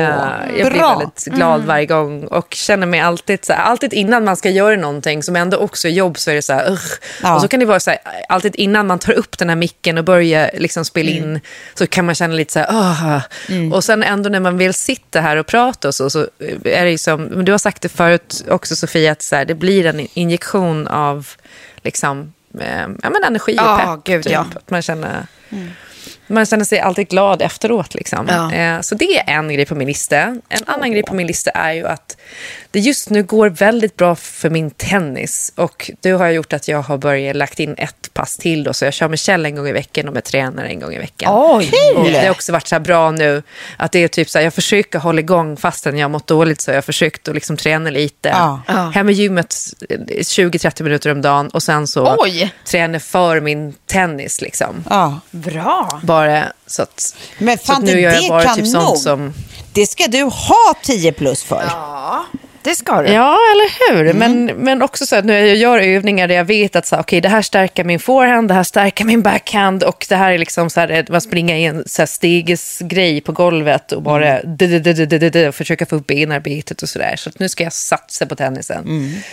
jag 0.58 0.70
blir 0.70 0.80
bra. 0.80 0.98
väldigt 0.98 1.24
glad 1.24 1.64
varje 1.64 1.86
gång 1.86 2.24
och 2.24 2.54
känner 2.54 2.86
mig 2.86 3.00
alltid, 3.00 3.44
så 3.44 3.52
här, 3.52 3.62
alltid 3.62 3.92
innan 3.94 4.24
man 4.24 4.36
ska 4.36 4.50
göra 4.50 4.76
någonting 4.76 5.22
som 5.22 5.36
ändå 5.36 5.56
också 5.56 5.88
är 5.88 5.92
jobb 5.92 6.18
så 6.18 6.30
är 6.30 6.34
det 6.34 6.42
så 6.42 6.52
här. 6.52 6.78
Ja. 7.22 7.34
Och 7.34 7.40
så 7.40 7.48
kan 7.48 7.60
det 7.60 7.66
vara 7.66 7.80
så 7.80 7.90
här, 7.90 7.98
alltid 8.28 8.54
innan 8.56 8.86
man 8.86 8.98
tar 8.98 9.12
upp 9.12 9.38
den 9.38 9.48
här 9.48 9.56
micken 9.56 9.98
och 9.98 10.04
börjar 10.04 10.50
liksom 10.54 10.84
spela 10.84 11.10
in 11.10 11.40
så 11.74 11.86
kan 11.86 12.04
man 12.06 12.14
känna 12.14 12.34
lite 12.34 12.52
så 12.52 12.58
här, 12.58 12.68
"Åh." 12.70 13.18
Och 13.72 13.84
sen 13.84 14.02
ändå 14.02 14.30
när 14.30 14.40
man 14.40 14.58
vill 14.58 14.74
sitta 14.74 15.20
här 15.20 15.36
och 15.36 15.46
prata 15.46 15.88
och 15.88 15.94
så, 15.94 16.10
så 16.10 16.18
är 16.64 16.84
det 16.84 16.90
ju 16.90 16.98
som, 16.98 17.44
du 17.44 17.52
har 17.52 17.58
sagt 17.58 17.82
det 17.82 17.88
förut 17.88 18.44
också 18.48 18.76
Sofia, 18.76 19.12
att 19.12 19.22
så 19.34 19.38
här, 19.38 19.44
det 19.44 19.54
blir 19.54 19.86
en 19.86 20.06
injektion 20.14 20.86
av 20.86 21.28
liksom, 21.82 22.32
eh, 22.60 22.86
ja, 23.02 23.10
men 23.10 23.24
energi 23.26 23.58
och 23.58 23.78
pepp. 23.78 24.04
gud, 24.04 24.22
typ. 24.22 24.32
ja. 24.32 24.46
Att 24.56 24.70
man 24.70 24.82
känner... 24.82 25.26
Man 26.26 26.46
känner 26.46 26.64
sig 26.64 26.80
alltid 26.80 27.08
glad 27.08 27.42
efteråt. 27.42 27.94
Liksom. 27.94 28.26
Ja. 28.28 28.52
Eh, 28.52 28.80
så 28.80 28.94
det 28.94 29.18
är 29.18 29.32
en 29.32 29.54
grej 29.54 29.66
på 29.66 29.74
min 29.74 29.88
lista. 29.88 30.16
En 30.48 30.64
annan 30.66 30.92
grej 30.92 31.02
på 31.02 31.14
min 31.14 31.26
lista 31.26 31.50
är 31.50 31.72
ju 31.72 31.86
att 31.86 32.16
det 32.74 32.80
just 32.80 33.10
nu 33.10 33.22
går 33.22 33.48
väldigt 33.48 33.96
bra 33.96 34.14
för 34.14 34.50
min 34.50 34.70
tennis. 34.70 35.52
Och 35.56 35.90
det 36.00 36.10
har 36.10 36.28
gjort 36.28 36.52
att 36.52 36.68
jag 36.68 36.82
har 36.82 36.98
börjat 36.98 37.36
lagt 37.36 37.60
in 37.60 37.74
ett 37.78 38.14
pass 38.14 38.36
till. 38.36 38.64
Då, 38.64 38.72
så 38.72 38.84
jag 38.84 38.94
kör 38.94 39.08
med 39.08 39.18
Kjell 39.18 39.46
en 39.46 39.54
gång 39.56 39.68
i 39.68 39.72
veckan 39.72 40.08
och 40.08 40.14
med 40.14 40.24
tränare 40.24 40.68
en 40.68 40.80
gång 40.80 40.94
i 40.94 40.98
veckan. 40.98 41.32
Oj! 41.34 41.70
Och 41.96 42.04
det 42.04 42.18
har 42.18 42.30
också 42.30 42.52
varit 42.52 42.66
så 42.66 42.74
här 42.74 42.80
bra 42.80 43.10
nu 43.10 43.42
att 43.76 43.92
det 43.92 43.98
är 43.98 44.08
typ 44.08 44.30
så 44.30 44.38
här, 44.38 44.44
jag 44.44 44.54
försöker 44.54 44.98
hålla 44.98 45.20
igång 45.20 45.56
fastän 45.56 45.98
jag 45.98 46.04
har 46.04 46.10
mått 46.10 46.26
dåligt 46.26 46.60
så 46.60 46.70
har 46.70 46.74
jag 46.74 46.84
försökt 46.84 47.28
att 47.28 47.34
liksom 47.34 47.56
träna 47.56 47.90
lite. 47.90 48.28
Ja. 48.28 48.60
Ja. 48.66 48.90
Hem 48.94 49.08
i 49.08 49.12
gymmet 49.12 49.56
eh, 49.88 49.98
20-30 49.98 50.82
minuter 50.82 51.10
om 51.12 51.22
dagen 51.22 51.48
och 51.48 51.62
sen 51.62 51.86
så 51.86 52.16
Oj. 52.18 52.52
träna 52.64 53.00
för 53.00 53.40
min 53.40 53.74
tennis 53.86 54.40
liksom. 54.40 54.84
Ja. 54.90 55.20
Bra. 55.30 56.00
Bara 56.02 56.44
så 56.66 56.82
att, 56.82 57.16
Men 57.38 57.58
så 57.58 57.64
fan, 57.64 57.76
att 57.76 57.82
nu 57.82 57.92
det 57.94 58.00
gör 58.00 58.12
jag 58.12 58.28
bara 58.28 58.42
kanon. 58.42 58.56
typ 58.56 58.66
sånt 58.66 58.98
som... 58.98 59.32
Det 59.72 59.86
ska 59.86 60.06
du 60.06 60.22
ha 60.22 60.74
10 60.82 61.12
plus 61.12 61.42
för. 61.44 61.64
Ja, 61.68 62.24
det 62.64 62.74
ska 62.74 63.02
du. 63.02 63.12
Ja, 63.12 63.38
eller 63.52 63.94
hur? 63.94 64.12
Men, 64.12 64.46
men 64.46 64.82
också 64.82 65.06
så 65.06 65.16
att 65.16 65.24
när 65.24 65.34
jag 65.34 65.56
gör 65.56 65.78
övningar 65.78 66.28
där 66.28 66.34
jag 66.34 66.44
vet 66.44 66.76
att 66.76 66.86
så, 66.86 66.96
okej, 66.96 67.20
det 67.20 67.28
här 67.28 67.42
stärker 67.42 67.84
min 67.84 68.00
forehand, 68.00 68.48
det 68.48 68.54
här 68.54 68.62
stärker 68.62 69.04
min 69.04 69.22
backhand 69.22 69.82
och 69.82 70.06
det 70.08 70.16
här 70.16 70.32
är 70.32 70.38
liksom 70.38 70.70
så 70.70 70.80
här, 70.80 71.06
man 71.08 71.20
springer 71.20 71.56
i 71.56 71.64
en 71.64 71.82
så 71.86 72.02
här, 72.02 72.06
stegesgrej 72.06 73.20
på 73.20 73.32
golvet 73.32 73.92
och 73.92 74.02
bara 74.02 74.38
och 75.48 75.54
försöka 75.54 75.86
få 75.86 75.96
upp 75.96 76.06
benarbetet 76.06 76.82
och 76.82 76.88
sådär. 76.88 77.16
Så 77.16 77.28
att 77.28 77.38
nu 77.38 77.48
ska 77.48 77.64
jag 77.64 77.72
satsa 77.72 78.26
på 78.26 78.36
tennisen. 78.36 78.84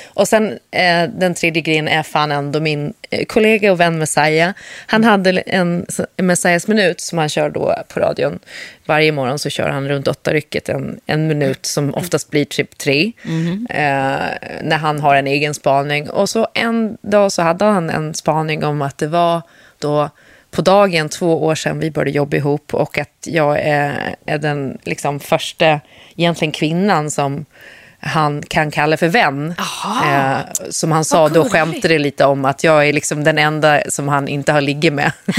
Och 0.05 0.27
sen 0.27 0.51
eh, 0.71 1.09
den 1.19 1.33
tredje 1.33 1.61
grejen 1.61 1.87
är 1.87 2.03
fan 2.03 2.31
ändå 2.31 2.59
min 2.59 2.93
eh, 3.09 3.25
kollega 3.25 3.71
och 3.71 3.79
vän 3.79 3.97
Messiah. 3.97 4.51
Han 4.87 5.03
hade 5.03 5.31
en 5.31 5.71
en 6.17 6.25
Messiahs 6.25 6.67
minut 6.67 7.01
som 7.01 7.17
han 7.17 7.29
kör 7.29 7.49
då 7.49 7.75
på 7.87 7.99
radion. 7.99 8.39
Varje 8.85 9.11
morgon 9.11 9.39
så 9.39 9.49
kör 9.49 9.69
han 9.69 9.89
runt 9.89 10.07
åtta 10.07 10.33
rycket 10.33 10.69
en, 10.69 10.99
en 11.05 11.27
minut 11.27 11.65
som 11.65 11.93
oftast 11.93 12.29
blir 12.29 12.45
typ 12.45 12.77
tre. 12.77 13.11
Eh, 13.69 14.19
när 14.61 14.77
han 14.77 14.99
har 14.99 15.15
en 15.15 15.27
egen 15.27 15.53
spaning. 15.53 16.09
Och 16.09 16.29
så 16.29 16.47
en 16.53 16.97
dag 17.01 17.31
så 17.31 17.41
hade 17.41 17.65
han 17.65 17.89
en 17.89 18.13
spaning 18.13 18.63
om 18.63 18.81
att 18.81 18.97
det 18.97 19.07
var 19.07 19.41
då 19.79 20.09
på 20.51 20.61
dagen 20.61 21.09
två 21.09 21.45
år 21.45 21.55
sedan 21.55 21.79
vi 21.79 21.91
började 21.91 22.11
jobba 22.11 22.37
ihop 22.37 22.73
och 22.73 22.97
att 22.97 23.27
jag 23.27 23.59
är, 23.59 24.15
är 24.25 24.37
den 24.37 24.77
liksom 24.83 25.19
första 25.19 25.79
egentligen 26.15 26.51
kvinnan 26.51 27.11
som 27.11 27.45
han 27.99 28.43
kan 28.47 28.71
kalla 28.71 28.97
för 28.97 29.07
vän. 29.07 29.53
Eh, 30.05 30.37
som 30.69 30.91
han 30.91 31.05
sa, 31.05 31.29
då 31.29 31.49
skämtade 31.49 31.99
lite 31.99 32.25
om 32.25 32.45
att 32.45 32.63
jag 32.63 32.87
är 32.87 32.93
liksom 32.93 33.23
den 33.23 33.37
enda 33.37 33.81
som 33.89 34.07
han 34.07 34.27
inte 34.27 34.51
har 34.51 34.61
ligget 34.61 34.93
med. 34.93 35.11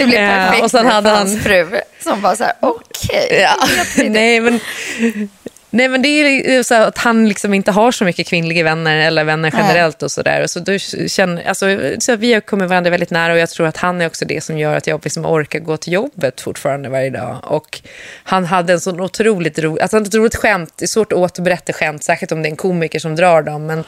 Det 0.00 0.06
blir 0.06 0.18
Eh, 0.18 0.28
perfekt 0.28 0.62
och 0.64 0.70
sen 0.70 0.86
hade 0.86 1.10
hans 1.10 1.32
han- 1.34 1.42
fru 1.42 1.80
som 2.04 2.20
bara 2.20 2.36
så 2.36 2.44
här, 2.44 2.52
okej. 2.60 3.40
Ja, 3.42 3.66
nej, 4.04 4.40
men, 4.40 4.60
nej, 5.70 5.88
men 5.88 6.02
det 6.02 6.08
är 6.08 6.62
så 6.62 6.74
att 6.74 6.98
han 6.98 7.28
liksom 7.28 7.54
inte 7.54 7.70
har 7.70 7.92
så 7.92 8.04
mycket 8.04 8.26
kvinnliga 8.26 8.64
vänner 8.64 8.96
eller 8.96 9.24
vänner 9.24 9.54
generellt 9.56 10.02
och 10.02 10.10
sådär. 10.10 10.46
Så 10.46 10.78
känner, 11.08 11.48
alltså, 11.48 11.66
så 11.98 12.16
vi 12.16 12.40
kommit 12.40 12.68
varandra 12.68 12.90
väldigt 12.90 13.10
nära 13.10 13.32
och 13.32 13.38
jag 13.38 13.50
tror 13.50 13.66
att 13.66 13.76
han 13.76 14.00
är 14.00 14.06
också 14.06 14.24
det 14.24 14.40
som 14.44 14.58
gör 14.58 14.76
att 14.76 14.86
jag 14.86 15.00
liksom 15.04 15.26
orkar 15.26 15.58
gå 15.58 15.76
till 15.76 15.92
jobbet 15.92 16.40
fortfarande 16.40 16.88
varje 16.88 17.10
dag. 17.10 17.36
Och 17.42 17.80
han 18.24 18.44
hade 18.44 18.72
en 18.72 18.80
sån 18.80 19.00
otroligt 19.00 19.58
rolig, 19.58 19.82
alltså 19.82 19.98
ett 19.98 20.14
roligt 20.14 20.36
skämt, 20.36 20.72
det 20.76 20.84
är 20.84 20.86
svårt 20.88 21.12
att 21.12 21.18
återberätta 21.18 21.72
skämt, 21.72 22.04
särskilt 22.04 22.32
om 22.32 22.42
det 22.42 22.48
är 22.48 22.50
en 22.50 22.56
komiker 22.56 22.98
som 22.98 23.16
drar 23.16 23.42
dem. 23.42 23.66
Men 23.66 23.84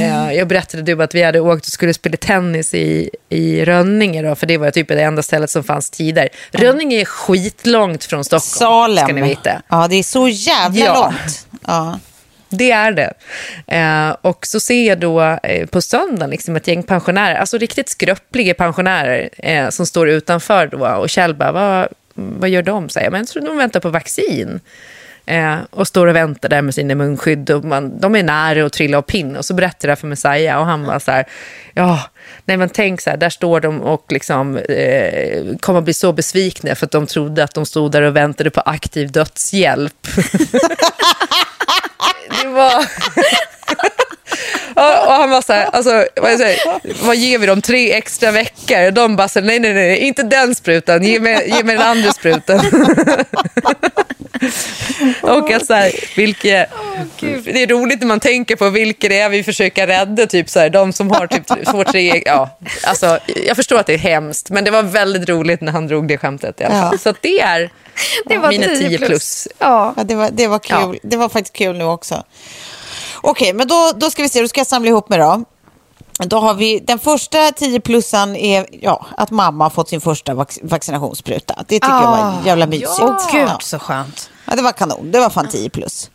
eh, 0.00 0.32
jag 0.32 0.48
berättade 0.48 0.82
du 0.82 1.02
att 1.02 1.14
vi 1.14 1.22
hade 1.22 1.40
åkt 1.40 1.66
och 1.66 1.72
skulle 1.72 1.94
spela 1.94 2.16
tennis 2.16 2.74
i, 2.74 3.10
i 3.28 3.64
Rönninge 3.64 4.22
då, 4.22 4.34
för 4.34 4.46
det 4.46 4.58
var 4.58 4.70
typ 4.70 4.88
det 4.88 5.02
enda 5.02 5.22
stället 5.22 5.50
som 5.50 5.64
fanns 5.64 5.90
tider. 5.90 6.28
Rönninge 6.52 7.00
är 7.00 7.04
skitlångt 7.04 8.04
från 8.04 8.24
Stockholm, 8.24 8.40
Salem. 8.40 9.04
ska 9.04 9.14
ni 9.14 9.22
veta. 9.28 9.62
Ja, 9.68 9.86
det 9.90 9.96
är 9.96 10.02
så 10.02 10.28
jävla 10.28 10.84
Ja. 10.84 10.94
långt. 11.02 11.15
Ja. 11.66 11.98
Det 12.48 12.70
är 12.70 12.92
det. 12.92 13.12
Eh, 13.66 14.16
och 14.20 14.46
så 14.46 14.60
ser 14.60 14.88
jag 14.88 15.00
då 15.00 15.22
eh, 15.22 15.66
på 15.66 15.80
söndagen 15.80 16.30
liksom 16.30 16.56
ett 16.56 16.68
gäng 16.68 16.82
pensionärer, 16.82 17.34
alltså 17.34 17.58
riktigt 17.58 17.88
skröpliga 17.88 18.54
pensionärer 18.54 19.28
eh, 19.38 19.68
som 19.68 19.86
står 19.86 20.08
utanför 20.08 20.66
då. 20.66 20.86
Och 20.86 21.10
Kjell 21.10 21.34
bara, 21.34 21.52
vad, 21.52 21.88
vad 22.14 22.48
gör 22.48 22.62
de? 22.62 22.88
Säger 22.88 23.06
jag, 23.06 23.12
men 23.12 23.26
jag 23.34 23.44
de 23.44 23.56
väntar 23.56 23.80
på 23.80 23.88
vaccin. 23.90 24.60
Eh, 25.26 25.56
och 25.70 25.88
står 25.88 26.06
och 26.06 26.16
väntar 26.16 26.48
där 26.48 26.62
med 26.62 26.74
sina 26.74 26.94
munskydd. 26.94 27.50
Och 27.50 27.64
man, 27.64 28.00
de 28.00 28.16
är 28.16 28.22
nära 28.22 28.66
att 28.66 28.72
trilla 28.72 28.98
av 28.98 29.02
pinn. 29.02 29.36
Och 29.36 29.44
så 29.44 29.54
berättar 29.54 29.88
jag 29.88 29.98
för 29.98 30.06
Messiah 30.06 30.60
och 30.60 30.66
han 30.66 30.86
bara, 30.86 31.00
så 31.00 31.10
här, 31.10 31.24
ja, 31.74 32.00
nej 32.46 32.56
men 32.56 32.68
tänk 32.68 33.00
så 33.00 33.10
här, 33.10 33.16
där 33.16 33.30
står 33.30 33.60
de 33.60 33.82
och 33.82 34.12
liksom 34.12 34.56
eh, 34.56 35.56
kommer 35.60 35.78
att 35.78 35.84
bli 35.84 35.94
så 35.94 36.12
besvikna 36.12 36.74
för 36.74 36.86
att 36.86 36.92
de 36.92 37.06
trodde 37.06 37.44
att 37.44 37.54
de 37.54 37.66
stod 37.66 37.92
där 37.92 38.02
och 38.02 38.16
väntade 38.16 38.50
på 38.50 38.60
aktiv 38.60 39.12
dödshjälp. 39.12 40.06
det 42.42 42.48
var... 42.48 42.86
Ja, 44.76 45.06
och 45.06 45.12
han 45.12 45.30
var 45.30 45.42
så 45.42 45.52
här, 45.52 45.64
alltså, 45.72 46.06
vad, 46.16 46.32
jag 46.32 46.38
säger, 46.38 46.58
vad 47.06 47.16
ger 47.16 47.38
vi 47.38 47.46
dem? 47.46 47.62
Tre 47.62 47.92
extra 47.92 48.30
veckor? 48.30 48.90
De 48.90 49.16
bara 49.16 49.28
så 49.28 49.40
nej, 49.40 49.60
nej, 49.60 49.74
nej, 49.74 49.98
inte 49.98 50.22
den 50.22 50.54
sprutan, 50.54 51.02
ge 51.02 51.20
mig, 51.20 51.52
ge 51.56 51.64
mig 51.64 51.76
den 51.76 51.86
andra 51.86 52.12
sprutan. 52.12 52.60
och 55.22 55.50
att 55.50 55.66
så 55.66 55.74
här, 55.74 55.92
vilka, 56.16 56.66
det 57.44 57.62
är 57.62 57.66
roligt 57.66 58.00
när 58.00 58.06
man 58.06 58.20
tänker 58.20 58.56
på 58.56 58.70
vilka 58.70 59.08
det 59.08 59.18
är 59.18 59.28
vi 59.28 59.42
försöker 59.42 59.86
rädda, 59.86 60.26
typ 60.26 60.50
så 60.50 60.60
här, 60.60 60.70
de 60.70 60.92
som 60.92 61.10
har 61.10 61.26
typ 61.26 61.66
två, 61.66 61.84
tre, 61.84 62.22
ja, 62.26 62.58
alltså, 62.82 63.18
jag 63.46 63.56
förstår 63.56 63.78
att 63.78 63.86
det 63.86 63.94
är 63.94 63.98
hemskt, 63.98 64.50
men 64.50 64.64
det 64.64 64.70
var 64.70 64.82
väldigt 64.82 65.28
roligt 65.28 65.60
när 65.60 65.72
han 65.72 65.86
drog 65.86 66.08
det 66.08 66.18
skämtet 66.18 66.60
i 66.60 66.64
alla 66.64 66.74
fall. 66.80 66.88
Ja. 66.92 66.98
Så 66.98 67.14
det 67.20 67.40
är 67.40 67.70
Det 68.24 68.38
var 68.38 68.48
mina 68.48 68.66
10 68.66 68.88
10 68.88 68.98
plus. 68.98 69.08
plus. 69.08 69.48
Ja. 69.58 69.94
Ja, 69.96 70.04
det 70.04 70.14
var, 70.14 70.30
det 70.32 70.46
var 70.46 70.58
kul. 70.58 70.76
Ja. 70.78 70.94
Det 71.02 71.16
var 71.16 71.28
faktiskt 71.28 71.56
kul 71.56 71.76
nu 71.78 71.84
också. 71.84 72.24
Okej, 73.26 73.52
men 73.52 73.68
då, 73.68 73.92
då 73.96 74.10
ska 74.10 74.22
vi 74.22 74.28
se. 74.28 74.40
Då 74.42 74.48
ska 74.48 74.60
jag 74.60 74.66
samla 74.66 74.88
ihop 74.88 75.08
mig 75.08 75.18
då. 75.18 75.44
Då 76.18 76.38
har 76.38 76.54
vi, 76.54 76.78
den 76.80 76.98
första 76.98 77.38
10-plussan 77.38 78.36
är 78.36 78.66
ja, 78.82 79.06
att 79.16 79.30
mamma 79.30 79.64
har 79.64 79.70
fått 79.70 79.88
sin 79.88 80.00
första 80.00 80.34
vac- 80.34 80.58
vaccinationsspruta. 80.62 81.54
Det 81.68 81.74
tycker 81.74 81.88
jag 81.88 82.02
var 82.10 82.34
jävla 82.44 82.66
mysigt. 82.66 82.90
Åh 83.00 83.32
gud 83.32 83.48
Ja. 83.48 83.58
så 83.60 83.78
skönt. 83.78 84.30
Ja, 84.44 84.56
det 84.56 84.62
var 84.62 84.72
kanon. 84.72 85.10
Det 85.12 85.20
var 85.20 85.30
fan 85.30 85.48
10 85.48 85.70
plus. 85.70 86.10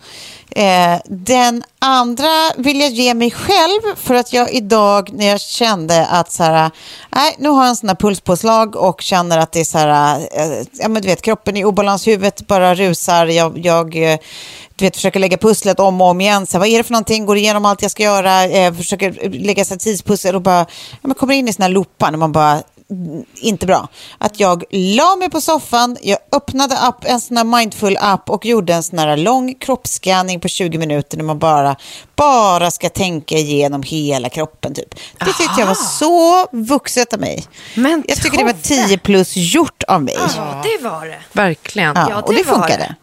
Eh, 0.55 0.99
den 1.05 1.63
andra 1.79 2.51
vill 2.57 2.79
jag 2.79 2.89
ge 2.89 3.13
mig 3.13 3.31
själv 3.31 3.95
för 3.95 4.13
att 4.13 4.33
jag 4.33 4.53
idag 4.53 5.09
när 5.13 5.27
jag 5.27 5.41
kände 5.41 6.05
att 6.05 6.31
så 6.31 6.43
här, 6.43 6.71
nej, 7.09 7.35
nu 7.39 7.49
har 7.49 7.61
jag 7.61 7.69
en 7.69 7.75
sån 7.75 7.89
här 7.89 7.95
pulspåslag 7.95 8.75
och 8.75 9.01
känner 9.01 9.37
att 9.37 9.51
det 9.51 9.59
är 9.59 9.63
så 9.63 9.77
här, 9.77 10.19
eh, 10.19 10.65
ja 10.73 10.89
men 10.89 11.01
du 11.01 11.07
vet, 11.07 11.21
kroppen 11.21 11.57
i 11.57 11.65
obalans, 11.65 12.07
huvudet 12.07 12.47
bara 12.47 12.75
rusar, 12.75 13.25
jag, 13.25 13.57
jag 13.57 14.11
eh, 14.11 14.19
du 14.75 14.85
vet, 14.85 14.95
försöker 14.95 15.19
lägga 15.19 15.37
pusslet 15.37 15.79
om 15.79 16.01
och 16.01 16.07
om 16.07 16.21
igen, 16.21 16.47
så 16.47 16.53
här, 16.53 16.59
vad 16.59 16.69
är 16.69 16.77
det 16.77 16.83
för 16.83 16.91
någonting, 16.91 17.25
går 17.25 17.37
igenom 17.37 17.65
allt 17.65 17.81
jag 17.81 17.91
ska 17.91 18.03
göra, 18.03 18.43
eh, 18.43 18.73
försöker 18.73 19.29
lägga 19.29 19.65
sig 19.65 19.77
tidspussel 19.77 20.35
och 20.35 20.41
bara, 20.41 20.59
ja, 20.91 20.97
men 21.01 21.15
kommer 21.15 21.33
in 21.33 21.47
i 21.47 21.53
såna 21.53 21.65
här 21.65 21.73
loopar 21.73 22.11
när 22.11 22.17
man 22.17 22.31
bara 22.31 22.61
inte 23.35 23.65
bra. 23.65 23.87
Att 24.17 24.39
jag 24.39 24.63
la 24.71 25.15
mig 25.15 25.29
på 25.29 25.41
soffan, 25.41 25.97
jag 26.01 26.17
öppnade 26.31 26.77
app, 26.79 27.05
en 27.05 27.21
sån 27.21 27.37
här 27.37 27.43
mindful 27.43 27.97
app 28.01 28.29
och 28.29 28.45
gjorde 28.45 28.73
en 28.73 28.83
sån 28.83 28.99
här 28.99 29.17
lång 29.17 29.55
kroppsscanning 29.55 30.39
på 30.39 30.47
20 30.47 30.77
minuter 30.77 31.17
när 31.17 31.23
man 31.23 31.39
bara, 31.39 31.75
bara 32.15 32.71
ska 32.71 32.89
tänka 32.89 33.35
igenom 33.35 33.83
hela 33.83 34.29
kroppen 34.29 34.73
typ. 34.73 34.95
Det 35.19 35.25
tyckte 35.25 35.55
jag 35.59 35.67
var 35.67 35.75
så 35.75 36.47
vuxet 36.51 37.13
av 37.13 37.19
mig. 37.19 37.45
Men 37.75 38.03
jag 38.07 38.17
tycker 38.17 38.37
det 38.37 38.43
var 38.43 38.51
Tove. 38.53 38.87
10 38.87 38.97
plus 38.97 39.33
gjort 39.35 39.83
av 39.83 40.03
mig. 40.03 40.17
Ja, 40.37 40.63
det 40.63 40.83
var 40.89 41.05
det. 41.05 41.19
Verkligen. 41.33 41.93
Ja, 41.95 42.07
Ja, 42.09 42.21
och 42.21 42.33
det 42.33 42.43
funkade. 42.43 42.77
det. 42.77 42.95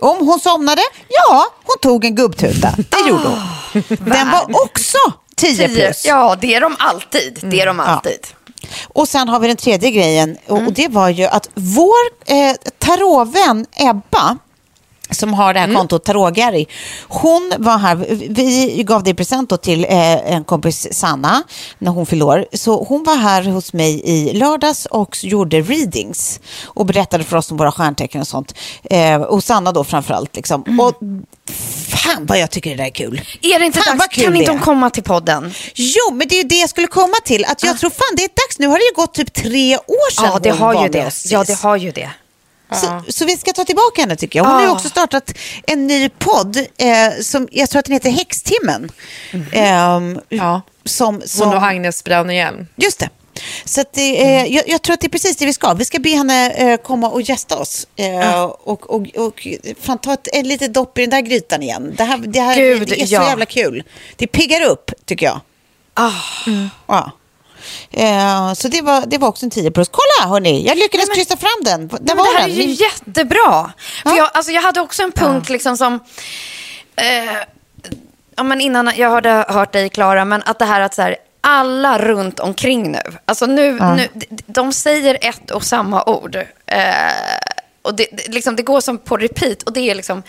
Om 0.00 0.26
hon 0.26 0.40
somnade? 0.40 0.82
Ja, 1.08 1.44
hon 1.64 1.76
tog 1.82 2.04
en 2.04 2.14
gubbtuta. 2.14 2.74
Det 2.76 3.08
gjorde 3.08 3.28
hon. 3.28 3.82
Den 3.88 4.30
var 4.30 4.62
också 4.64 4.98
10 5.36 5.68
plus. 5.68 6.04
Ja, 6.04 6.36
det 6.40 6.54
är 6.54 6.60
de 6.60 6.76
alltid. 6.78 7.38
Det 7.42 7.60
är 7.60 7.66
de 7.66 7.80
alltid. 7.80 8.26
Och 8.92 9.08
sen 9.08 9.28
har 9.28 9.40
vi 9.40 9.48
den 9.48 9.56
tredje 9.56 9.90
grejen. 9.90 10.36
Och, 10.46 10.66
och 10.66 10.72
det 10.72 10.88
var 10.88 11.08
ju 11.08 11.24
att 11.24 11.50
vår 11.54 11.94
eh, 12.26 12.54
tarotvän 12.78 13.66
Ebba 13.76 14.38
som 15.10 15.34
har 15.34 15.54
det 15.54 15.60
här 15.60 15.74
kontot 15.74 16.04
Tarot-Gary. 16.06 16.66
Hon 17.08 17.52
var 17.58 17.78
här, 17.78 17.96
vi 18.28 18.82
gav 18.86 19.02
det 19.02 19.10
i 19.10 19.14
present 19.14 19.62
till 19.62 19.84
eh, 19.84 20.32
en 20.32 20.44
kompis 20.44 20.88
Sanna 20.92 21.42
när 21.78 21.90
hon 21.90 22.06
fyllde 22.06 22.24
år. 22.24 22.46
Så 22.52 22.84
hon 22.84 23.04
var 23.04 23.16
här 23.16 23.42
hos 23.42 23.72
mig 23.72 24.00
i 24.04 24.32
lördags 24.32 24.86
och 24.86 25.16
gjorde 25.24 25.60
readings 25.60 26.40
och 26.64 26.86
berättade 26.86 27.24
för 27.24 27.36
oss 27.36 27.50
om 27.50 27.56
våra 27.56 27.72
stjärntecken 27.72 28.20
och 28.20 28.26
sånt. 28.28 28.54
Eh, 28.84 29.16
och 29.22 29.44
Sanna 29.44 29.72
då 29.72 29.84
framförallt 29.84 30.36
liksom. 30.36 30.80
Och 30.80 30.94
fan 31.88 32.26
vad 32.26 32.38
jag 32.38 32.50
tycker 32.50 32.70
det 32.70 32.76
där 32.76 32.84
är 32.84 32.90
kul. 32.90 33.20
Är 33.42 33.58
det 33.58 33.66
inte 33.66 33.80
Fan, 33.80 33.98
dags? 33.98 34.16
Kan 34.16 34.36
inte 34.36 34.52
är. 34.52 34.58
komma 34.58 34.90
till 34.90 35.02
podden? 35.02 35.54
Jo, 35.74 36.14
men 36.14 36.28
det 36.28 36.34
är 36.34 36.42
ju 36.42 36.48
det 36.48 36.54
jag 36.60 36.70
skulle 36.70 36.86
komma 36.86 37.14
till. 37.24 37.44
Att 37.44 37.62
jag 37.62 37.78
tror 37.78 37.90
fan 37.90 38.16
det 38.16 38.22
är 38.24 38.28
dags. 38.28 38.58
Nu 38.58 38.66
har 38.66 38.78
det 38.78 38.84
ju 38.84 38.94
gått 38.94 39.14
typ 39.14 39.32
tre 39.34 39.76
år 39.76 40.10
sedan 40.12 40.30
Ja, 40.32 40.38
det 40.42 40.50
hon 40.50 40.58
har 40.60 40.66
var 40.74 40.74
ju 40.74 40.80
med 40.80 40.92
det. 40.92 41.06
oss 41.06 41.26
Ja, 41.30 41.44
det 41.46 41.58
har 41.58 41.76
ju 41.76 41.90
det. 41.90 42.10
Så, 42.72 43.02
så 43.08 43.24
vi 43.24 43.36
ska 43.36 43.52
ta 43.52 43.64
tillbaka 43.64 44.00
henne 44.00 44.16
tycker 44.16 44.38
jag. 44.38 44.44
Hon 44.44 44.54
har 44.54 44.62
ju 44.62 44.68
också 44.68 44.88
startat 44.88 45.32
en 45.66 45.86
ny 45.86 46.08
podd 46.08 46.56
eh, 46.56 47.20
som 47.22 47.48
jag 47.50 47.70
tror 47.70 47.78
att 47.78 47.84
den 47.84 47.92
heter 47.92 48.10
Häxtimmen. 48.10 48.90
Ehm, 49.52 50.20
Ja. 50.28 50.62
som, 50.84 51.22
som, 51.24 51.48
Hon 51.48 51.56
och 51.56 51.62
Agnes 51.62 52.04
Braunehjelm. 52.04 52.66
Just 52.76 52.98
det. 52.98 53.08
Så 53.64 53.84
det, 53.94 54.22
eh, 54.22 54.54
jag, 54.54 54.68
jag 54.68 54.82
tror 54.82 54.94
att 54.94 55.00
det 55.00 55.06
är 55.06 55.08
precis 55.10 55.36
det 55.36 55.46
vi 55.46 55.52
ska. 55.52 55.74
Vi 55.74 55.84
ska 55.84 55.98
be 55.98 56.10
henne 56.10 56.50
eh, 56.50 56.76
komma 56.76 57.08
och 57.08 57.22
gästa 57.22 57.58
oss. 57.58 57.86
Eh, 57.96 58.42
och, 58.44 58.90
och, 58.90 59.06
och 59.16 59.46
fan, 59.80 59.98
ta 59.98 60.12
ett, 60.12 60.28
en 60.32 60.48
litet 60.48 60.74
dopp 60.74 60.98
i 60.98 61.00
den 61.00 61.10
där 61.10 61.20
grytan 61.20 61.62
igen. 61.62 61.94
Det 61.96 62.04
här, 62.04 62.18
det 62.18 62.40
här 62.40 62.56
Gud, 62.56 62.88
det 62.88 63.02
är 63.02 63.06
så 63.06 63.14
ja. 63.14 63.28
jävla 63.28 63.46
kul. 63.46 63.82
Det 64.16 64.26
piggar 64.26 64.62
upp, 64.62 64.90
tycker 65.04 65.26
jag. 65.26 65.40
Ah. 65.94 66.12
Ja. 66.86 67.12
Eh, 67.90 68.52
så 68.52 68.68
det 68.68 68.82
var, 68.82 69.04
det 69.06 69.18
var 69.18 69.28
också 69.28 69.46
en 69.46 69.50
10 69.50 69.70
plus. 69.70 69.88
Kolla 69.90 70.30
hörni, 70.32 70.66
jag 70.66 70.76
lyckades 70.78 71.08
kryssa 71.08 71.36
fram 71.36 71.64
den. 71.64 71.88
Där 71.88 71.98
Men 72.04 72.16
var 72.16 72.24
det 72.34 72.38
här 72.38 72.44
är 72.44 72.48
den. 72.48 72.56
ju 72.60 72.66
Min- 72.66 72.74
jättebra. 72.74 73.72
För 74.02 74.10
Ja. 74.10 74.16
jag, 74.16 74.30
alltså, 74.34 74.52
jag 74.52 74.62
hade 74.62 74.80
också 74.80 75.02
en 75.02 75.12
punkt 75.12 75.48
liksom 75.50 75.76
som... 75.76 75.94
Eh, 76.96 77.36
ja, 78.36 78.42
men 78.42 78.60
innan 78.60 78.92
jag 78.96 79.10
hade 79.10 79.44
hört 79.48 79.72
dig, 79.72 79.88
Klara, 79.88 80.24
men 80.24 80.42
att 80.46 80.58
det 80.58 80.64
här 80.64 80.80
att 80.80 80.94
så 80.94 81.02
här, 81.02 81.16
alla 81.40 81.98
runt 81.98 82.40
omkring 82.40 82.92
nu, 82.92 83.00
alltså 83.26 83.46
nu, 83.46 83.72
nu 83.72 84.08
d- 84.14 84.26
de 84.46 84.72
säger 84.72 85.18
ett 85.20 85.50
och 85.50 85.64
samma 85.64 86.02
ord. 86.04 86.36
Eh, 86.66 86.82
och 87.82 87.94
det, 87.96 88.06
det, 88.12 88.28
liksom, 88.32 88.56
det 88.56 88.62
går 88.62 88.80
som 88.80 88.98
på 88.98 89.16
repeat 89.16 89.62
och 89.62 89.72
det 89.72 89.80
är 89.90 89.94
liksom 89.94 90.22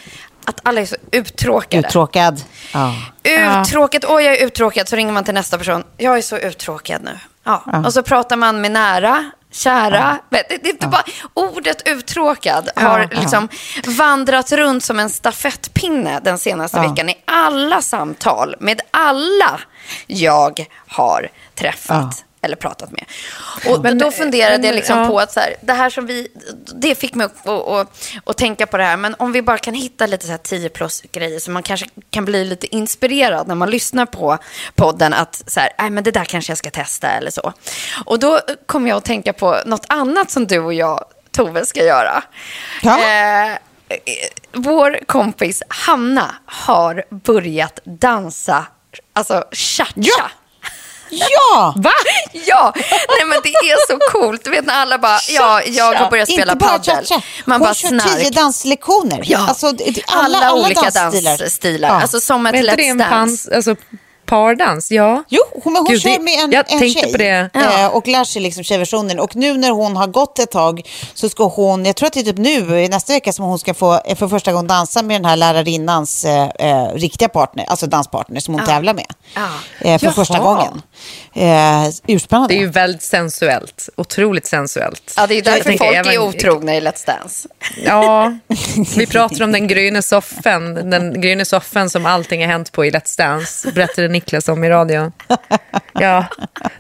att 0.46 0.60
alla 0.64 0.82
är 0.82 0.86
så 0.86 0.96
uttråkade. 1.12 1.88
Uttråkad. 1.88 2.42
Ja. 2.74 2.94
Uttråkad, 3.24 4.06
oj 4.08 4.24
jag 4.24 4.36
är 4.38 4.46
uttråkad, 4.46 4.88
så 4.90 4.96
ringer 4.96 5.12
man 5.14 5.24
till 5.24 5.34
nästa 5.34 5.58
person. 5.58 5.84
Jag 5.98 6.18
är 6.18 6.22
så 6.22 6.38
uttråkad 6.38 7.04
nu. 7.04 7.18
Ja. 7.50 7.64
Och 7.86 7.93
så 7.93 8.04
pratar 8.04 8.36
man 8.36 8.62
med 8.62 8.72
nära, 8.72 9.32
kära. 9.52 10.20
Men 10.30 10.41
Det, 10.50 10.58
det 10.58 10.70
är 10.70 10.74
inte 10.74 10.88
bara, 10.88 11.04
ordet 11.34 11.88
uttråkad 11.88 12.70
har 12.76 13.10
liksom 13.12 13.50
vandrat 13.88 14.52
runt 14.52 14.84
som 14.84 15.00
en 15.00 15.10
stafettpinne 15.10 16.20
den 16.24 16.38
senaste 16.38 16.78
veckan 16.89 17.10
i 17.10 17.18
alla 17.26 17.82
samtal 17.82 18.56
med 18.60 18.82
alla 18.91 19.60
jag 20.08 20.66
har 20.88 21.28
träffat. 21.56 22.26
Eller 22.42 22.56
pratat 22.56 22.92
med. 22.92 23.06
Och 23.66 23.84
Men, 23.84 23.98
då 23.98 24.12
funderade 24.12 24.58
men, 24.58 24.66
jag 24.66 24.76
liksom 24.76 24.98
ja. 24.98 25.08
på 25.08 25.20
att 25.20 25.32
så 25.32 25.40
här, 25.40 25.56
det 25.62 25.74
här 25.74 25.90
som 25.90 26.06
vi, 26.06 26.28
det 26.76 26.96
fick 26.96 27.16
mig 27.16 27.26
att, 27.26 27.48
att, 27.48 27.68
att, 27.68 28.12
att 28.24 28.38
tänka 28.38 28.68
på 28.68 28.78
det 28.78 28.84
här. 28.84 28.98
Men 28.98 29.16
om 29.20 29.32
vi 29.32 29.42
bara 29.42 29.58
kan 29.58 29.74
hitta 29.74 30.06
lite 30.06 30.26
så 30.26 30.32
här 30.32 30.38
10 30.38 30.70
plus 30.70 31.02
grejer 31.12 31.40
så 31.40 31.52
man 31.52 31.64
kanske 31.64 31.88
kan 32.10 32.26
bli 32.26 32.46
lite 32.46 32.76
inspirerad 32.76 33.48
när 33.48 33.56
man 33.56 33.70
lyssnar 33.70 34.06
på 34.06 34.38
podden. 34.76 35.14
Att 35.14 35.44
så 35.48 35.60
här, 35.60 35.70
nej 35.80 35.90
men 35.90 36.04
det 36.04 36.12
där 36.12 36.26
kanske 36.26 36.52
jag 36.52 36.58
ska 36.58 36.70
testa 36.70 37.08
eller 37.08 37.32
så. 37.32 37.54
Och 38.06 38.20
då 38.20 38.40
kom 38.66 38.88
jag 38.88 38.98
att 38.98 39.06
tänka 39.06 39.34
på 39.34 39.58
något 39.66 39.86
annat 39.88 40.32
som 40.32 40.48
du 40.48 40.60
och 40.60 40.74
jag, 40.74 41.06
Tove, 41.32 41.66
ska 41.66 41.86
göra. 41.86 42.24
Ja. 42.82 43.00
Eh, 43.00 43.58
vår 44.52 45.00
kompis 45.06 45.64
Hanna 45.68 46.36
har 46.46 47.04
börjat 47.10 47.80
dansa, 47.84 48.66
alltså 49.14 49.44
cha-cha. 49.52 49.94
Ja. 49.96 50.30
Ja! 51.10 51.74
Va? 51.78 51.91
Ja, 52.32 52.74
nej 53.18 53.26
men 53.28 53.39
det 53.43 53.49
är 53.49 53.88
så 53.88 54.12
coolt. 54.12 54.43
Du 54.43 54.49
vet 54.51 54.66
när 54.66 54.74
alla 54.74 54.97
bara, 54.97 55.20
ja, 55.30 55.62
jag 55.64 55.93
har 55.93 56.10
börjat 56.10 56.32
spela 56.32 56.55
padel. 56.55 57.05
Man 57.45 57.55
Hon 57.55 57.60
bara 57.66 57.74
kör 57.74 57.88
snark. 57.88 58.18
tio 58.20 58.30
danslektioner. 58.30 59.22
Ja, 59.26 59.45
Alltså, 59.47 59.72
det- 59.72 59.91
det- 59.91 60.01
alla, 60.07 60.53
olika 60.53 60.82
dansstilar. 60.89 61.38
dansstilar. 61.38 61.89
Ja. 61.89 62.01
Alltså 62.01 62.20
som 62.20 62.45
ett 62.45 62.55
Let's 62.55 62.88
Dance. 62.88 63.05
pans, 63.10 63.47
alltså, 63.47 63.76
pardans? 64.30 64.91
Ja. 64.91 65.23
Jo, 65.30 65.41
hon, 65.63 65.75
hon 65.75 65.86
Gud, 65.86 66.01
kör 66.01 66.19
med 66.19 66.34
en, 66.43 66.51
jag 66.51 66.71
en 66.71 66.80
tänkte 66.80 67.01
tjej 67.01 67.11
på 67.11 67.17
det. 67.17 67.49
eh, 67.53 67.88
och 67.88 68.07
lär 68.07 68.23
sig 68.23 68.41
liksom 68.41 68.63
tjejversionen. 68.63 69.19
Och 69.19 69.36
nu 69.36 69.57
när 69.57 69.71
hon 69.71 69.97
har 69.97 70.07
gått 70.07 70.39
ett 70.39 70.51
tag 70.51 70.82
så 71.13 71.30
ska 71.30 71.43
hon, 71.47 71.86
jag 71.86 71.95
tror 71.95 72.07
att 72.07 72.13
det 72.13 72.19
är 72.19 72.23
typ 72.23 72.38
nu, 72.38 72.80
i 72.82 72.88
nästa 72.89 73.13
vecka 73.13 73.34
som 73.34 73.45
hon 73.45 73.59
ska 73.59 73.73
få 73.73 74.01
eh, 74.05 74.15
för 74.15 74.27
första 74.27 74.51
gången 74.51 74.67
dansa 74.67 75.03
med 75.03 75.15
den 75.21 75.25
här 75.25 75.36
lärarinnans 75.36 76.25
eh, 76.25 76.49
eh, 76.59 76.93
riktiga 76.93 77.30
partner, 77.30 77.65
alltså 77.67 77.88
danspartner 77.88 78.39
som 78.39 78.53
hon 78.53 78.65
tävlar 78.65 78.93
med. 78.93 79.05
Ja. 79.36 79.41
Eh, 79.80 79.99
för 79.99 80.05
Jaha. 80.05 80.13
första 80.13 80.39
gången. 80.39 80.82
Eh, 81.34 81.89
urspännande. 82.07 82.53
Det 82.53 82.57
är 82.57 82.61
ju 82.61 82.69
väldigt 82.69 83.01
sensuellt. 83.03 83.89
Otroligt 83.97 84.45
sensuellt. 84.47 85.13
Ja, 85.17 85.27
det 85.27 85.36
är 85.36 85.41
därför 85.41 85.77
folk 85.77 86.07
är 86.07 86.17
otrogna 86.19 86.75
i 86.75 86.82
Let's 86.82 87.05
Dance. 87.07 87.47
Ja, 87.86 88.34
vi 88.97 89.05
pratar 89.07 89.43
om 89.43 89.51
den 89.51 89.67
gryne 89.67 90.01
soffen. 90.01 90.89
Den 90.89 91.21
gryne 91.21 91.45
soffen 91.45 91.89
som 91.89 92.05
allting 92.05 92.41
har 92.41 92.47
hänt 92.47 92.71
på 92.71 92.86
i 92.86 92.91
Let's 92.91 93.17
Dance. 93.17 93.71
Berättade 93.71 94.09
Niklas 94.20 94.47
om 94.49 94.63
i 94.63 94.70
radio. 94.70 95.11
Ja, 96.01 96.26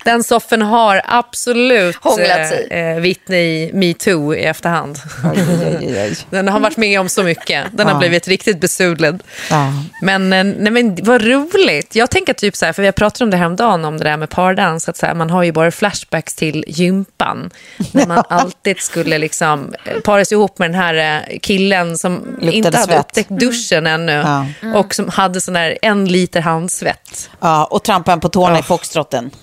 den 0.05 0.23
soffen 0.23 0.61
har 0.61 1.01
absolut 1.05 1.95
sig. 2.03 2.67
eh, 2.71 2.95
vittne 2.99 3.37
i 3.37 3.71
metoo 3.73 4.33
i 4.35 4.43
efterhand. 4.43 4.99
Oj, 5.23 5.37
oj, 5.49 5.77
oj, 5.81 6.01
oj. 6.01 6.15
Den 6.29 6.47
har 6.47 6.59
varit 6.59 6.77
med 6.77 6.99
om 6.99 7.09
så 7.09 7.23
mycket. 7.23 7.65
Den 7.73 7.87
har 7.87 7.93
Ja. 7.93 7.99
blivit 7.99 8.27
riktigt 8.27 8.59
besudlad. 8.61 9.23
Ja. 9.49 9.73
Men, 10.01 10.33
eh, 10.33 10.43
nej, 10.43 10.71
men 10.71 10.95
vad 11.03 11.21
roligt. 11.21 11.95
Jag 11.95 12.09
tänker 12.11 12.33
typ 12.33 12.55
så 12.55 12.65
här, 12.65 12.73
för 12.73 12.81
vi 12.81 12.87
har 12.87 12.91
pratat 12.93 13.21
om 13.21 13.29
det 13.29 13.37
häromdagen, 13.37 13.85
om 13.85 13.97
det 13.97 14.03
där 14.03 14.17
med 14.17 14.29
pardans, 14.29 14.89
att 14.89 14.97
så 14.97 15.05
här, 15.05 15.13
man 15.13 15.29
har 15.29 15.43
ju 15.43 15.51
bara 15.51 15.71
flashbacks 15.71 16.35
till 16.35 16.65
gympan. 16.67 17.49
När 17.91 18.07
man 18.07 18.23
alltid 18.29 18.79
skulle 18.79 19.17
liksom 19.17 19.73
eh, 19.85 19.99
paras 19.99 20.31
ihop 20.31 20.59
med 20.59 20.69
den 20.71 20.79
här 20.81 21.23
eh, 21.29 21.39
killen 21.39 21.97
som 21.97 22.13
Luktade 22.25 22.51
inte 22.55 22.67
hade 22.77 22.83
svett. 22.93 22.99
upptäckt 22.99 23.29
duschen 23.29 23.87
ännu. 23.87 24.11
Ja. 24.11 24.45
Och 24.75 24.95
som 24.95 25.09
hade 25.09 25.41
sån 25.41 25.53
där 25.53 25.77
en 25.81 26.05
liter 26.05 26.41
handsvett. 26.41 27.28
Ja, 27.39 27.65
och 27.65 27.83
trampa 27.83 28.13
en 28.13 28.19
på 28.19 28.29
tårna 28.29 28.59
i 28.59 28.63
foxtrotten. 28.63 29.31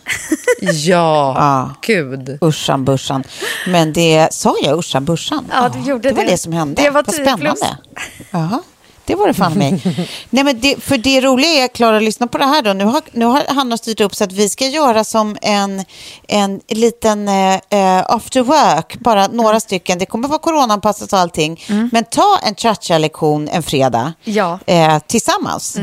Ja, 0.61 1.35
Ja. 1.39 1.71
gud. 1.83 2.39
Ushan 2.41 2.85
bushan. 2.85 3.25
Men 3.67 3.93
det, 3.93 4.29
sa 4.33 4.55
jag 4.63 4.79
ushan 4.79 5.05
bushan? 5.05 5.45
Ja, 5.53 5.69
du 5.69 5.81
gjorde 5.91 6.09
det. 6.09 6.15
var 6.15 6.23
det. 6.25 6.31
det 6.31 6.39
som 6.39 6.53
hände. 6.53 6.83
Det 6.83 6.91
var 6.91 7.03
Vad 7.07 7.15
10 7.15 7.37
plus. 7.37 7.59
spännande. 7.59 8.59
Det 9.07 9.15
var 9.15 9.27
det 9.29 9.35
fan 9.35 9.53
mig. 9.53 9.83
Nej, 10.31 10.45
men 10.45 10.61
det, 10.61 10.83
för 10.85 10.99
det 10.99 11.21
roliga 11.21 11.51
är, 11.65 11.69
Klara, 11.69 12.01
lyssna 12.01 12.27
på 12.27 12.39
det 12.39 12.45
här 12.45 12.63
då. 12.63 12.73
Nu 12.73 12.85
har, 12.85 13.03
nu 13.13 13.25
har 13.25 13.45
Hanna 13.55 13.77
styrt 13.77 14.01
upp 14.01 14.15
så 14.15 14.25
att 14.25 14.33
vi 14.33 14.49
ska 14.49 14.67
göra 14.67 15.05
som 15.05 15.37
en, 15.43 15.85
en 16.29 16.61
liten 16.69 17.29
eh, 17.29 17.55
eh, 17.55 18.05
after 18.09 18.41
work, 18.43 18.99
bara 19.01 19.27
några 19.27 19.61
stycken. 19.61 19.99
Det 19.99 20.07
kommer 20.07 20.29
vara 20.29 20.39
coronaanpassat 20.39 21.13
och 21.13 21.19
allting. 21.19 21.65
Men 21.93 22.05
ta 22.05 22.39
en 22.43 22.55
cha-cha-lektion 22.55 23.49
en 23.49 23.63
fredag 23.63 24.13
Ja. 24.25 24.59
eh, 24.67 24.99
tillsammans. 25.07 25.79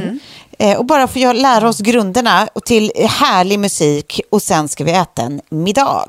Eh, 0.59 0.78
och 0.78 0.86
bara 0.86 1.07
få 1.07 1.34
lära 1.34 1.69
oss 1.69 1.80
grunderna 1.80 2.47
och 2.53 2.63
till 2.65 2.91
härlig 3.09 3.59
musik 3.59 4.21
och 4.32 4.41
sen 4.41 4.67
ska 4.69 4.84
vi 4.84 4.91
äta 4.91 5.21
en 5.21 5.41
middag. 5.49 6.05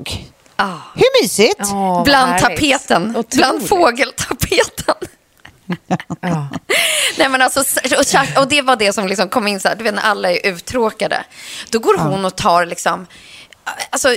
Ah. 0.55 0.65
Hur 0.95 1.23
mysigt? 1.23 1.59
Vad 1.73 2.03
Bland 2.03 2.31
härligt. 2.31 2.59
tapeten, 2.59 3.09
Otroligt. 3.09 3.29
bland 3.29 3.67
fågeltapeten. 3.67 4.95
Ja. 6.21 6.47
Nej, 7.17 7.29
men 7.29 7.41
alltså, 7.41 7.59
och, 7.59 8.41
och 8.41 8.47
det 8.47 8.61
var 8.61 8.75
det 8.75 8.93
som 8.93 9.07
liksom 9.07 9.29
kom 9.29 9.47
in 9.47 9.59
så 9.59 9.67
här, 9.67 9.75
du 9.75 9.83
vet 9.83 9.93
när 9.93 10.01
alla 10.01 10.31
är 10.31 10.47
uttråkade. 10.47 11.25
Då 11.69 11.79
går 11.79 11.97
hon 11.97 12.25
och 12.25 12.35
tar 12.35 12.65
liksom, 12.65 13.07
alltså, 13.89 14.15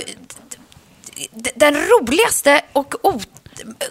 den 1.55 1.75
roligaste 1.75 2.61
och 2.73 3.05
o, 3.05 3.21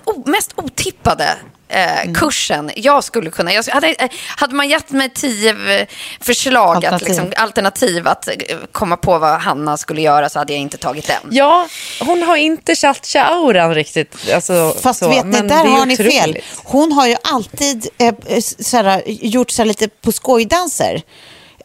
o, 0.05 0.23
mest 0.27 0.53
otippade 0.57 1.37
eh, 1.69 2.13
kursen 2.15 2.71
jag 2.77 3.05
skulle 3.05 3.31
kunna... 3.31 3.53
Jag 3.53 3.65
hade, 3.65 3.89
eh, 3.89 4.09
hade 4.37 4.55
man 4.55 4.69
gett 4.69 4.91
mig 4.91 5.11
tio 5.15 5.81
eh, 5.81 5.87
förslag, 6.21 6.77
Alternativ. 6.77 6.95
Att, 6.95 7.09
liksom, 7.09 7.33
alternativ 7.37 8.09
att 8.09 8.29
eh, 8.29 8.35
komma 8.73 8.97
på 8.97 9.19
vad 9.19 9.41
Hanna 9.41 9.77
skulle 9.77 10.01
göra 10.01 10.29
så 10.29 10.39
hade 10.39 10.53
jag 10.53 10.61
inte 10.61 10.77
tagit 10.77 11.07
den. 11.07 11.29
Ja, 11.31 11.69
hon 12.01 12.23
har 12.23 12.37
inte 12.37 12.75
cha-cha-auran 12.75 13.75
riktigt. 13.75 14.17
Alltså, 14.35 14.75
Fast 14.83 15.01
så, 15.01 15.09
vet 15.09 15.25
ni, 15.25 15.31
men 15.33 15.49
där 15.49 15.65
det 15.65 15.71
är 15.71 15.77
har 15.77 15.87
ni 15.87 15.95
otroligt. 15.95 16.13
fel. 16.23 16.39
Hon 16.57 16.93
har 16.93 17.07
ju 17.07 17.17
alltid 17.25 17.89
eh, 17.99 18.15
såhär, 18.59 19.03
gjort 19.07 19.51
så 19.51 19.65
lite 19.65 19.89
på 19.89 20.13
skojddanser. 20.13 21.03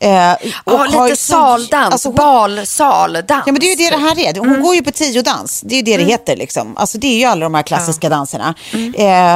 Eh, 0.04 0.34
och 0.64 0.74
Ja, 0.74 0.86
ju 0.88 1.04
lite 1.04 1.16
saldans, 1.22 1.92
alltså 1.94 2.12
balsaldans. 2.12 3.44
Ja, 3.46 3.52
men 3.52 3.60
det 3.60 3.66
är 3.66 3.70
ju 3.70 3.76
det 3.76 3.90
det 3.90 4.02
här 4.02 4.20
är. 4.20 4.40
Hon 4.40 4.48
Mm. 4.50 4.62
går 4.62 4.76
ju 4.76 4.82
på 4.84 4.92
tiodans. 4.92 5.62
Det 5.66 5.76
är 5.76 5.78
ju 5.78 5.82
det 5.84 5.98
det 5.98 6.04
heter. 6.04 6.36
Liksom. 6.36 6.78
Alltså, 6.78 6.98
det 6.98 7.08
är 7.08 7.18
ju 7.18 7.26
alla 7.26 7.44
de 7.46 7.54
här 7.54 7.64
klassiska 7.64 8.10
danserna. 8.10 8.54
Mm. 8.74 8.94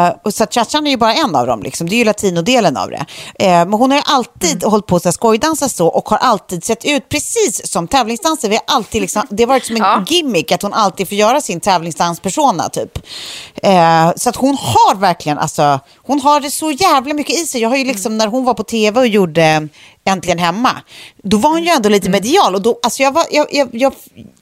Eh, 0.07 0.13
och 0.23 0.33
så 0.33 0.43
cha-chan 0.45 0.87
är 0.87 0.91
ju 0.91 0.97
bara 0.97 1.13
en 1.13 1.35
av 1.35 1.47
dem. 1.47 1.63
Liksom. 1.63 1.89
Det 1.89 1.95
är 1.95 1.97
ju 1.97 2.03
latinodelen 2.05 2.77
av 2.77 2.89
det. 2.89 3.05
Eh, 3.39 3.49
men 3.49 3.73
hon 3.73 3.91
har 3.91 3.97
ju 3.97 4.03
alltid 4.05 4.55
Mm. 4.63 4.71
hållit 4.71 4.85
på 4.85 4.95
att 4.95 5.13
skojdansa 5.13 5.69
så 5.69 5.87
och 5.87 6.09
har 6.09 6.17
alltid 6.17 6.63
sett 6.63 6.85
ut 6.85 7.09
precis 7.09 7.71
som 7.71 7.87
tävlingsdanser. 7.87 8.49
Vi 8.49 8.55
har 8.55 8.75
alltid 8.75 9.01
liksom, 9.01 9.23
det 9.29 9.43
har 9.43 9.47
varit 9.47 9.65
som 9.65 9.75
en 9.75 9.81
Ja. 9.81 10.03
gimmick 10.07 10.51
att 10.51 10.61
hon 10.61 10.73
alltid 10.73 11.07
får 11.07 11.17
göra 11.17 11.41
sin 11.41 11.59
tävlingsdanspersona 11.59 12.69
typ. 12.69 12.97
Eh, 13.63 14.11
så 14.15 14.29
att 14.29 14.35
hon 14.35 14.57
har 14.61 14.95
verkligen, 14.95 15.37
alltså, 15.37 15.79
hon 16.07 16.21
har 16.21 16.39
det 16.39 16.51
så 16.51 16.71
jävla 16.71 17.13
mycket 17.13 17.35
i 17.39 17.45
sig. 17.45 17.61
Jag 17.61 17.69
har 17.69 17.77
ju 17.77 17.85
liksom, 17.85 18.17
när 18.17 18.27
hon 18.27 18.45
var 18.45 18.53
på 18.53 18.63
tv 18.63 18.99
och 18.99 19.07
gjorde 19.07 19.67
Äntligen 20.07 20.39
hemma, 20.39 20.71
då 21.23 21.37
var 21.37 21.49
hon 21.49 21.63
ju 21.63 21.69
ändå 21.69 21.89
lite 21.89 22.09
medial. 22.09 22.55
Och 22.55 22.61
då, 22.61 22.79
alltså 22.83 23.03
jag 23.03 23.11
var, 23.11 23.23
jag, 23.31 23.47
jag, 23.51 23.69
jag, 23.71 23.93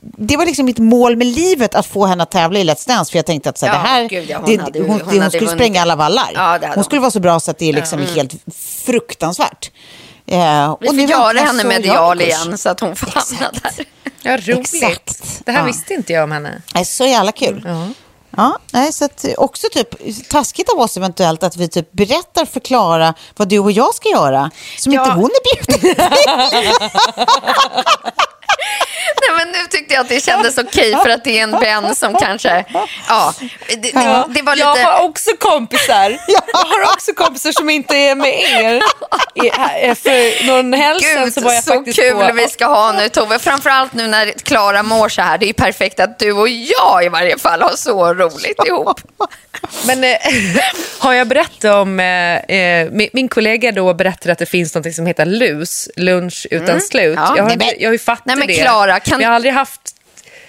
det 0.02 0.38
var 0.38 0.46
liksom 0.46 0.66
mitt 0.66 0.78
mål 0.78 1.16
med 1.18 1.28
livet 1.28 1.76
att 1.76 1.86
få 1.86 2.06
henne 2.06 2.24
att 2.24 2.32
tävla 2.32 2.60
i 2.60 2.64
Let's 2.64 2.88
Dance. 2.88 3.12
För 3.12 3.18
jag 3.18 3.26
tänkte 3.26 3.50
att 3.50 3.58
så 3.58 3.66
här, 3.66 3.74
Ja, 3.74 3.82
det 3.82 3.88
här, 3.88 4.10
gud, 4.10 4.30
ja, 4.30 4.38
hon 4.38 4.56
det, 4.58 4.62
hade- 4.64 4.80
hon, 4.80 4.90
hon 4.90 5.00
hon 5.02 5.20
hade 5.20 5.30
skulle 5.30 5.46
vunnit 5.46 5.60
spränga 5.62 5.82
alla 5.82 5.96
vallar. 5.96 6.32
Ja, 6.34 6.58
hon 6.62 6.70
hon. 6.76 6.84
skulle 6.84 7.02
vara 7.02 7.12
så 7.12 7.20
bra 7.20 7.40
så 7.40 7.52
att 7.52 7.58
det 7.58 7.70
är 7.70 7.74
liksom 7.74 8.00
helt 8.16 8.36
fruktansvärt. 8.86 9.72
Eh, 10.28 10.76
Vi 10.82 10.88
och 10.90 10.94
får 10.96 11.00
göra 11.04 11.38
henne 11.40 11.64
medial 11.64 12.22
igen 12.22 12.58
så 12.58 12.70
att 12.70 12.80
hon 12.80 12.96
får 12.96 13.08
hamna 13.08 13.52
där. 13.64 13.86
Ja, 14.22 14.38
roligt. 14.38 14.60
Exakt. 14.74 15.42
Det 15.46 15.52
här 15.52 15.60
Ja. 15.60 15.66
visste 15.66 15.94
inte 15.94 16.14
jag 16.14 16.24
om 16.24 16.32
henne. 16.32 16.62
Det 16.74 16.80
är 16.80 16.84
så 16.84 17.06
jävla 17.06 17.32
kul. 17.32 17.62
Ja. 17.66 17.88
Ja, 18.38 18.58
nej, 18.72 18.94
så 18.94 19.06
att, 19.06 19.26
också 19.38 19.68
typ 19.72 20.30
taskigt 20.30 20.70
av 20.74 20.80
oss 20.80 20.98
eventuellt 20.98 21.44
att 21.44 21.56
vi 21.58 21.68
typ 21.68 21.92
berättar, 21.92 22.46
förklara 22.46 23.14
vad 23.36 23.48
du 23.48 23.60
och 23.60 23.72
jag 23.72 23.96
ska 23.96 24.10
göra. 24.10 24.52
Som 24.80 24.94
Ja. 24.94 25.02
inte 25.06 25.16
hon 25.16 25.30
är 25.30 25.66
bjuden 25.66 25.96
Nej, 29.22 29.46
men 29.46 29.52
nu 29.52 29.68
tyckte 29.70 29.94
jag 29.94 30.02
att 30.02 30.10
det 30.10 30.24
kändes 30.24 30.58
okej 30.58 30.98
för 31.04 31.10
att 31.10 31.24
det 31.24 31.40
är 31.40 31.44
en 31.44 31.60
vän 31.60 31.96
som 31.96 32.16
kanske... 32.16 32.66
Ja, 33.08 33.34
det, 33.68 33.76
det, 33.76 34.26
det 34.30 34.42
var 34.42 34.56
lite... 34.56 34.68
Jag 34.68 34.76
har 34.76 35.04
också 35.04 35.32
kompisar. 35.40 36.18
Jag 36.28 36.60
har 36.60 36.82
också 36.94 37.14
kompisar 37.14 37.52
som 37.52 37.70
inte 37.70 37.96
är 37.98 38.16
med 38.16 38.34
er. 38.34 38.82
För 39.96 40.48
någon 40.48 40.72
Gud, 40.72 41.34
så 41.34 41.42
var 41.42 41.54
jag 41.54 41.64
så 41.64 41.74
faktiskt 41.74 42.00
kul 42.00 42.14
på... 42.14 42.34
vi 42.34 42.48
ska 42.48 42.66
ha 42.66 42.92
nu 42.92 43.10
Tove. 43.10 43.40
Framförallt 43.40 43.94
nu 43.94 44.08
när 44.08 44.32
Klara 44.32 44.84
mår 44.84 45.10
så 45.10 45.22
här. 45.22 45.38
Det 45.38 45.50
är 45.50 45.54
perfekt 45.54 46.00
att 46.00 46.20
du 46.20 46.32
och 46.32 46.50
jag 46.50 47.06
i 47.06 47.10
varje 47.10 47.38
fall 47.38 47.62
har 47.62 47.76
så 47.76 48.14
roligt 48.14 48.66
ihop. 48.68 49.02
Men 49.88 50.04
eh, 50.04 50.18
har 51.00 51.14
jag 51.14 51.28
berättat 51.28 51.64
om... 51.76 52.00
Eh, 52.00 52.36
eh, 52.36 52.92
min, 52.92 53.10
min 53.14 53.28
kollega 53.28 53.72
då 53.72 53.94
berättade 53.94 54.32
att 54.32 54.40
det 54.40 54.46
finns 54.46 54.76
något 54.76 54.94
som 54.94 55.06
heter 55.06 55.26
LUS, 55.26 55.90
lunch 55.96 56.48
utan 56.52 56.82
slut. 56.82 57.16
Ja. 57.18 57.34
Jag, 57.38 57.44
har, 57.44 57.50
Nej, 57.50 57.58
men- 57.58 57.74
jag 57.80 57.88
har 57.90 57.94
ju 57.94 58.00
fattat 58.00 58.35
Nej, 58.38 58.48
men 58.48 58.56
det. 58.56 58.62
Klara, 58.62 59.00
kan- 59.00 59.22
jag 59.22 59.28
har 59.30 59.36
aldrig 59.36 59.54
haft... 59.54 59.82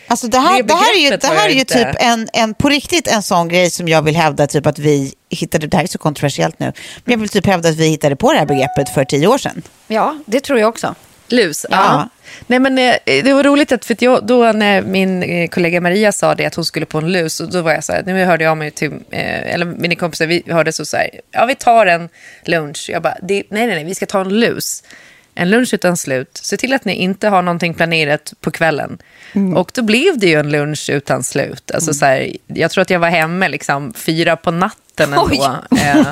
Alltså 0.09 0.27
det 0.27 0.39
här, 0.39 0.57
Det 0.57 0.63
det 0.63 0.75
här 0.75 0.95
är 0.95 0.99
ju, 1.11 1.17
det 1.17 1.27
här 1.27 1.49
är 1.49 1.53
ju 1.53 1.59
inte. 1.61 1.75
typ 1.75 1.97
en, 2.03 2.29
en, 2.33 2.55
på 2.55 2.69
riktigt 2.69 3.07
en 3.09 3.23
sån 3.23 3.49
grej 3.49 3.71
som 3.71 3.89
jag 3.89 4.03
vill 4.03 4.17
hävda 4.17 4.47
typ 4.47 4.67
att 4.67 4.79
vi 4.79 5.13
hittade, 5.31 5.67
det 5.67 5.77
här 5.77 5.85
är 5.85 5.89
så 5.89 5.99
kontroversiellt 5.99 6.59
nu, 6.59 6.73
men 7.05 7.13
jag 7.13 7.19
vill 7.19 7.29
typ 7.29 7.47
hävda 7.47 7.69
att 7.69 7.77
vi 7.77 7.87
hittade 7.89 8.17
på 8.17 8.33
det 8.33 8.39
här 8.39 8.47
begreppet 8.47 8.89
för 8.95 9.05
tio 9.05 9.27
år 9.27 9.39
sedan. 9.39 9.63
Ja, 9.89 10.19
det 10.27 10.41
tror 10.41 10.59
jag 10.59 10.69
också. 10.69 10.95
Lus, 11.29 11.67
ja. 11.71 11.77
Ja. 11.77 12.09
Nej, 12.47 12.59
men, 12.59 12.79
eh, 12.79 12.95
det 13.05 13.33
var 13.35 13.43
roligt 13.45 13.73
att 13.73 13.85
för 13.85 13.97
jag, 14.01 14.27
då 14.27 14.53
när 14.53 14.83
min 14.83 15.23
eh, 15.23 15.49
kollega 15.49 15.81
Maria 15.81 16.13
sa 16.13 16.35
det 16.35 16.47
att 16.47 16.55
hon 16.55 16.65
skulle 16.65 16.87
på 16.87 16.99
en 16.99 17.13
lus, 17.13 17.41
och 17.41 17.51
då 17.51 17.63
var 17.63 17.73
jag 17.73 17.85
så 17.85 17.93
här, 17.93 18.03
nu 18.07 18.25
hörde 18.25 18.45
jag 18.45 18.57
mig 18.57 18.71
till, 18.71 18.93
eh, 19.11 19.55
eller 19.55 19.65
mina 19.65 19.95
kompisar, 19.95 20.27
vi 20.27 20.43
hörde 20.47 20.73
så, 20.73 20.85
så 20.85 20.97
här, 20.97 21.11
ja 21.31 21.47
vi 21.47 21.55
tar 21.55 21.87
en 21.87 22.09
lunch. 22.45 22.87
Jag 22.93 23.03
bara, 23.03 23.17
det, 23.23 23.35
nej 23.51 23.67
nej 23.67 23.75
nej, 23.75 23.85
vi 23.85 23.95
ska 23.95 24.07
ta 24.07 24.21
en 24.21 24.29
lus. 24.41 24.83
En 25.39 25.51
lunch 25.51 25.75
utan 25.75 25.97
slut. 25.97 26.41
Se 26.43 26.57
till 26.57 26.73
att 26.73 26.85
ni 26.85 26.95
inte 26.95 27.29
har 27.29 27.43
någonting 27.43 27.75
planerat 27.75 28.35
på 28.41 28.51
kvällen. 28.51 28.99
Och 29.57 29.71
då 29.75 29.83
blev 29.83 30.19
det 30.19 30.27
ju 30.27 30.35
en 30.35 30.51
lunch 30.51 30.91
utan 30.91 31.23
slut. 31.23 31.71
Alltså, 31.71 31.95
så 31.95 32.05
här, 32.05 32.37
jag 32.47 32.71
tror 32.71 32.83
att 32.83 32.91
jag 32.91 32.99
var 32.99 33.09
hemma 33.09 33.49
liksom, 33.49 33.93
fyra 33.93 34.37
på 34.37 34.51
natten 34.51 34.86
ändå. 35.01 35.29
Oj. 35.31 35.41
Eh, 35.87 36.07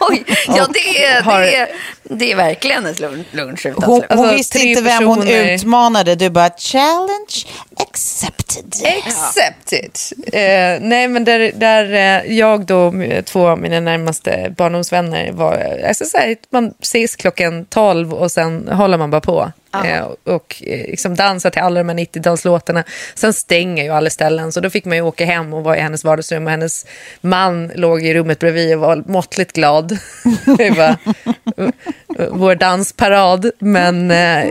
Oj, 0.00 0.24
ja 0.48 0.66
det 0.74 1.04
är, 1.04 1.22
har- 1.22 1.40
det 1.40 1.56
är, 1.56 1.68
det 2.02 2.32
är 2.32 2.36
verkligen 2.36 2.86
ett 2.86 3.00
lun- 3.00 3.24
lunch 3.30 3.66
utan 3.66 3.82
Hon, 3.84 3.98
slut. 4.00 4.10
hon 4.10 4.18
Alltså, 4.20 4.36
visste 4.36 4.58
inte 4.58 4.82
vem 4.82 5.06
hon 5.06 5.16
personer- 5.20 5.54
utmanade, 5.54 6.14
du 6.14 6.30
bara 6.30 6.50
challenge 6.58 7.46
accepted. 7.76 8.74
Accepted. 9.06 9.90
Eh, 10.32 10.80
nej, 10.80 11.08
men 11.08 11.24
där, 11.24 11.52
där 11.54 11.92
eh, 12.24 12.32
jag 12.38 12.66
då, 12.66 12.92
två 13.24 13.48
av 13.48 13.58
mina 13.58 13.80
närmaste 13.80 14.54
barndomsvänner 14.56 15.32
var, 15.32 15.80
alltså 15.88 16.04
så 16.04 16.18
här, 16.18 16.36
man 16.50 16.74
ses 16.82 17.16
klockan 17.16 17.64
12 17.64 18.14
och 18.14 18.32
sen 18.32 18.68
håller 18.68 18.98
man 18.98 19.10
bara 19.10 19.20
på. 19.20 19.52
Eh, 19.84 20.08
och 20.24 20.62
eh, 20.66 20.90
liksom 20.90 21.14
dansar 21.14 21.50
till 21.50 21.62
alla 21.62 21.80
de 21.80 21.88
här 21.88 21.96
90-talslåtarna. 21.96 22.84
Sen 23.14 23.32
stänger 23.32 23.84
ju 23.84 23.90
alla 23.90 24.10
ställen, 24.10 24.52
så 24.52 24.60
då 24.60 24.70
fick 24.70 24.84
man 24.84 24.96
ju 24.96 25.02
åka 25.02 25.24
hem 25.24 25.54
och 25.54 25.64
vara 25.64 25.76
i 25.76 25.80
hennes 25.80 26.04
vardagsrum 26.04 26.44
och 26.44 26.50
hennes 26.50 26.86
man 27.20 27.72
låg 27.74 28.02
i 28.02 28.14
rummet 28.14 28.38
bredvid 28.38 28.74
och 28.74 28.80
var 28.80 29.04
måttligt 29.06 29.52
glad. 29.52 29.98
det 30.58 30.70
var 30.70 30.96
eh, 31.56 32.28
vår 32.30 32.54
dansparad. 32.54 33.50
Men, 33.58 34.06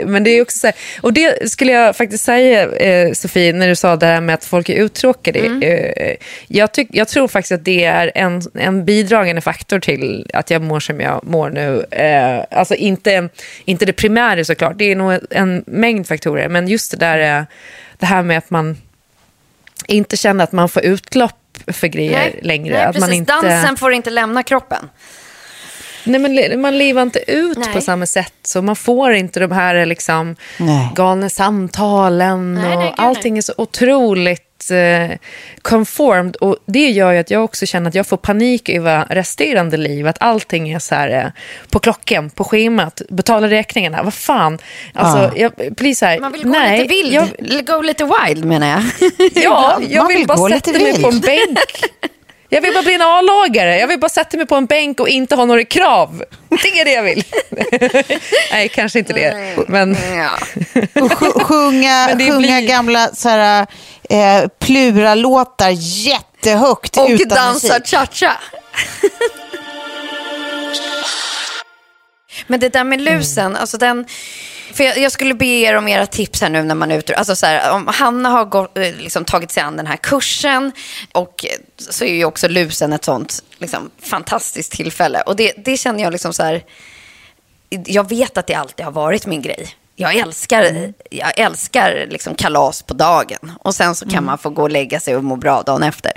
men 0.05 0.23
det 0.23 0.29
är 0.29 0.41
också 0.41 0.57
så 0.57 0.67
här, 0.67 0.75
och 1.01 1.13
det 1.13 1.51
skulle 1.51 1.71
jag 1.71 1.95
faktiskt 1.95 2.23
säga, 2.23 2.67
Sofie, 3.15 3.53
när 3.53 3.67
du 3.67 3.75
sa 3.75 3.95
det 3.95 4.05
här 4.05 4.21
med 4.21 4.33
att 4.33 4.45
folk 4.45 4.69
är 4.69 4.75
uttråkade. 4.75 5.39
Eh, 5.39 6.15
jag, 6.47 6.71
tyck, 6.71 6.87
jag 6.91 7.07
tror 7.07 7.27
faktiskt 7.27 7.51
att 7.51 7.65
det 7.65 7.83
är 7.83 8.11
en, 8.15 8.41
en 8.53 8.85
bidragande 8.85 9.41
faktor 9.41 9.79
till 9.79 10.29
att 10.33 10.51
jag 10.51 10.61
mår 10.61 10.79
som 10.79 10.99
jag 10.99 11.23
mår 11.23 11.49
nu. 11.49 11.85
Alltså 12.51 12.75
inte, 12.75 13.29
inte 13.65 13.85
det 13.85 13.93
primära 13.93 14.43
såklart, 14.43 14.77
det 14.77 14.91
är 14.91 14.95
nog 14.95 15.06
en 15.29 15.63
mängd 15.67 16.07
faktorer. 16.07 16.49
Men 16.49 16.67
just 16.67 16.91
det 16.91 16.97
där, 16.97 17.39
eh, 17.39 17.45
det 17.97 18.05
här 18.05 18.23
med 18.23 18.37
att 18.37 18.49
man 18.49 18.77
inte 19.87 20.17
känner 20.17 20.43
att 20.43 20.51
man 20.51 20.69
får 20.69 20.83
utlopp 20.83 21.57
för 21.67 21.87
grejer 21.87 22.39
längre. 22.41 22.73
Nej, 22.73 22.83
att 22.83 22.93
precis. 22.93 23.01
man 23.01 23.13
inte... 23.13 23.33
Dansen 23.33 23.77
får 23.77 23.93
inte 23.93 24.09
lämna 24.09 24.43
kroppen. 24.43 24.89
Nej, 26.03 26.19
men 26.19 26.61
man 26.61 26.77
lever 26.77 27.01
inte 27.01 27.31
ut 27.31 27.57
Nej. 27.57 27.73
på 27.73 27.81
samma 27.81 28.05
sätt. 28.05 28.33
Så 28.43 28.61
man 28.61 28.75
får 28.75 29.13
inte 29.13 29.39
de 29.39 29.51
här 29.51 29.85
liksom, 29.85 30.35
Nej. 30.57 30.89
galna 30.95 31.29
samtalen. 31.29 32.53
Nej, 32.53 32.63
nej, 32.63 32.75
och 32.77 32.83
gud, 32.83 32.93
allting 32.97 33.37
är 33.37 33.41
så 33.41 33.53
otroligt 33.57 34.46
eh, 34.71 35.09
conformed. 35.61 36.35
Och 36.35 36.57
det 36.65 36.89
gör 36.89 37.11
ju 37.11 37.19
att 37.19 37.31
jag 37.31 37.43
också 37.43 37.65
känner 37.65 37.89
att 37.89 37.95
jag 37.95 38.07
får 38.07 38.17
panik 38.17 38.69
över 38.69 39.05
resterande 39.09 39.77
liv. 39.77 40.07
Att 40.07 40.17
allting 40.21 40.69
är 40.69 40.79
så 40.79 40.95
här 40.95 41.09
eh, 41.09 41.31
på 41.69 41.79
klockan, 41.79 42.29
på 42.29 42.43
schemat, 42.43 43.01
betala 43.09 43.47
räkningarna. 43.49 44.03
Vad 44.03 44.13
fan. 44.13 44.57
Alltså, 44.93 45.37
jag 45.39 45.51
blir 45.77 45.95
så 45.95 46.05
här, 46.05 46.19
Man 46.19 46.31
vill 46.31 46.43
gå 46.43 46.49
nej, 46.49 46.77
lite 46.81 46.89
vild. 46.93 47.13
Jag, 47.13 47.65
Gå 47.65 47.81
lite 47.81 48.03
wild 48.25 48.45
menar 48.45 48.67
jag. 48.69 48.83
Ja, 49.43 49.79
jag 49.89 49.97
Man 49.97 50.07
vill, 50.07 50.17
vill 50.17 50.27
bara 50.27 50.49
sätta 50.49 50.71
mig 50.71 51.01
på 51.01 51.07
en 51.07 51.19
bänk. 51.19 51.59
Jag 52.49 52.61
vill 52.61 52.73
bara 52.73 52.83
bli 52.83 52.93
en 52.93 53.01
A-lagare. 53.01 53.79
Jag 53.79 53.87
vill 53.87 53.99
bara 53.99 54.09
sätta 54.09 54.37
mig 54.37 54.45
på 54.45 54.55
en 54.55 54.65
bänk 54.65 54.99
och 54.99 55.09
inte 55.09 55.35
ha 55.35 55.45
några 55.45 55.63
krav. 55.63 56.23
Det 56.49 56.79
är 56.79 56.85
det 56.85 56.91
jag 56.91 57.03
vill. 57.03 57.23
Nej, 58.51 58.69
kanske 58.69 58.99
inte 58.99 59.13
det. 59.13 59.55
Men 59.67 59.97
Ja. 60.15 60.29
Och 61.01 61.11
sj- 61.11 61.43
sjunga, 61.43 62.05
Men 62.07 62.17
det 62.17 62.31
sjunga 62.31 62.57
blir- 62.57 62.67
gamla 62.67 63.07
så 63.13 63.29
här, 63.29 63.67
eh, 64.09 64.47
pluralåtar 64.59 65.69
jättehögt 65.79 66.97
Och 66.97 67.07
utan 67.09 67.37
dansa 67.37 67.73
musik. 67.73 67.87
cha-cha. 67.87 68.37
Men 72.47 72.59
det 72.59 72.69
där 72.69 72.83
med 72.83 73.01
lusen, 73.01 73.55
alltså 73.55 73.77
den... 73.77 74.05
För 74.73 74.83
jag, 74.83 74.97
jag 74.97 75.11
skulle 75.11 75.33
be 75.33 75.45
er 75.45 75.75
om 75.75 75.87
era 75.87 76.05
tips 76.05 76.41
här 76.41 76.49
nu 76.49 76.63
när 76.63 76.75
man 76.75 76.91
är 76.91 76.97
ute. 76.97 77.15
Alltså 77.15 77.35
så 77.35 77.45
här, 77.45 77.71
om 77.71 77.87
Hanna 77.87 78.29
har 78.29 78.45
gått, 78.45 78.77
eh, 78.77 78.95
liksom, 78.95 79.25
tagit 79.25 79.51
sig 79.51 79.63
an 79.63 79.77
den 79.77 79.87
här 79.87 79.97
kursen 79.97 80.71
och 81.11 81.45
eh, 81.45 81.59
så 81.77 82.05
är 82.05 82.13
ju 82.13 82.25
också 82.25 82.47
lusen 82.47 82.93
ett 82.93 83.05
sånt 83.05 83.43
liksom, 83.57 83.91
fantastiskt 84.01 84.71
tillfälle. 84.71 85.21
Och 85.21 85.35
det, 85.35 85.53
det 85.57 85.77
känner 85.77 86.03
jag 86.03 86.11
liksom 86.11 86.33
så 86.33 86.43
här... 86.43 86.63
Jag 87.69 88.09
vet 88.09 88.37
att 88.37 88.47
det 88.47 88.53
alltid 88.53 88.85
har 88.85 88.91
varit 88.91 89.25
min 89.25 89.41
grej. 89.41 89.69
Jag 89.99 90.15
älskar, 90.15 90.93
jag 91.11 91.39
älskar 91.39 92.05
liksom 92.09 92.35
kalas 92.35 92.81
på 92.81 92.93
dagen. 92.93 93.51
Och 93.59 93.75
sen 93.75 93.95
så 93.95 94.09
kan 94.09 94.25
man 94.25 94.37
få 94.37 94.49
gå 94.49 94.61
och 94.61 94.69
lägga 94.71 94.99
sig 94.99 95.15
och 95.15 95.23
må 95.23 95.35
bra 95.35 95.61
dagen 95.61 95.83
efter. 95.83 96.11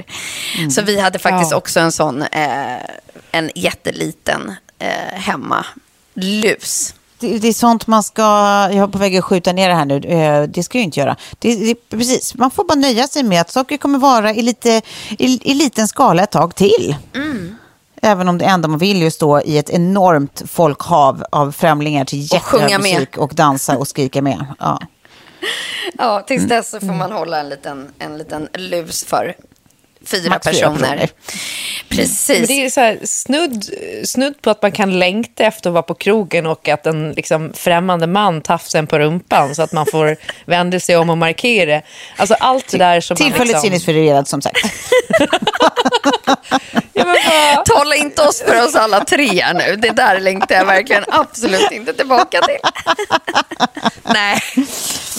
Så 0.70 0.83
vi 0.83 1.01
hade 1.01 1.18
faktiskt 1.18 1.51
Ja. 1.51 1.57
också 1.57 1.81
en 1.81 1.93
sån, 1.93 2.22
eh, 2.22 2.76
en 3.31 3.51
jätteliten 3.55 4.55
eh, 4.78 5.18
hemma 5.20 5.66
lus. 6.14 6.95
Det, 7.18 7.39
det 7.39 7.49
är 7.49 7.53
sånt 7.53 7.87
man 7.87 8.03
ska, 8.03 8.22
jag 8.72 8.76
är 8.76 8.87
på 8.87 8.99
väg 8.99 9.16
att 9.16 9.24
skjuta 9.24 9.53
ner 9.53 9.68
det 9.68 9.74
här 9.74 9.85
nu, 9.85 9.97
eh, 9.97 10.43
det 10.43 10.62
ska 10.62 10.78
jag 10.78 10.81
ju 10.81 10.85
inte 10.85 11.01
göra. 11.01 11.16
Det, 11.39 11.55
det, 11.55 11.74
precis, 11.91 12.35
man 12.35 12.51
får 12.51 12.64
bara 12.64 12.74
nöja 12.78 13.07
sig 13.07 13.22
med 13.22 13.41
att 13.41 13.51
saker 13.51 13.76
kommer 13.76 13.99
vara 13.99 14.35
i, 14.35 14.43
lite, 14.43 14.83
i, 15.18 15.51
i 15.51 15.55
liten 15.55 15.89
skala 15.89 16.22
ett 16.22 16.31
tag 16.31 16.55
till. 16.55 16.97
Mm. 17.14 17.57
Även 18.01 18.29
om 18.29 18.39
det 18.39 18.45
enda 18.45 18.69
man 18.69 18.79
vill 18.79 19.03
ju 19.03 19.11
stå 19.11 19.41
i 19.41 19.59
ett 19.59 19.71
enormt 19.71 20.43
folkhav 20.47 21.25
av 21.33 21.53
främlingar 21.53 22.05
till 22.05 22.33
jättehög 22.33 22.71
med. 22.71 22.81
musik 22.81 23.17
och 23.17 23.35
dansa 23.35 23.79
och 23.79 23.89
skrika 23.89 24.23
med. 24.23 24.47
Ja. 24.59 24.81
Ja, 25.99 26.25
tills 26.27 26.49
dess 26.49 26.71
så 26.71 26.81
får 26.81 26.93
man 26.93 27.13
hålla 27.13 27.41
en 27.41 27.49
liten, 27.49 27.93
en 27.99 28.19
liten 28.19 28.49
lus 28.55 29.05
för 29.05 29.35
fyra 30.07 30.31
Max 30.31 30.47
personer. 30.47 30.73
personer. 30.73 31.09
Precis. 31.89 32.39
Men 32.39 32.47
det 32.47 32.65
är 32.65 32.71
så 32.71 32.81
här, 32.81 32.99
snudd, 33.05 33.65
snudd 34.05 34.43
på 34.43 34.51
att 34.51 34.63
man 34.63 34.73
kan 34.73 34.99
längta 34.99 35.45
efter 35.45 35.71
att 35.71 35.75
vara 35.75 35.83
på 35.83 35.95
krogen 35.95 36.47
och 36.47 36.69
att 36.69 36.87
en 36.87 37.13
liksom, 37.13 37.53
främmande 37.55 38.07
man 38.07 38.43
tafsar 38.43 38.79
en 38.79 38.87
på 38.87 38.99
rumpan 38.99 39.55
så 39.55 39.63
att 39.63 39.73
man 39.73 39.87
får 39.87 40.17
vända 40.45 40.81
sig 40.81 40.97
om 40.97 41.11
och 41.11 41.19
markera. 41.19 41.83
Alltså 42.17 42.35
allt 42.35 42.69
det 42.69 42.79
där 42.79 43.01
som 43.01 43.17
Tillfälligt 43.17 43.49
liksom... 43.49 43.63
sinnesförvirrad 43.63 44.29
som 44.29 44.43
sagt. 44.43 44.59
Ja, 46.93 47.05
men 47.05 47.15
bara, 47.15 47.65
Tala 47.65 47.95
inte 47.95 48.23
oss 48.23 48.43
för 48.43 48.65
oss 48.65 48.75
alla 48.75 49.05
tre 49.05 49.53
nu. 49.55 49.77
Det 49.77 49.91
där 49.91 50.21
längtar 50.21 50.55
jag 50.55 50.65
verkligen 50.65 51.05
absolut 51.09 51.71
inte 51.71 51.93
tillbaka 51.93 52.41
till. 52.41 52.59
nej. 54.15 54.41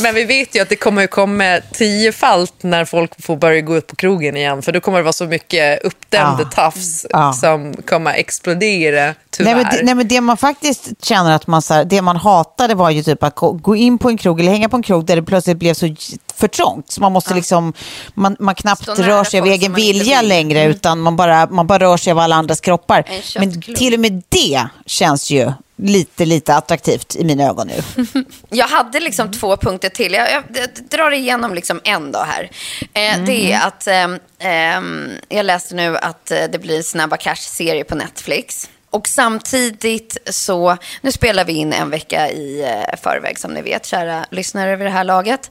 Men 0.01 0.15
vi 0.15 0.25
vet 0.25 0.55
ju 0.55 0.61
att 0.61 0.69
det 0.69 0.75
kommer 0.75 1.07
komma 1.07 1.61
tiofalt 1.73 2.63
när 2.63 2.85
folk 2.85 3.23
får 3.23 3.35
börja 3.35 3.61
gå 3.61 3.77
ut 3.77 3.87
på 3.87 3.95
krogen 3.95 4.37
igen. 4.37 4.61
För 4.61 4.71
då 4.71 4.80
kommer 4.81 4.97
det 4.97 5.03
vara 5.03 5.13
så 5.13 5.25
mycket 5.25 5.83
uppdämda 5.83 6.43
Ja. 6.43 6.49
tafs 6.49 7.05
Ja. 7.09 7.33
som 7.33 7.73
kommer 7.73 8.11
att 8.11 8.17
explodera, 8.17 9.13
tyvärr. 9.29 9.53
Nej 9.55 9.63
men, 9.63 9.73
det, 9.75 9.83
nej 9.83 9.95
men 9.95 10.07
det 10.07 10.21
man 10.21 10.37
faktiskt 10.37 11.05
känner 11.05 11.31
att 11.35 11.47
man, 11.47 11.61
så 11.61 11.73
här, 11.73 11.85
det 11.85 12.01
man 12.01 12.15
hatade 12.17 12.75
var 12.75 12.89
ju 12.89 13.03
typ 13.03 13.23
att 13.23 13.35
gå- 13.35 13.75
in 13.75 13.97
på 13.97 14.09
en 14.09 14.17
krog 14.17 14.39
eller 14.39 14.51
hänga 14.51 14.69
på 14.69 14.77
en 14.77 14.83
krog 14.83 15.05
där 15.05 15.15
det 15.15 15.23
plötsligt 15.23 15.57
blev 15.57 15.73
så 15.73 15.95
för 16.35 16.47
trångt. 16.47 16.91
Så 16.91 17.01
man 17.01 17.11
måste 17.11 17.33
liksom, 17.33 17.73
man, 18.13 18.35
man 18.39 18.55
knappt 18.55 18.87
rör 18.99 19.23
sig 19.23 19.39
av 19.39 19.45
egen 19.47 19.73
vilja 19.73 20.19
vill. 20.19 20.29
längre 20.29 20.59
Mm. 20.59 20.71
utan 20.71 20.99
man 20.99 21.15
bara, 21.15 21.47
man 21.49 21.67
bara 21.67 21.79
rör 21.79 21.97
sig 21.97 22.11
av 22.11 22.19
alla 22.19 22.35
andras 22.35 22.61
kroppar. 22.61 23.03
En 23.09 23.21
Men 23.39 23.61
till 23.61 23.93
och 23.93 23.99
med 23.99 24.23
det 24.29 24.67
känns 24.85 25.31
ju 25.31 25.51
lite, 25.81 26.25
lite 26.25 26.55
attraktivt 26.55 27.15
i 27.15 27.23
mina 27.23 27.43
ögon 27.43 27.67
nu. 27.67 28.03
Jag 28.49 28.67
hade 28.67 28.99
liksom 28.99 29.31
två 29.31 29.57
punkter 29.57 29.89
till. 29.89 30.13
Jag, 30.13 30.31
jag, 30.31 30.43
jag 30.53 30.69
drar 30.89 31.11
igenom 31.11 31.53
liksom 31.53 31.81
en 31.83 32.11
dag 32.11 32.25
här. 32.25 32.49
Eh, 32.93 33.23
Det 33.25 33.51
är 33.53 33.67
att 33.67 33.87
ehm, 33.87 34.19
ehm, 34.39 35.09
jag 35.29 35.45
läste 35.45 35.75
nu 35.75 35.97
att 35.97 36.31
eh, 36.31 36.43
det 36.51 36.59
blir 36.59 36.81
Snabba 36.81 37.17
Cash-serie 37.17 37.83
på 37.83 37.95
Netflix. 37.95 38.69
Och 38.89 39.07
samtidigt 39.07 40.17
så, 40.29 40.77
nu 41.01 41.11
spelar 41.11 41.45
vi 41.45 41.53
in 41.53 41.73
en 41.73 41.89
vecka 41.89 42.29
i 42.31 42.61
eh, 42.63 42.99
förväg 43.03 43.39
som 43.39 43.53
ni 43.53 43.61
vet, 43.61 43.85
kära 43.85 44.25
lyssnare 44.31 44.75
vid 44.75 44.87
det 44.87 44.91
här 44.91 45.03
laget. 45.03 45.49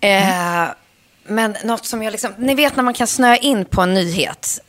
Eh, 0.00 0.64
Men 1.24 1.56
något 1.64 1.86
som 1.86 2.02
jag 2.02 2.10
liksom, 2.10 2.32
ni 2.38 2.54
vet 2.54 2.76
när 2.76 2.82
man 2.82 2.94
kan 2.94 3.06
snöa 3.06 3.36
in 3.36 3.64
på 3.64 3.80
en 3.82 3.94
nyhet 3.94 4.60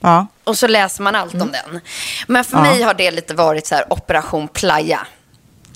Ja. 0.00 0.26
och 0.44 0.58
så 0.58 0.66
läser 0.66 1.02
man 1.02 1.14
allt 1.14 1.34
om 1.34 1.52
den. 1.52 1.80
Men 2.26 2.44
för 2.44 2.56
Ja. 2.56 2.62
mig 2.62 2.82
har 2.82 2.94
det 2.94 3.10
lite 3.10 3.34
varit 3.34 3.66
så 3.66 3.74
här 3.74 3.92
Operation 3.92 4.48
Playa. 4.48 5.06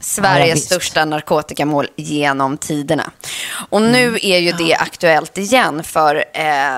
Sveriges 0.01 0.70
Ja, 0.70 0.77
största 0.77 1.05
narkotikamål 1.05 1.89
genom 1.97 2.57
tiderna. 2.59 3.11
Och 3.70 3.83
nu 3.83 4.03
Mm. 4.09 4.18
är 4.22 4.39
ju 4.39 4.53
det 4.53 4.75
aktuellt 4.75 5.39
igen 5.39 5.85
för 5.85 6.25
eh, 6.35 6.75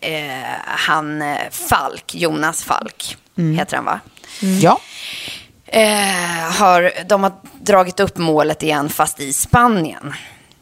eh, 0.00 0.48
han 0.64 1.22
eh, 1.22 1.36
Falk, 1.50 2.14
Jonas 2.14 2.62
Falk, 2.64 3.16
Mm. 3.38 3.58
heter 3.58 3.76
han 3.76 3.84
va? 3.84 4.00
ja. 4.60 4.80
Eh, 5.66 6.52
har, 6.58 6.92
de 7.08 7.22
har 7.22 7.32
dragit 7.60 8.00
upp 8.00 8.16
målet 8.16 8.62
igen 8.62 8.88
fast 8.88 9.20
i 9.20 9.32
Spanien. 9.32 10.14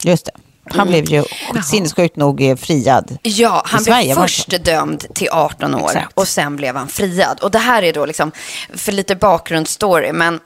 Just 0.03 0.27
det. 0.27 0.33
Han 0.65 0.89
Mm. 0.89 0.89
blev 1.05 1.11
ju 1.11 1.25
sinnessjukt 1.65 2.17
nog 2.17 2.43
eh, 2.43 2.57
friad. 2.57 3.19
Ja, 3.23 3.63
han 3.67 3.81
Sverige, 3.85 4.15
blev 4.15 4.23
först 4.23 4.65
dömd 4.65 5.07
till 5.15 5.29
18 5.33 5.75
år 5.75 5.87
Exakt. 5.89 6.13
och 6.15 6.29
sen 6.29 6.57
blev 6.57 6.77
han 6.77 6.89
friad. 6.89 7.41
Och 7.43 7.51
det 7.51 7.59
här 7.59 7.83
är 7.83 7.93
då 7.93 8.07
liksom, 8.07 8.33
för 8.75 8.93
lite 8.93 9.17
bakgrundsstory, 9.17 10.13
men 10.13 10.41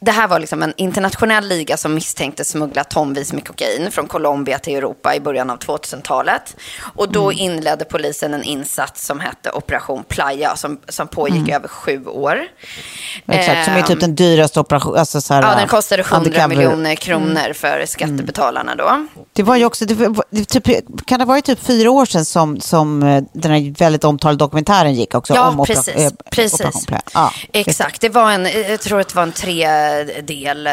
det 0.00 0.10
här 0.10 0.28
var 0.28 0.38
liksom 0.38 0.62
en 0.62 0.72
internationell 0.76 1.48
liga 1.48 1.76
som 1.76 1.94
misstänkte 1.94 2.44
smuggla 2.44 2.84
tonvis 2.84 3.32
med 3.32 3.46
kokain 3.46 3.90
från 3.90 4.06
Colombia 4.06 4.58
till 4.58 4.74
Europa 4.76 5.14
i 5.14 5.20
början 5.20 5.50
av 5.50 5.58
2000-talet. 5.58 6.56
Och 6.94 7.12
då 7.12 7.24
Mm. 7.30 7.38
inledde 7.38 7.84
polisen 7.84 8.34
en 8.34 8.42
insats 8.42 9.06
som 9.06 9.20
hette 9.20 9.50
Operation 9.50 10.04
Playa, 10.08 10.56
som, 10.56 10.80
som 10.88 11.08
pågick 11.08 11.48
över 11.48 11.68
sju 11.68 12.04
år. 12.06 12.32
Mm. 12.34 13.40
Exakt, 13.40 13.64
som 13.64 13.74
är 13.74 13.82
typ 13.82 13.90
Ehm, 13.90 13.98
den 13.98 14.14
dyraste 14.14 14.60
operationen. 14.60 14.98
Alltså 14.98 15.34
Ja, 15.34 15.54
den 15.54 15.68
kostade 15.68 16.02
100 16.02 16.16
undercover. 16.16 16.48
miljoner 16.48 16.94
kronor 16.94 17.52
för 17.52 17.86
skattebetalarna 17.86 18.74
då. 18.74 19.06
Det 19.32 19.42
var 19.42 19.59
ju 19.60 19.66
också, 19.66 19.84
det 19.84 20.44
typ, 20.44 20.64
kan 21.06 21.18
det 21.18 21.24
ha 21.24 21.26
varit 21.26 21.44
typ 21.44 21.60
fyra 21.60 21.90
år 21.90 22.06
sedan 22.06 22.24
som, 22.24 22.60
som 22.60 23.02
eh, 23.02 23.22
den 23.32 23.52
här 23.52 23.74
väldigt 23.78 24.04
omtalade 24.04 24.38
dokumentären 24.38 24.94
gick 24.94 25.14
också? 25.14 25.34
Ja, 25.34 25.48
om 25.48 25.60
opera- 25.60 25.66
precis. 25.74 25.94
eh, 25.94 26.10
precis. 26.30 26.60
Operation. 26.60 26.98
Ja, 27.14 27.32
Exakt, 27.52 28.00
det 28.00 28.08
var 28.08 28.30
en, 28.32 28.44
jag 28.46 28.80
tror 28.80 29.00
att 29.00 29.08
det 29.08 29.14
var 29.14 29.22
en 29.22 29.32
tredel, 29.32 30.66
eh, 30.66 30.72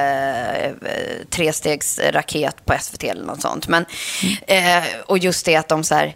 trestegsraket 1.30 2.66
på 2.66 2.74
SVT 2.82 3.04
eller 3.04 3.26
något 3.26 3.42
sånt. 3.42 3.68
Men, 3.68 3.86
eh, 4.48 4.84
och 5.06 5.18
just 5.18 5.46
det 5.46 5.56
att 5.56 5.68
de 5.68 5.84
så 5.84 5.96
här, 5.96 6.16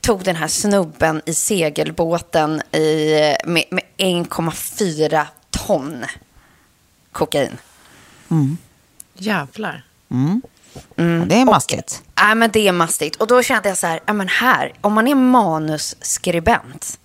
tog 0.00 0.24
den 0.24 0.36
här 0.36 0.48
snubben 0.48 1.22
i 1.26 1.34
segelbåten 1.34 2.62
i, 2.72 3.14
med, 3.44 3.64
med 3.70 3.84
1,4 3.98 5.26
ton 5.50 6.04
kokain. 7.12 7.58
Jävlar. 9.14 9.84
Ja, 10.96 11.04
det 11.04 11.34
är 11.40 11.44
mastigt. 11.44 12.02
Nej, 12.22 12.34
men 12.34 12.50
det 12.50 12.68
är 12.68 12.72
mastigt. 12.72 13.16
Och 13.16 13.26
då 13.26 13.42
kände 13.42 13.68
jag 13.68 13.78
så 13.78 13.86
här, 13.86 14.00
ja 14.06 14.12
men 14.12 14.28
här, 14.28 14.72
om 14.80 14.92
man 14.92 15.08
är 15.08 15.14
manusskribent, 15.14 16.98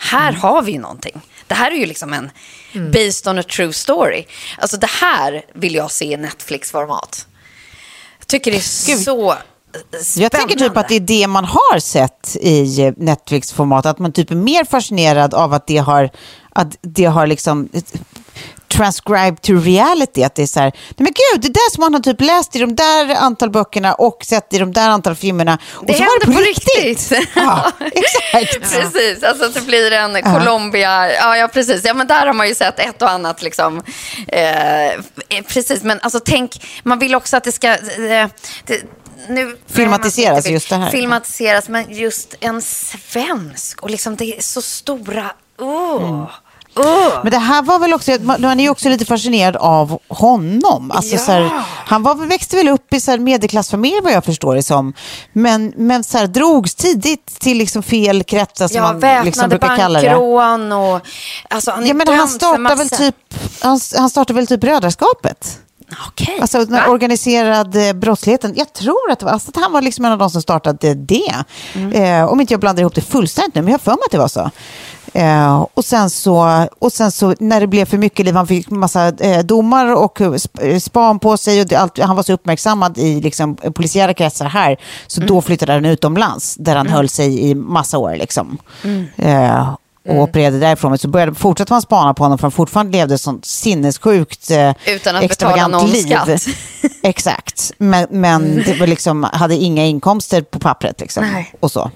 här 0.00 0.28
Mm. 0.28 0.40
har 0.40 0.62
vi 0.62 0.72
ju 0.72 0.78
någonting. 0.78 1.20
Det 1.46 1.54
här 1.54 1.70
är 1.70 1.74
ju 1.76 1.86
liksom 1.86 2.12
en 2.12 2.30
based 2.92 3.28
on 3.32 3.38
a 3.38 3.42
true 3.42 3.72
story. 3.72 4.26
Alltså 4.58 4.76
det 4.76 4.90
här 4.90 5.42
vill 5.54 5.74
jag 5.74 5.90
se 5.90 6.04
i 6.04 6.16
Netflix-format. 6.16 7.26
Jag 8.18 8.26
tycker 8.26 8.50
det 8.50 8.56
är 8.56 8.86
Gud. 8.86 9.04
så 9.04 9.32
eh, 9.32 9.36
spännande. 10.02 10.22
Jag 10.22 10.32
tänker 10.32 10.56
typ 10.58 10.76
att 10.76 10.88
det 10.88 10.94
är 10.96 11.00
det 11.00 11.26
man 11.26 11.44
har 11.44 11.78
sett 11.78 12.36
i 12.40 12.82
eh, 12.82 12.92
Netflix-format, 12.96 13.86
att 13.86 13.98
man 13.98 14.12
typ 14.12 14.30
är 14.30 14.34
mer 14.34 14.64
fascinerad 14.64 15.34
av 15.34 15.52
att 15.52 15.66
det 15.66 15.76
har, 15.78 16.10
att 16.50 16.76
det 16.80 17.04
har 17.04 17.26
liksom 17.26 17.68
eh, 18.76 18.82
transcribed 18.82 19.42
to 19.42 19.52
reality, 19.52 20.22
att 20.22 20.34
det 20.34 20.42
är 20.42 20.46
så 20.46 20.60
här, 20.60 20.72
nej 20.72 20.94
men 20.96 21.12
gud, 21.12 21.42
det 21.42 21.48
där 21.48 21.70
som 21.74 21.80
man 21.80 21.94
har 21.94 22.00
typ 22.00 22.20
läst 22.20 22.56
i 22.56 22.58
de 22.58 22.74
där 22.74 23.14
antal 23.14 23.50
böckerna 23.50 23.94
och 23.94 24.24
sett 24.24 24.54
i 24.54 24.58
de 24.58 24.72
där 24.72 24.88
antal 24.88 25.14
filmerna. 25.14 25.58
Och 25.64 25.86
Det 25.86 25.94
så 25.94 25.98
var 25.98 26.26
händer 26.26 26.38
på 26.38 26.46
riktigt. 26.48 27.12
Ja, 27.34 27.72
exakt. 27.80 28.72
Precis, 28.72 29.22
alltså 29.22 29.44
att 29.44 29.54
det 29.54 29.60
blir 29.60 29.92
en 29.92 30.22
Colombia, 30.22 31.12
ja, 31.12 31.36
ja 31.36 31.48
precis, 31.48 31.84
ja 31.84 31.94
men 31.94 32.06
där 32.06 32.26
har 32.26 32.32
man 32.32 32.48
ju 32.48 32.54
sett 32.54 32.78
ett 32.78 33.02
och 33.02 33.10
annat 33.10 33.42
liksom, 33.42 33.82
eh, 34.28 35.42
precis, 35.48 35.82
men 35.82 36.00
alltså 36.00 36.20
tänk, 36.20 36.66
man 36.82 36.98
vill 36.98 37.14
också 37.14 37.36
att 37.36 37.44
det 37.44 37.52
ska, 37.52 37.68
eh, 37.68 38.28
det, 38.64 38.82
nu, 39.28 39.56
Filmatiseras, 39.66 40.48
just 40.48 40.68
det 40.68 40.76
här. 40.76 40.90
Filmatiseras, 40.90 41.68
men 41.68 41.84
just 41.94 42.34
en 42.40 42.62
svensk 42.62 43.82
och 43.82 43.90
liksom 43.90 44.16
det 44.16 44.36
är 44.36 44.42
så 44.42 44.62
stora, 44.62 45.32
oh, 45.58 46.30
oh. 46.76 47.20
Men 47.22 47.32
det 47.32 47.38
här 47.38 47.62
var 47.62 47.78
väl 47.78 47.92
också, 47.94 48.12
man 48.22 48.44
är 48.44 48.64
ju 48.64 48.70
också 48.70 48.88
lite 48.88 49.04
fascinerad 49.04 49.56
av 49.56 49.98
honom. 50.08 50.90
Alltså, 50.90 51.14
Ja. 51.14 51.20
så 51.20 51.32
här, 51.32 51.50
han 51.86 52.02
var, 52.02 52.14
växte 52.14 52.56
väl 52.56 52.68
upp 52.68 52.92
i 52.92 53.00
så 53.00 53.10
här 53.10 53.18
medelklassfamilj 53.18 54.00
vad 54.02 54.12
jag 54.12 54.24
förstår 54.24 54.54
det 54.54 54.62
som. 54.62 54.92
Men, 55.32 55.72
men 55.76 56.04
så 56.04 56.18
här, 56.18 56.26
drogs 56.26 56.74
tidigt 56.74 57.26
till 57.40 57.58
liksom 57.58 57.82
fel 57.82 58.24
kretsar 58.24 58.68
som 58.68 58.76
Ja, 58.76 58.92
man 58.92 59.24
liksom 59.24 59.48
brukar 59.48 59.76
kalla 59.76 60.00
det. 60.00 60.06
bankrån 60.10 60.72
och... 60.72 61.00
Alltså, 61.50 61.70
han 61.70 61.86
Ja, 61.86 61.94
men 61.94 62.08
han 62.08 62.28
startade 62.28 62.74
väl 62.74 62.90
typ, 62.90 63.14
han, 63.60 63.80
han 63.96 64.10
startade 64.10 64.36
väl 64.36 64.46
typ 64.46 64.60
Brödraskapet? 64.60 65.58
Okej. 66.08 66.38
Alltså 66.40 66.58
den 66.58 66.72
Va? 66.72 66.88
organiserade 66.88 67.94
brottsligheten. 67.94 68.52
Jag 68.56 68.72
tror 68.72 69.10
att, 69.10 69.18
det 69.18 69.24
var, 69.24 69.32
alltså, 69.32 69.50
att 69.50 69.56
han 69.56 69.72
var 69.72 69.82
liksom 69.82 70.04
en 70.04 70.12
av 70.12 70.18
de 70.18 70.30
som 70.30 70.42
startade 70.42 70.94
det. 70.94 71.34
Mm. 71.74 71.92
Eh, 71.92 72.32
om 72.32 72.40
inte 72.40 72.52
jag 72.52 72.60
blandar 72.60 72.80
ihop 72.80 72.94
det 72.94 73.00
fullständigt 73.00 73.54
nu, 73.54 73.62
men 73.62 73.68
jag 73.72 73.78
har 73.78 73.82
för 73.82 73.90
mig 73.90 73.98
att 74.06 74.10
det 74.12 74.18
var 74.18 74.28
så. 74.28 74.50
Eh, 75.12 75.66
och, 75.74 75.84
sen 75.84 76.10
så 76.10 76.66
och 76.78 76.92
sen 76.92 77.12
så 77.12 77.34
när 77.40 77.60
det 77.60 77.66
blev 77.66 77.84
för 77.84 77.98
mycket 77.98 78.24
liv, 78.26 78.34
han 78.34 78.46
fick 78.46 78.70
massa 78.70 79.08
eh, 79.08 79.38
domar 79.38 79.94
och 79.94 80.20
eh, 80.20 80.34
eh, 80.60 80.78
span 80.78 81.18
på 81.18 81.36
sig 81.36 81.60
och 81.60 81.66
det, 81.66 81.76
allt, 81.76 81.98
han 81.98 82.16
var 82.16 82.22
så 82.22 82.32
uppmärksammad 82.32 82.98
i 82.98 83.20
liksom, 83.20 83.56
eh, 83.62 83.70
polisiära 83.72 84.14
kretsar 84.14 84.46
här, 84.46 84.76
så 85.06 85.20
Mm. 85.20 85.28
då 85.28 85.42
flyttade 85.42 85.72
han 85.72 85.84
utomlands 85.84 86.54
där 86.54 86.76
han 86.76 86.86
höll 86.86 87.08
sig 87.08 87.50
i 87.50 87.54
massa 87.54 87.98
år. 87.98 88.16
Liksom. 88.16 88.58
Mm. 90.06 90.16
Och 90.18 90.22
opererade 90.22 90.58
därifrån. 90.58 90.90
Men 90.90 90.98
så 90.98 91.08
började, 91.08 91.34
fortsatte 91.34 91.72
man 91.72 91.82
spana 91.82 92.14
på 92.14 92.24
honom 92.24 92.38
för 92.38 92.42
han 92.42 92.52
fortfarande 92.52 92.98
levde 92.98 93.14
ett 93.14 93.20
sånt 93.20 93.44
sinnessjukt 93.44 94.50
eh, 94.50 94.72
Utan 94.86 95.16
att 95.16 95.28
betala 95.28 95.68
någon 95.68 95.90
liv. 95.90 96.02
skatt. 96.02 96.46
Exakt, 97.02 97.72
men, 97.78 98.06
men 98.10 98.62
det 98.66 98.80
var 98.80 98.86
liksom, 98.86 99.22
hade 99.32 99.54
inga 99.54 99.86
inkomster 99.86 100.42
på 100.42 100.58
pappret. 100.58 101.00
Liksom, 101.00 101.24
Nej. 101.32 101.52
och 101.60 101.72
så. 101.72 101.90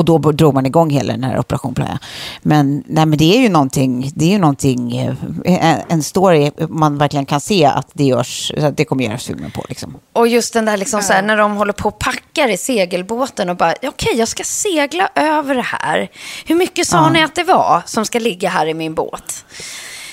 Och 0.00 0.06
då 0.06 0.18
drog 0.18 0.54
man 0.54 0.66
igång 0.66 0.90
hela 0.90 1.12
den 1.12 1.24
här 1.24 1.38
Operation 1.38 1.74
Playa. 1.74 1.98
Men, 2.42 2.84
nej, 2.86 3.06
men 3.06 3.18
det 3.18 3.36
är 3.36 3.40
ju 3.40 3.48
någonting, 3.48 4.10
det 4.14 4.24
är 4.24 4.28
ju 4.28 4.38
någonting, 4.38 4.96
eh, 4.96 5.14
en, 5.44 5.80
en 5.88 6.02
story 6.02 6.50
man 6.68 6.98
verkligen 6.98 7.26
kan 7.26 7.40
se 7.40 7.64
att 7.64 7.88
det 7.92 8.04
görs, 8.04 8.52
att 8.56 8.76
det 8.76 8.84
kommer 8.84 9.04
göras 9.04 9.26
filmer 9.26 9.50
på. 9.50 9.64
Liksom. 9.68 9.96
Och 10.12 10.28
just 10.28 10.52
den 10.52 10.64
där 10.64 10.76
liksom 10.76 11.02
så 11.02 11.12
här, 11.12 11.22
när 11.22 11.36
de 11.36 11.56
håller 11.56 11.72
på 11.72 11.88
och 11.88 11.98
packar 11.98 12.48
i 12.48 12.56
segelbåten 12.56 13.50
och 13.50 13.56
bara, 13.56 13.74
okej, 13.82 14.14
jag 14.16 14.28
ska 14.28 14.44
segla 14.44 15.08
över 15.14 15.54
det 15.54 15.62
här. 15.62 16.10
Hur 16.46 16.54
mycket 16.54 16.86
sa 16.86 17.10
ni 17.10 17.22
att 17.22 17.34
det 17.34 17.44
var 17.44 17.82
som 17.86 18.04
ska 18.04 18.18
ligga 18.18 18.48
här 18.48 18.66
i 18.66 18.74
min 18.74 18.94
båt? 18.94 19.44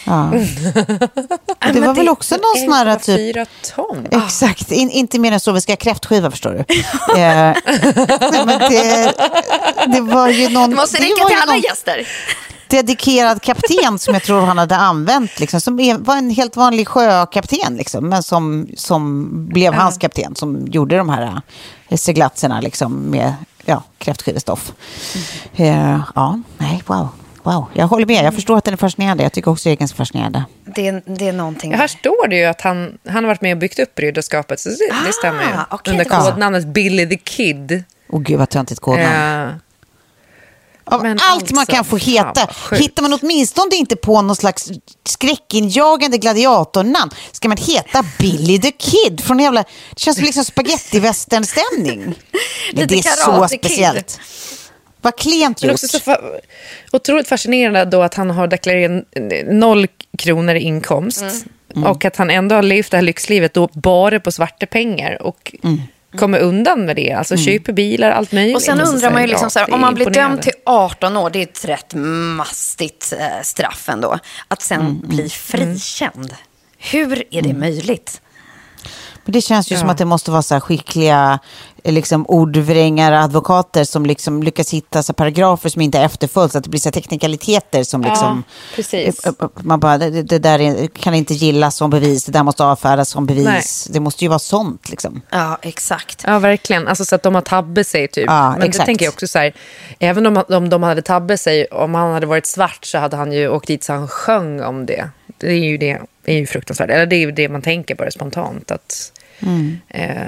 Ja. 0.07 0.35
Ja, 0.35 0.39
Det 1.73 1.73
men 1.73 1.87
var 1.87 1.93
väl 1.93 2.09
också 2.09 2.35
någon 2.35 2.63
sån 2.65 2.73
här 2.73 2.95
typ... 2.95 3.17
Fyra 3.17 3.45
ton. 3.75 4.07
Exakt, 4.11 4.71
In, 4.71 4.89
inte 4.89 5.19
mer 5.19 5.31
än 5.31 5.39
så. 5.39 5.51
Vi 5.51 5.61
ska 5.61 5.71
ha 5.71 5.77
kräftskiva 5.77 6.31
förstår 6.31 6.51
du. 6.51 6.59
eh, 7.21 7.55
nej, 8.31 8.45
men 8.45 8.59
det, 8.59 9.13
det 9.87 10.01
var 10.01 10.29
ju 10.29 10.49
någon... 10.49 10.69
Det 10.69 10.75
måste 10.75 10.97
det 10.97 11.03
räcka 11.03 11.25
till 11.25 11.37
alla 11.41 11.51
någon 11.53 11.61
gäster. 11.61 12.07
dedikerad 12.67 13.41
kapten 13.41 13.99
som 13.99 14.13
jag 14.13 14.23
tror 14.23 14.41
han 14.41 14.57
hade 14.57 14.75
använt. 14.75 15.39
Liksom, 15.39 15.61
som 15.61 15.97
var 15.99 16.17
en 16.17 16.29
helt 16.29 16.55
vanlig 16.55 16.87
sjökapten, 16.87 17.75
liksom, 17.75 18.09
men 18.09 18.23
som, 18.23 18.67
som 18.77 19.27
blev 19.49 19.73
hans 19.73 19.97
kapten. 19.97 20.35
Som 20.35 20.67
gjorde 20.67 20.97
de 20.97 21.09
här 21.09 21.41
eh, 21.89 21.97
seglatserna 21.97 22.61
liksom, 22.61 22.93
med 22.93 23.33
ja, 23.65 23.83
kräftskivestoff. 23.97 24.71
Eh, 25.55 25.99
ja, 26.15 26.39
nej, 26.57 26.83
wow. 26.85 27.09
Wow, 27.47 27.65
jag 27.73 27.87
håller 27.87 28.05
med. 28.05 28.25
Jag 28.25 28.33
förstår 28.33 28.57
att 28.57 28.63
den 28.63 28.73
är 28.73 28.77
fascinerande. 28.77 29.23
Jag 29.23 29.33
tycker 29.33 29.51
också 29.51 29.69
att 29.69 29.71
egen 29.71 29.83
är 29.83 29.95
fascinerande. 29.95 30.43
Det, 30.75 30.87
är- 30.87 31.01
det 31.05 31.27
är 31.27 31.33
någonting. 31.33 31.71
Ja, 31.71 31.77
här 31.77 31.87
står 31.87 32.27
det 32.27 32.35
ju 32.35 32.45
att 32.45 32.61
han, 32.61 32.97
han 33.05 33.15
har 33.15 33.27
varit 33.27 33.41
med 33.41 33.51
och 33.51 33.57
byggt 33.57 33.79
upp 33.79 33.99
Ridderskapet, 33.99 34.59
så 34.59 34.69
det, 34.69 34.75
det 35.05 35.13
stämmer 35.13 35.43
ju. 35.43 35.49
Ah, 35.49 35.65
okej, 35.71 35.91
Under 35.91 36.03
det 36.05 36.09
kodnamnet 36.09 36.67
Billy 36.67 37.09
the 37.09 37.17
Kid. 37.17 37.83
Åh 38.09 38.19
gud 38.21 38.39
vad 38.39 38.49
töntigt 38.49 38.81
kodnamn. 38.81 39.47
Eh, 39.49 39.55
Av 40.85 41.01
Men 41.03 41.19
allt 41.21 41.51
man 41.51 41.59
alltså, 41.59 41.75
kan 41.75 41.85
få 41.85 41.99
fan 41.99 42.13
heta. 42.13 42.47
sjukt. 42.53 42.81
Hittar 42.81 43.01
man 43.03 43.13
åtminstone 43.21 43.75
inte 43.75 43.95
på 43.95 44.21
någon 44.21 44.35
slags 44.35 44.71
skräckinjagande 45.05 46.17
gladiatornamn 46.17 47.11
ska 47.31 47.47
man 47.47 47.57
heta 47.57 48.05
Billy 48.19 48.59
the 48.59 48.71
Kid 48.71 49.21
från 49.23 49.39
jävla... 49.39 49.63
Det 49.89 49.99
känns 49.99 50.17
som 50.17 50.25
liksom 50.25 50.43
spagettivästernstämning. 50.43 51.99
Men 52.73 52.87
det 52.87 52.95
är 52.97 53.01
så 53.01 53.31
Karate 53.31 53.57
Kid. 53.57 54.03
Vad 55.07 55.15
klent 55.19 55.63
gjort. 55.63 55.71
också 55.71 55.87
så 55.87 55.97
fa- 55.97 56.39
otroligt 56.91 57.27
fascinerande 57.27 57.85
då 57.85 58.01
att 58.01 58.13
han 58.13 58.29
har 58.29 58.47
deklarerat 58.47 59.03
noll 59.45 59.87
kronor 60.17 60.55
i 60.55 60.59
inkomst. 60.59 61.23
Mm. 61.75 61.89
Och 61.91 62.05
att 62.05 62.15
han 62.17 62.29
ändå 62.29 62.55
har 62.55 62.63
levt 62.63 62.91
det 62.91 62.97
här 62.97 63.01
lyxlivet 63.01 63.53
då 63.53 63.69
bara 63.73 64.19
på 64.19 64.31
svarta 64.31 64.65
pengar. 64.65 65.21
Och 65.21 65.55
Mm. 65.63 65.81
kommer 66.17 66.39
undan 66.39 66.85
med 66.85 66.95
det. 66.95 67.11
Alltså 67.11 67.37
köper 67.37 67.73
bilar, 67.73 68.11
allt 68.11 68.31
möjligt. 68.31 68.55
Och 68.55 68.61
sen 68.61 68.81
Och 68.81 68.87
så 68.87 68.93
undrar 68.93 69.11
man 69.11 69.21
ju 69.21 69.27
liksom 69.27 69.49
så 69.49 69.59
här, 69.59 69.73
om 69.73 69.79
man 69.81 69.93
blir 69.93 70.09
dömd 70.09 70.41
till 70.41 70.53
18 70.65 71.17
år, 71.17 71.29
det 71.29 71.39
är 71.39 71.43
ett 71.43 71.65
rätt 71.65 71.93
mastigt 72.37 73.13
eh, 73.19 73.41
straff 73.43 73.89
ändå. 73.89 74.19
Att 74.47 74.61
sen 74.61 74.81
Mm, 74.81 75.01
bli 75.03 75.29
frikänd. 75.29 76.35
Hur 76.77 77.23
är 77.31 77.41
det 77.41 77.53
möjligt? 77.53 78.21
Men 79.27 79.31
det 79.33 79.41
känns 79.41 79.71
ju 79.71 79.75
som 79.77 79.85
Ja. 79.87 79.91
att 79.91 79.97
det 79.97 80.05
måste 80.05 80.31
vara 80.31 80.41
så 80.41 80.53
här 80.55 80.59
skickliga 80.61 81.39
eh, 81.83 81.93
liksom, 81.93 82.25
ordvrängare, 82.27 83.19
advokater 83.19 83.83
som 83.83 84.05
liksom 84.05 84.43
lyckas 84.43 84.73
hitta 84.73 85.03
så 85.03 85.13
paragrafer 85.13 85.69
som 85.69 85.81
inte 85.81 85.99
efterföljs, 85.99 86.55
att 86.55 86.63
det 86.63 86.69
blir 86.69 86.79
så 86.79 86.87
här 86.89 86.91
teknikaliteter 86.93 87.83
som 87.83 88.01
liksom... 88.01 88.43
precis. 88.75 89.25
eh, 89.25 89.33
eh, 89.41 89.47
Man 89.55 89.79
bara, 89.79 89.97
det, 89.97 90.23
det 90.23 90.39
där 90.39 90.59
är, 90.59 90.87
kan 90.87 91.13
inte 91.13 91.33
gillas 91.33 91.75
som 91.75 91.89
bevis, 91.89 92.25
det 92.25 92.31
där 92.31 92.43
måste 92.43 92.63
avfärdas 92.63 93.09
som 93.09 93.25
bevis. 93.25 93.87
Det 93.91 93.99
måste 93.99 94.23
ju 94.25 94.27
vara 94.27 94.39
sånt 94.39 94.89
liksom. 94.89 95.21
Ja, 95.29 95.57
exakt. 95.61 96.23
Ja, 96.27 96.39
verkligen. 96.39 96.87
Alltså 96.87 97.05
så 97.05 97.15
att 97.15 97.23
de 97.23 97.35
har 97.35 97.41
tabbat 97.41 97.87
sig 97.87 98.07
typ. 98.07 98.25
Ja, 98.27 98.51
Men 98.51 98.59
det 98.59 98.65
exakt. 98.65 98.85
tänker 98.85 99.05
jag 99.05 99.11
också 99.13 99.27
så 99.27 99.39
här, 99.39 99.53
även 99.99 100.25
om, 100.25 100.43
om 100.49 100.69
de 100.69 100.83
hade 100.83 101.01
tabbat 101.01 101.39
sig, 101.39 101.65
om 101.65 101.95
han 101.95 102.13
hade 102.13 102.25
varit 102.25 102.45
svart 102.45 102.85
så 102.85 102.97
hade 102.97 103.17
han 103.17 103.31
ju 103.31 103.49
åkt 103.49 103.67
dit 103.67 103.83
så 103.83 103.93
han 103.93 104.07
sjöng 104.07 104.61
om 104.63 104.85
det. 104.85 105.09
Det 105.37 105.47
är 105.47 105.51
ju, 105.57 105.77
det, 105.77 106.01
det 106.25 106.31
är 106.33 106.37
ju 106.37 106.47
fruktansvärt. 106.47 106.89
Eller 106.89 107.05
det 107.05 107.15
är 107.15 107.19
ju 107.19 107.31
det 107.31 107.49
man 107.49 107.61
tänker 107.61 107.95
bara 107.95 108.11
spontant. 108.11 108.71
Att, 108.71 109.11
Mm. 109.39 109.79
eh, 109.89 110.27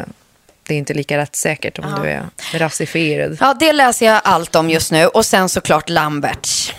det 0.64 0.74
är 0.74 0.78
inte 0.78 0.94
lika 0.94 1.18
rättssäkert 1.18 1.80
om 1.80 1.86
du 2.04 2.10
är 2.10 2.24
rasifierad. 2.54 3.38
Ja, 3.40 3.54
det 3.60 3.74
läser 3.74 4.06
jag 4.06 4.22
allt 4.24 4.56
om 4.56 4.70
just 4.70 4.92
nu. 4.92 5.06
Och 5.08 5.26
sen 5.26 5.50
såklart 5.50 5.90
Lamberts. 5.90 6.74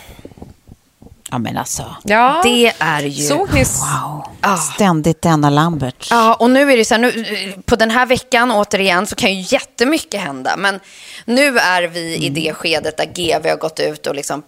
Ja 1.31 1.37
men 1.37 1.57
alltså, 1.57 1.95
Ja, 2.03 2.41
Det 2.43 2.73
är 2.79 3.01
ju... 3.01 3.23
såg 3.27 3.53
ni? 3.53 3.63
wow. 3.63 4.57
Ständigt 4.75 5.21
denna 5.21 5.49
Lambert. 5.49 6.07
Ja, 6.09 6.33
och 6.33 6.49
nu 6.49 6.71
är 6.73 6.77
det 6.77 6.85
så 6.85 6.93
här, 6.93 7.01
nu, 7.01 7.53
på 7.65 7.75
den 7.75 7.91
här 7.91 8.05
veckan 8.05 8.51
återigen 8.51 9.07
så 9.07 9.15
kan 9.15 9.33
ju 9.33 9.45
jättemycket 9.55 10.21
hända. 10.21 10.57
Men 10.57 10.79
nu 11.25 11.57
är 11.59 11.83
vi 11.83 12.15
i 12.15 12.29
det 12.29 12.53
skedet 12.53 12.97
där 12.97 13.05
GV 13.05 13.47
har 13.49 13.57
gått 13.57 13.79
ut 13.79 14.07
och 14.07 14.15
liksom 14.15 14.43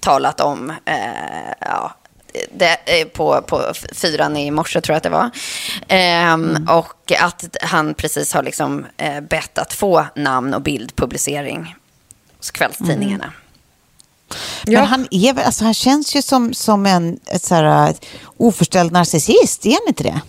talat 0.00 0.40
om, 0.40 0.70
eh, 0.84 0.96
ja, 1.60 1.94
det, 2.52 3.04
på, 3.12 3.42
på 3.42 3.72
fyran 3.92 4.36
i 4.36 4.50
morse 4.50 4.80
tror 4.80 4.92
jag 4.94 4.96
att 4.96 5.02
det 5.02 5.08
var. 5.10 5.30
Ehm, 5.88 6.68
Och 6.70 7.12
att 7.20 7.56
han 7.62 7.94
precis 7.94 8.32
har 8.34 8.42
liksom 8.42 8.86
eh, 8.96 9.20
bett 9.20 9.58
att 9.58 9.72
få 9.72 10.06
namn 10.16 10.54
och 10.54 10.62
bildpublicering 10.62 11.74
hos 12.36 12.50
kvällstidningarna. 12.50 13.32
Men 14.66 14.84
han, 14.86 15.06
är, 15.10 15.40
alltså, 15.40 15.64
han 15.64 15.74
känns 15.74 16.16
ju 16.16 16.22
som, 16.22 16.54
som 16.54 16.86
en 16.86 17.20
ett 17.26 17.44
så 17.44 17.54
här, 17.54 17.90
ett 17.90 18.04
oförställd 18.36 18.92
narcissist, 18.92 19.66
är 19.66 19.70
han 19.70 19.88
inte 19.88 20.02
det? 20.02 20.20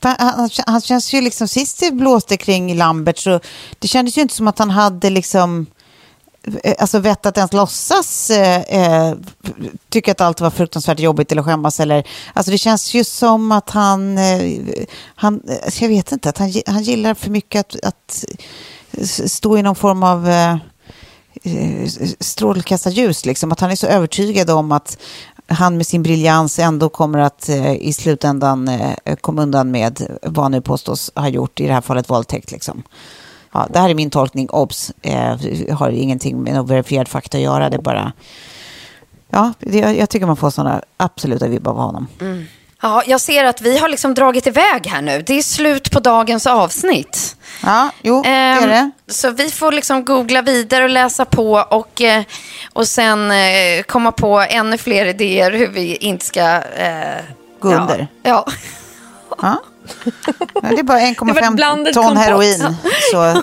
Han, 0.00 0.16
han, 0.18 0.50
han 0.66 0.80
känns 0.80 1.12
ju 1.12 1.20
liksom, 1.20 1.48
sist 1.48 1.80
det 1.80 1.90
blåste 1.90 2.36
kring 2.36 2.76
Lambert 2.76 3.18
så 3.18 3.40
det 3.78 3.88
kändes 3.88 4.18
ju 4.18 4.22
inte 4.22 4.34
som 4.34 4.48
att 4.48 4.58
han 4.58 4.70
hade 4.70 5.10
liksom 5.10 5.66
Eh, 6.64 6.74
alltså 6.78 6.98
vett 6.98 7.26
att 7.26 7.36
ens 7.36 7.52
låtsas 7.52 8.30
eh, 8.30 8.60
eh, 8.60 9.14
tycka 9.88 10.12
att 10.12 10.20
allt 10.20 10.40
var 10.40 10.50
fruktansvärt 10.50 11.00
jobbigt 11.00 11.32
eller 11.32 11.42
skämmas. 11.42 11.80
Eller, 11.80 12.06
alltså 12.32 12.50
det 12.50 12.58
känns 12.58 12.94
ju 12.94 13.04
som 13.04 13.52
att 13.52 13.70
han, 13.70 14.18
eh, 14.18 14.60
han 15.14 15.40
eh, 15.48 15.82
jag 15.82 15.88
vet 15.88 16.12
inte, 16.12 16.28
att 16.28 16.38
han, 16.38 16.52
han 16.66 16.82
gillar 16.82 17.14
för 17.14 17.30
mycket 17.30 17.60
att, 17.60 17.84
att 17.84 18.24
stå 19.30 19.58
i 19.58 19.62
någon 19.62 19.76
form 19.76 20.02
av 20.02 20.28
eh, 20.28 21.86
strålkastarljus. 22.20 23.26
Liksom. 23.26 23.52
Att 23.52 23.60
han 23.60 23.70
är 23.70 23.76
så 23.76 23.86
övertygad 23.86 24.50
om 24.50 24.72
att 24.72 24.98
han 25.48 25.76
med 25.76 25.86
sin 25.86 26.02
briljans 26.02 26.58
ändå 26.58 26.88
kommer 26.88 27.18
att 27.18 27.48
eh, 27.48 27.72
i 27.72 27.92
slutändan 27.92 28.68
eh, 28.68 29.16
komma 29.20 29.42
undan 29.42 29.70
med 29.70 30.18
vad 30.22 30.44
han 30.44 30.52
nu 30.52 30.60
påstås 30.60 31.10
ha 31.14 31.28
gjort, 31.28 31.60
i 31.60 31.66
det 31.66 31.72
här 31.72 31.80
fallet 31.80 32.10
våldtäkt. 32.10 32.50
Liksom. 32.50 32.82
Ja, 33.52 33.66
det 33.70 33.78
här 33.78 33.90
är 33.90 33.94
min 33.94 34.10
tolkning, 34.10 34.50
obs, 34.50 34.92
eh, 35.02 35.36
har 35.76 35.90
ingenting 35.90 36.42
med 36.42 36.54
någon 36.54 36.66
verifierad 36.66 37.08
fakta 37.08 37.36
att 37.36 37.42
göra, 37.42 37.70
det 37.70 37.76
är 37.76 37.82
bara... 37.82 38.12
Ja, 39.30 39.52
det, 39.58 39.78
jag, 39.78 40.08
tycker 40.10 40.26
man 40.26 40.36
får 40.36 40.50
sådana 40.50 40.82
absoluta 40.96 41.48
vibbar 41.48 41.72
av 41.72 41.78
honom. 41.78 42.06
Ja, 42.82 43.02
jag 43.06 43.20
ser 43.20 43.44
att 43.44 43.60
vi 43.60 43.78
har 43.78 43.88
liksom 43.88 44.14
dragit 44.14 44.46
iväg 44.46 44.86
här 44.86 45.02
nu. 45.02 45.22
Det 45.22 45.34
är 45.38 45.42
slut 45.42 45.90
på 45.90 46.00
dagens 46.00 46.46
avsnitt. 46.46 47.36
Ja, 47.62 47.90
jo, 48.02 48.22
det 48.22 48.28
är 48.28 48.62
Ehm, 48.62 48.68
det. 48.68 49.12
Så 49.12 49.30
vi 49.30 49.50
får 49.50 49.72
liksom 49.72 50.04
googla 50.04 50.42
vidare 50.42 50.84
och 50.84 50.90
läsa 50.90 51.24
på 51.24 51.52
och, 51.70 52.00
eh, 52.00 52.22
och 52.72 52.88
sen 52.88 53.30
eh, 53.30 53.82
komma 53.86 54.12
på 54.12 54.40
ännu 54.40 54.78
fler 54.78 55.06
idéer 55.06 55.52
hur 55.52 55.68
vi 55.68 55.96
inte 55.96 56.26
ska... 56.26 56.40
Eh, 56.62 57.24
Gå 57.60 57.68
under. 57.74 58.06
Ja. 58.22 58.46
Ja. 58.48 58.54
Ja, 59.42 59.60
Det 60.62 60.78
är 60.78 60.82
bara 60.82 60.98
Det 60.98 61.32
var 61.32 61.40
1,5 61.42 61.54
blandad 61.54 61.94
ton 61.94 62.16
heroin. 62.16 62.74
Så. 63.12 63.42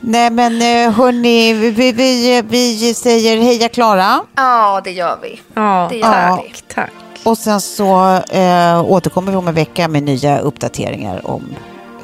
Nej 0.00 0.30
men 0.30 0.62
eh, 0.62 0.92
hörni, 0.92 1.52
vi, 1.52 1.92
vi, 1.92 2.42
vi 2.48 2.94
säger 2.94 3.36
heja 3.42 3.68
Klara. 3.68 4.20
ja, 4.36 4.80
det 4.84 4.90
gör 4.90 5.18
vi. 5.22 5.40
Ja, 5.54 5.86
Det 5.90 5.96
gör 5.96 6.28
Ja. 6.28 6.42
vi. 6.44 6.74
tack. 6.74 6.90
Och 7.24 7.38
sen 7.38 7.60
så 7.60 8.14
eh, 8.30 8.84
återkommer 8.84 9.30
vi 9.32 9.36
om 9.38 9.48
en 9.48 9.54
vecka 9.54 9.88
med 9.88 10.02
nya 10.02 10.38
uppdateringar 10.38 11.26
om 11.26 11.44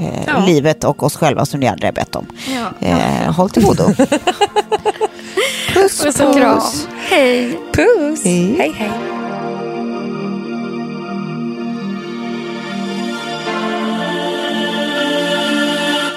eh, 0.01 0.07
Ja. 0.27 0.45
livet 0.47 0.85
och 0.85 1.03
oss 1.03 1.17
själva 1.17 1.47
som 1.47 1.61
ni 1.61 1.69
aldrig 1.69 1.89
har 1.89 1.93
bett 1.93 2.17
om. 2.17 2.27
Ja. 2.81 2.87
Eh, 2.89 3.33
håll 3.33 3.51
till 3.51 3.65
godo. 3.65 3.85
puss, 5.75 6.03
Puss 6.03 6.21
och 6.21 6.35
kram. 6.37 6.61
Hej. 6.99 7.59
Puss! 7.73 8.25
Hej. 8.25 8.73
hej. 8.77 8.91